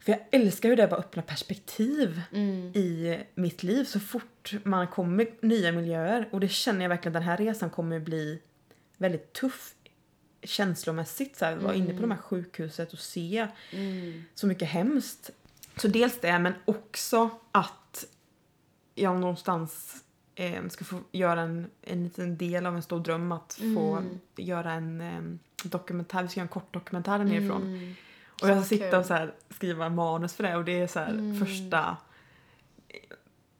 För 0.00 0.12
jag 0.12 0.20
älskar 0.32 0.68
ju 0.68 0.76
det 0.76 0.86
bara 0.88 1.00
öppna 1.00 1.22
perspektiv 1.22 2.20
Mm. 2.32 2.72
i 2.74 3.18
mitt 3.34 3.62
liv 3.62 3.84
så 3.84 4.00
fort 4.00 4.52
man 4.64 4.86
kommer 4.86 5.26
nya 5.40 5.72
miljöer. 5.72 6.28
Och 6.32 6.40
det 6.40 6.48
känner 6.48 6.82
jag 6.82 6.88
verkligen 6.88 7.12
den 7.12 7.22
här 7.22 7.36
resan 7.36 7.70
kommer 7.70 8.00
bli 8.00 8.40
väldigt 8.98 9.32
tuff 9.32 9.73
känslomässigt. 10.44 11.36
Så 11.36 11.44
här, 11.44 11.56
vara 11.56 11.74
inne 11.74 11.94
på 11.94 12.00
de 12.00 12.10
här 12.10 12.18
sjukhuset 12.18 12.92
och 12.92 12.98
se 12.98 13.48
Mm. 13.72 14.24
så 14.34 14.46
mycket 14.46 14.68
hemskt. 14.68 15.30
Så 15.76 15.88
dels 15.88 16.20
det, 16.20 16.38
men 16.38 16.54
också 16.64 17.30
att 17.52 18.04
jag 18.94 19.20
någonstans 19.20 19.96
eh, 20.34 20.68
ska 20.68 20.84
få 20.84 21.00
göra 21.12 21.40
en, 21.40 21.70
en 21.82 22.04
liten 22.04 22.36
del 22.36 22.66
av 22.66 22.76
en 22.76 22.82
stor 22.82 23.00
dröm 23.00 23.32
att 23.32 23.54
få 23.74 23.96
Mm. 23.96 24.20
göra 24.36 24.72
en 24.72 25.00
eh, 25.00 25.68
dokumentär. 25.68 26.22
Vi 26.22 26.28
ska 26.28 26.40
göra 26.40 26.44
en 26.48 26.52
kort 26.52 26.74
dokumentär 26.74 27.18
nerifrån. 27.18 27.62
Mm. 27.62 27.94
Och 28.42 28.48
jag 28.48 28.58
ska 28.58 28.68
sitta 28.76 28.98
och 28.98 29.06
så 29.06 29.14
här, 29.14 29.34
skriva 29.50 29.88
manus 29.88 30.34
för 30.34 30.42
det 30.44 30.56
och 30.56 30.64
det 30.64 30.80
är 30.80 30.86
så 30.86 30.98
här 30.98 31.44
första 31.44 31.96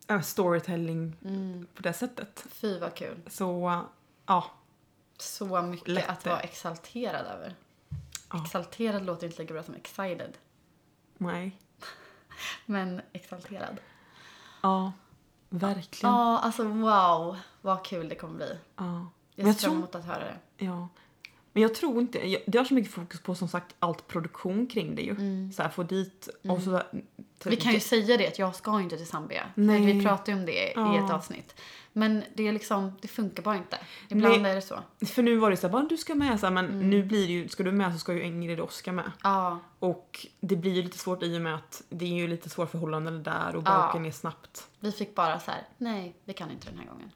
eh, 0.08 0.20
storytelling 0.20 1.16
Mm. 1.24 1.66
på 1.74 1.82
det 1.82 1.92
sättet. 1.92 2.46
Fy 2.50 2.78
vad 2.78 2.94
kul. 2.94 3.16
Så 3.26 3.82
ja, 4.26 4.50
Så 5.18 5.62
mycket 5.62 5.88
Lätt 5.88 6.08
att 6.08 6.26
vara 6.26 6.40
exalterad 6.40 7.26
över. 7.26 7.54
Ja. 8.32 8.44
Exalterad 8.44 9.06
låter 9.06 9.26
inte 9.26 9.42
lika 9.42 9.54
bra 9.54 9.62
som 9.62 9.74
excited. 9.74 10.38
nej. 11.18 11.58
Men 12.66 13.00
exalterad. 13.12 13.80
Ja, 14.62 14.92
verkligen. 15.48 16.14
Ja, 16.14 16.38
alltså 16.38 16.64
wow. 16.64 17.38
Vad 17.60 17.84
kul 17.84 18.08
det 18.08 18.14
kommer 18.14 18.34
bli. 18.34 18.58
Ja. 18.76 19.10
Jag 19.34 19.54
ser 19.54 19.68
fram 19.68 19.76
emot 19.76 19.94
att 19.94 20.04
höra 20.04 20.24
det. 20.24 20.64
Ja. 20.64 20.88
Men 21.56 21.62
jag 21.62 21.74
tror 21.74 22.00
inte, 22.00 22.38
det 22.46 22.58
har 22.58 22.64
så 22.64 22.74
mycket 22.74 22.92
fokus 22.92 23.20
på 23.20 23.34
som 23.34 23.48
sagt 23.48 23.74
allt 23.78 24.06
produktion 24.06 24.66
kring 24.66 24.94
det 24.94 25.02
ju. 25.02 25.16
Så 25.52 25.62
här, 25.62 25.68
få 25.70 25.82
dit 25.82 26.28
och 26.48 26.62
så... 26.62 26.82
Vi 27.44 27.56
kan 27.56 27.72
ju 27.72 27.80
säga 27.80 28.16
det 28.16 28.28
att 28.28 28.38
jag 28.38 28.54
ska 28.54 28.80
inte 28.80 28.96
till 28.96 29.06
Zambia. 29.06 29.46
Nej. 29.54 29.80
Vi 29.86 30.02
pratade 30.04 30.30
ju 30.32 30.38
om 30.38 30.46
det 30.46 30.52
i 30.68 30.72
Ja. 30.74 31.04
ett 31.04 31.10
avsnitt. 31.12 31.60
Men 31.92 32.24
det 32.34 32.48
är 32.48 32.52
liksom, 32.52 32.92
det 33.00 33.08
funkar 33.08 33.42
bara 33.42 33.56
inte. 33.56 33.78
Ibland 34.08 34.42
Nej. 34.42 34.50
är 34.50 34.54
det 34.54 34.62
så. 34.62 34.78
För 35.06 35.22
nu 35.22 35.36
var 35.36 35.50
det 35.50 35.56
så 35.56 35.66
här, 35.66 35.72
bara 35.72 35.82
du 35.84 35.96
ska 35.96 36.14
med 36.14 36.40
så 36.40 36.46
här, 36.46 36.52
men 36.52 36.64
Mm. 36.64 36.90
nu 36.90 37.02
blir 37.02 37.26
det 37.26 37.32
ju, 37.32 37.48
ska 37.48 37.62
du 37.62 37.72
med 37.72 37.92
så 37.92 37.98
ska 37.98 38.12
ju 38.12 38.22
Ingrid 38.22 38.60
och 38.60 38.68
Oskar 38.68 38.92
med. 38.92 39.12
Ja, 39.22 39.60
Och 39.78 40.26
det 40.40 40.56
blir 40.56 40.72
ju 40.72 40.82
lite 40.82 40.98
svårt 40.98 41.22
i 41.22 41.36
och 41.38 41.40
med 41.42 41.54
att 41.54 41.82
det 41.88 42.04
är 42.04 42.08
ju 42.14 42.28
lite 42.28 42.48
svåra 42.48 42.66
förhållanden 42.66 43.22
där 43.22 43.56
och 43.56 43.62
Ja. 43.66 43.70
baken 43.78 44.06
är 44.06 44.10
snabbt. 44.10 44.68
vi 44.80 44.92
fick 44.92 45.14
bara 45.14 45.40
så 45.40 45.50
här, 45.50 45.62
nej, 45.78 46.16
vi 46.24 46.32
kan 46.32 46.50
inte 46.50 46.70
den 46.70 46.78
här 46.78 46.86
gången. 46.86 47.10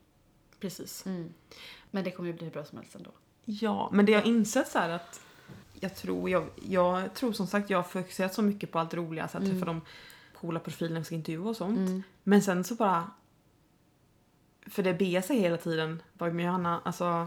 Precis. 0.61 1.07
Mm. 1.07 1.35
Men 1.91 2.05
det 2.05 2.11
kommer 2.11 2.29
ju 2.29 2.33
bli 2.37 2.45
hur 2.45 2.53
bra 2.53 2.65
som 2.65 2.79
helst 2.79 2.95
ändå. 2.95 3.11
Ja, 3.51 3.89
men 3.93 4.07
det 4.07 4.13
jag 4.13 4.21
har 4.21 4.27
insett 4.27 4.69
så 4.69 4.79
här 4.79 4.89
att 4.91 5.21
jag 5.81 5.97
tror, 5.97 6.31
jag, 6.31 6.47
jag 6.69 7.15
tror 7.15 7.33
som 7.33 7.47
sagt 7.47 7.71
jag 7.71 7.79
har 7.79 7.83
fokuserat 7.83 8.35
så 8.35 8.43
mycket 8.43 8.73
på 8.73 8.79
allt 8.79 8.95
roliga, 8.95 9.29
så 9.29 9.39
att 9.39 9.45
träffa 9.45 9.65
de 9.67 9.81
coola 10.41 10.61
profilerna, 10.61 11.05
ska 11.05 11.15
intervjua 11.15 11.49
och 11.49 11.57
sånt. 11.57 12.05
Men 12.23 12.43
sen 12.43 12.65
så 12.65 12.75
bara 12.75 13.11
för 14.67 14.83
det 14.83 14.95
Bea 14.95 15.23
säger 15.23 15.43
hela 15.43 15.57
tiden, 15.57 16.03
bara 16.13 16.33
med 16.33 16.47
Johanna, 16.47 16.81
alltså 16.85 17.27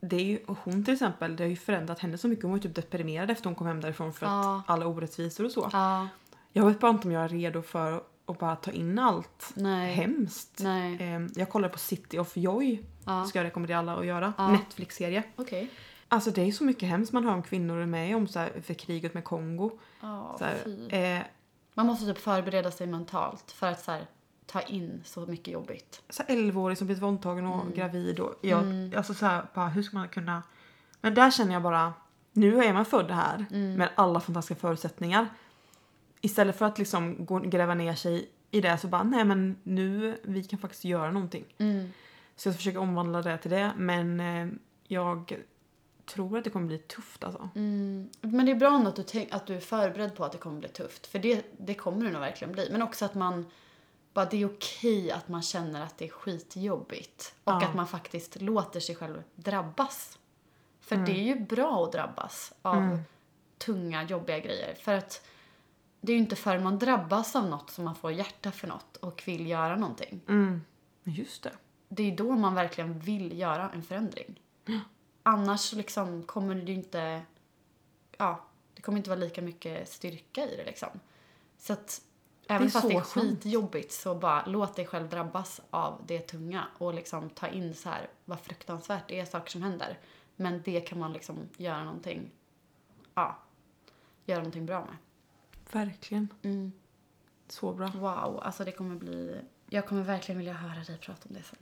det 0.00 0.16
är 0.16 0.24
ju, 0.24 0.38
hon 0.46 0.84
till 0.84 0.94
exempel, 0.94 1.36
det 1.36 1.42
har 1.44 1.48
ju 1.48 1.56
förändrat 1.56 1.98
henne 1.98 2.18
så 2.18 2.28
mycket. 2.28 2.42
Hon 2.42 2.50
var 2.50 2.58
ju 2.58 2.62
typ 2.62 2.74
deprimerad 2.74 3.30
efter 3.30 3.44
hon 3.44 3.54
kom 3.54 3.66
hem 3.66 3.80
därifrån 3.80 4.12
för 4.12 4.26
Ja. 4.26 4.56
att 4.58 4.70
alla 4.70 4.86
orättvisor 4.86 5.44
och 5.44 5.50
så. 5.52 5.68
Ja, 5.72 6.08
Jag 6.52 6.66
vet 6.66 6.80
bara 6.80 6.90
inte 6.90 7.08
om 7.08 7.12
jag 7.12 7.24
är 7.24 7.28
redo 7.28 7.62
för 7.62 8.02
att 8.30 8.38
bara 8.38 8.56
ta 8.56 8.70
in 8.70 8.98
allt 8.98 9.52
nej. 9.54 9.92
hemskt. 9.94 10.58
Nej. 10.62 10.96
Ehm, 11.00 11.28
Jag 11.36 11.48
kollar 11.50 11.68
på 11.68 11.78
City 11.78 12.18
of 12.18 12.36
Joy, 12.36 12.82
Ja. 13.06 13.24
ska 13.24 13.38
jag 13.38 13.44
rekommendera 13.44 13.78
alla 13.78 13.96
att 13.96 14.06
göra. 14.06 14.32
Ja. 14.38 14.48
Netflix-serie. 14.52 15.22
Okej. 15.36 15.68
Alltså 16.08 16.30
det 16.30 16.42
är 16.42 16.52
så 16.52 16.64
mycket 16.64 16.88
hemskt 16.88 17.12
man 17.12 17.24
hör 17.24 17.32
om 17.34 17.42
kvinnor 17.42 17.78
är 17.78 17.86
med 17.86 18.16
om 18.16 18.26
så 18.28 18.38
här, 18.38 18.52
för 18.64 18.74
kriget 18.74 19.14
med 19.14 19.24
Kongo. 19.24 19.70
Ja, 20.00 20.36
Så 20.38 20.44
här, 20.44 20.94
eh, 21.18 21.22
Man 21.74 21.86
måste 21.86 22.04
typ 22.06 22.18
förbereda 22.18 22.70
sig 22.70 22.86
mentalt 22.86 23.50
för 23.52 23.66
att 23.66 23.84
så 23.84 23.90
här, 23.90 24.06
ta 24.46 24.60
in 24.60 25.02
så 25.04 25.20
mycket 25.26 25.48
jobbigt. 25.54 26.02
så 26.10 26.22
här 26.28 26.36
11-årig 26.36 26.78
som 26.78 26.86
blivit 26.86 27.02
våldtagen 27.02 27.46
och 27.46 27.60
Mm. 27.62 27.74
gravid. 27.74 28.20
Och 28.20 28.34
jag, 28.40 28.94
Alltså 28.96 29.14
så 29.14 29.26
här, 29.26 29.42
bara, 29.54 29.68
hur 29.68 29.82
ska 29.82 29.96
man 29.96 30.08
kunna... 30.08 30.42
Men 31.00 31.14
där 31.14 31.30
känner 31.30 31.52
jag 31.52 31.62
bara, 31.62 31.92
nu 32.32 32.64
är 32.64 32.72
man 32.72 32.84
född 32.84 33.10
här 33.10 33.46
Mm. 33.50 33.74
med 33.74 33.88
alla 33.94 34.20
fantastiska 34.20 34.60
förutsättningar. 34.60 35.26
Istället 36.20 36.56
för 36.56 36.64
att 36.66 36.78
liksom 36.78 37.24
gå, 37.26 37.38
gräva 37.38 37.74
ner 37.74 37.94
sig 37.94 38.28
i 38.50 38.60
det 38.60 38.78
så 38.78 38.88
bara, 38.88 39.02
nej 39.02 39.24
men 39.24 39.56
nu, 39.62 40.18
vi 40.22 40.44
kan 40.44 40.58
faktiskt 40.58 40.84
göra 40.84 41.10
någonting. 41.10 41.44
Mm. 41.58 41.92
Så 42.36 42.48
jag 42.48 42.56
försöker 42.56 42.78
omvandla 42.78 43.22
det 43.22 43.38
till 43.38 43.50
det, 43.50 43.72
men 43.76 44.20
eh, 44.20 44.48
jag 44.86 45.36
tror 46.06 46.38
att 46.38 46.44
det 46.44 46.50
kommer 46.50 46.66
bli 46.66 46.78
tufft 46.78 47.24
alltså. 47.24 47.48
Mm. 47.54 48.10
Men 48.20 48.46
det 48.46 48.52
är 48.52 48.56
bra 48.56 48.76
att 48.86 48.96
du, 48.96 49.02
tänk, 49.02 49.32
att 49.34 49.46
du 49.46 49.56
är 49.56 49.60
förberedd 49.60 50.14
på 50.14 50.24
att 50.24 50.32
det 50.32 50.38
kommer 50.38 50.60
bli 50.60 50.68
tufft. 50.68 51.06
För 51.06 51.18
det, 51.18 51.44
det 51.58 51.74
kommer 51.74 52.04
det 52.06 52.10
nog 52.12 52.20
verkligen 52.20 52.52
bli. 52.52 52.68
Men 52.72 52.82
också 52.82 53.04
att 53.04 53.14
man 53.14 53.46
bara 54.12 54.24
det 54.24 54.42
är 54.42 54.46
okej 54.46 55.10
att 55.10 55.28
man 55.28 55.42
känner 55.42 55.82
att 55.82 55.98
det 55.98 56.04
är 56.04 56.08
skitjobbigt. 56.08 57.34
Och 57.44 57.52
Ja. 57.52 57.66
att 57.66 57.74
man 57.74 57.86
faktiskt 57.88 58.40
låter 58.40 58.80
sig 58.80 58.94
själv 58.94 59.22
drabbas. 59.34 60.18
För 60.80 60.96
Mm. 60.96 61.06
det 61.06 61.12
är 61.12 61.22
ju 61.22 61.40
bra 61.40 61.84
att 61.84 61.92
drabbas 61.92 62.52
av 62.62 62.98
tunga, 63.58 64.02
jobbiga 64.02 64.38
grejer. 64.38 64.74
För 64.74 64.94
att 64.94 65.26
det 66.00 66.12
är 66.12 66.16
ju 66.16 66.22
inte 66.22 66.36
förrän 66.36 66.62
man 66.62 66.78
drabbas 66.78 67.36
av 67.36 67.48
något 67.48 67.70
som 67.70 67.84
man 67.84 67.94
får 67.94 68.12
hjärta 68.12 68.52
för 68.52 68.68
något 68.68 68.96
och 68.96 69.22
vill 69.26 69.46
göra 69.46 69.76
någonting. 69.76 70.20
Mm. 70.28 70.64
Just 71.04 71.42
det. 71.42 71.52
Det 71.88 72.02
är 72.02 72.16
då 72.16 72.32
man 72.32 72.54
verkligen 72.54 72.98
vill 72.98 73.38
göra 73.38 73.70
en 73.70 73.82
förändring. 73.82 74.40
Annars 75.22 75.72
liksom 75.72 76.22
kommer 76.22 76.54
det 76.54 76.72
ju 76.72 76.74
inte... 76.74 77.22
Ja, 78.18 78.44
det 78.74 78.82
kommer 78.82 78.98
inte 78.98 79.10
vara 79.10 79.20
lika 79.20 79.42
mycket 79.42 79.88
styrka 79.88 80.46
i 80.46 80.56
det 80.56 80.64
liksom. 80.64 80.88
Så 81.58 81.72
att 81.72 82.02
även 82.48 82.70
fast 82.70 82.88
det 82.88 82.94
är 82.94 83.00
skitjobbigt 83.00 83.92
så 83.92 84.14
bara 84.14 84.46
låt 84.46 84.76
dig 84.76 84.86
själv 84.86 85.08
drabbas 85.08 85.60
av 85.70 86.02
det 86.06 86.20
tunga 86.20 86.64
och 86.78 86.94
liksom 86.94 87.30
ta 87.30 87.48
in 87.48 87.74
så 87.74 87.88
här 87.88 88.10
vad 88.24 88.40
fruktansvärt 88.40 89.08
det 89.08 89.20
är 89.20 89.24
saker 89.24 89.50
som 89.50 89.62
händer. 89.62 89.98
Men 90.36 90.62
det 90.62 90.80
kan 90.80 90.98
man 90.98 91.12
liksom 91.12 91.36
göra 91.56 91.84
någonting, 91.84 92.30
ja, 93.14 93.38
göra 94.24 94.38
någonting 94.38 94.66
bra 94.66 94.80
med. 94.80 94.96
Verkligen. 95.72 96.28
Mm. 96.42 96.72
Så 97.48 97.72
bra. 97.72 97.86
Wow, 97.94 98.40
alltså 98.42 98.64
det 98.64 98.72
kommer 98.72 98.96
bli, 98.96 99.40
jag 99.68 99.86
kommer 99.86 100.02
verkligen 100.02 100.38
vilja 100.38 100.52
höra 100.52 100.84
dig 100.84 100.98
prata 100.98 101.28
om 101.28 101.34
det 101.34 101.42
sen. 101.42 101.58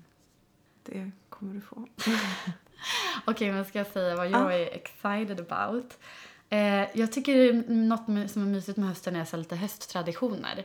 Det 0.82 1.10
kommer 1.28 1.54
du 1.54 1.60
få. 1.60 1.86
Okej, 3.24 3.52
men 3.52 3.64
ska 3.64 3.78
jag 3.78 3.86
säga 3.86 4.16
vad 4.16 4.30
jag 4.30 4.54
är 4.54 4.74
excited 4.74 5.40
about? 5.40 5.98
Eh, 6.48 6.98
jag 6.98 7.12
tycker 7.12 7.52
något 7.72 8.30
som 8.30 8.42
är 8.42 8.46
mysigt 8.46 8.78
med 8.78 8.88
hösten 8.88 9.16
är 9.16 9.24
så 9.24 9.36
lite 9.36 9.56
hösttraditioner. 9.56 10.64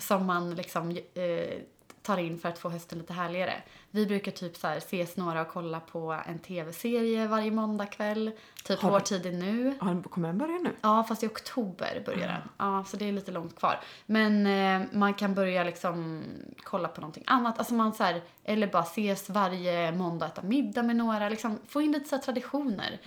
Som 0.00 0.26
man 0.26 0.54
liksom 0.54 0.90
eh, 1.14 1.58
tar 2.02 2.18
in 2.18 2.38
för 2.38 2.48
att 2.48 2.58
få 2.58 2.68
hösten 2.68 2.98
lite 2.98 3.12
härligare. 3.12 3.62
Vi 3.90 4.06
brukar 4.06 4.32
typ 4.32 4.56
så 4.56 4.66
här 4.66 4.76
ses 4.76 5.16
några 5.16 5.40
och 5.42 5.48
kolla 5.48 5.80
på 5.80 6.20
en 6.26 6.38
tv-serie 6.38 7.26
varje 7.26 7.50
måndagkväll. 7.50 8.30
Typ 8.64 8.80
Har 8.80 8.90
Vår 8.90 9.00
tid 9.00 9.26
är 9.26 9.32
nu. 9.32 9.74
Ja, 9.80 10.02
kommer 10.10 10.28
den 10.28 10.38
börja 10.38 10.58
nu? 10.58 10.70
Ja, 10.80 11.04
fast 11.08 11.22
i 11.22 11.26
oktober 11.26 12.02
börjar 12.06 12.28
den. 12.28 12.42
Ja, 12.58 12.84
så 12.84 12.96
det 12.96 13.08
är 13.08 13.12
lite 13.12 13.32
långt 13.32 13.56
kvar. 13.56 13.80
Men 14.06 14.46
eh, 14.46 14.88
man 14.92 15.14
kan 15.14 15.34
börja 15.34 15.64
liksom 15.64 16.22
kolla 16.62 16.88
på 16.88 17.00
någonting 17.00 17.24
annat. 17.26 17.58
Alltså 17.58 17.74
man 17.74 17.92
så 17.92 18.04
här, 18.04 18.22
eller 18.44 18.66
bara 18.66 18.82
ses 18.82 19.30
varje 19.30 19.92
måndag 19.92 20.26
och 20.26 20.32
äta 20.32 20.42
middag 20.42 20.82
med 20.82 20.96
några. 20.96 21.28
Liksom 21.28 21.58
få 21.68 21.82
in 21.82 21.92
lite 21.92 22.08
så 22.08 22.18
traditioner. 22.18 22.98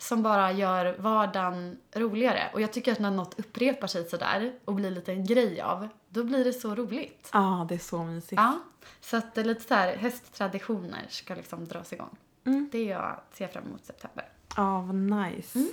Som 0.00 0.22
bara 0.22 0.52
gör 0.52 0.96
vardagen 0.98 1.78
roligare. 1.94 2.50
Och 2.52 2.60
jag 2.60 2.72
tycker 2.72 2.92
att 2.92 2.98
när 2.98 3.10
något 3.10 3.38
upprepar 3.38 3.86
sig 3.86 4.08
sådär 4.08 4.52
och 4.64 4.74
blir 4.74 4.90
lite 4.90 5.12
en 5.12 5.26
grej 5.26 5.60
av, 5.60 5.88
då 6.08 6.24
blir 6.24 6.44
det 6.44 6.52
så 6.52 6.74
roligt. 6.74 7.30
Ja, 7.32 7.66
det 7.68 7.74
är 7.74 7.78
så 7.78 8.04
mysigt. 8.04 8.32
Ja, 8.36 8.58
så 9.00 9.16
att 9.16 9.34
det 9.34 9.40
är 9.40 9.44
lite 9.44 9.60
så 9.60 9.74
här 9.74 9.96
hösttraditioner 9.96 11.06
ska 11.08 11.34
liksom 11.34 11.68
dras 11.68 11.92
igång. 11.92 12.16
Mm. 12.44 12.68
Det 12.72 12.78
är 12.78 12.90
jag 12.90 13.20
ser 13.32 13.48
fram 13.48 13.64
emot 13.64 13.84
september. 13.84 14.28
Ja, 14.56 14.80
vad 14.80 14.94
nice. 14.94 15.58
Mm. 15.58 15.70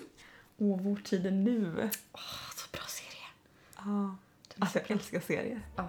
Åh, 0.57 0.79
vår 0.81 0.95
tid 0.95 1.25
är 1.25 1.31
nu. 1.31 1.89
Åh, 2.11 2.21
så 2.55 2.67
bra 2.71 2.81
serie. 2.87 3.27
Ja. 3.77 4.15
Alltså 4.59 4.79
jag 4.79 4.91
älskar 4.91 5.19
serier. 5.19 5.61
Ja. 5.75 5.85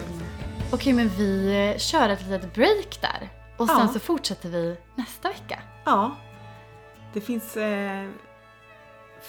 Okej, 0.72 0.92
men 0.92 1.08
vi 1.08 1.74
kör 1.78 2.08
ett 2.08 2.22
litet 2.22 2.54
break 2.54 3.00
där. 3.00 3.28
Och 3.56 3.68
sen 3.68 3.88
så 3.88 4.00
fortsätter 4.00 4.48
vi 4.48 4.76
nästa 4.94 5.28
vecka. 5.28 5.62
Ja. 5.84 6.16
Det 7.12 7.20
finns 7.20 7.56
eh, 7.56 8.08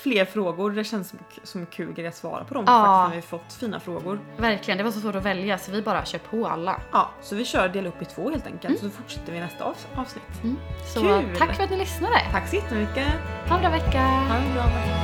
fler 0.04 0.26
frågor. 0.26 0.72
Det 0.72 0.84
känns 0.84 1.14
som, 1.44 1.66
kul 1.66 1.94
grej 1.94 2.08
att 2.08 2.16
svara 2.16 2.44
på 2.44 2.54
dem 2.54 2.64
Ja. 2.68 2.74
faktiskt 2.74 3.00
när 3.04 3.10
vi 3.10 3.16
har 3.16 3.22
fått 3.46 3.54
fina 3.54 3.80
frågor. 3.80 4.20
Verkligen, 4.38 4.78
det 4.78 4.84
var 4.84 4.92
så 4.92 5.00
svårt 5.00 5.16
att 5.16 5.26
välja 5.26 5.58
så 5.58 5.72
vi 5.72 5.82
bara 5.82 6.06
kör 6.06 6.20
på 6.20 6.48
alla. 6.48 6.82
Ja, 6.92 7.10
så 7.22 7.36
vi 7.36 7.46
kör 7.46 7.70
del 7.70 7.88
upp 7.88 8.02
i 8.02 8.06
två 8.06 8.30
helt 8.30 8.48
enkelt. 8.48 8.80
Så 8.80 8.90
fortsätter 8.90 9.34
vi 9.34 9.40
nästa 9.40 9.64
avs- 9.66 10.00
avsnitt. 10.00 10.44
Mm. 10.44 10.58
Så 10.94 11.00
Kul. 11.02 11.36
tack 11.38 11.56
för 11.56 11.64
att 11.64 11.70
ni 11.70 11.78
lyssnade. 11.78 12.22
Tack 12.32 12.48
så 12.50 12.56
jättemycket. 12.56 13.08
Ha 13.50 13.56
en 13.56 13.62
bra 13.62 13.70
vecka. 13.72 14.02
Ha 14.02 14.36
en 14.36 14.54
bra 14.54 14.64
vecka. 14.64 14.96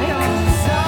Hej 0.00 0.14
då. 0.14 0.87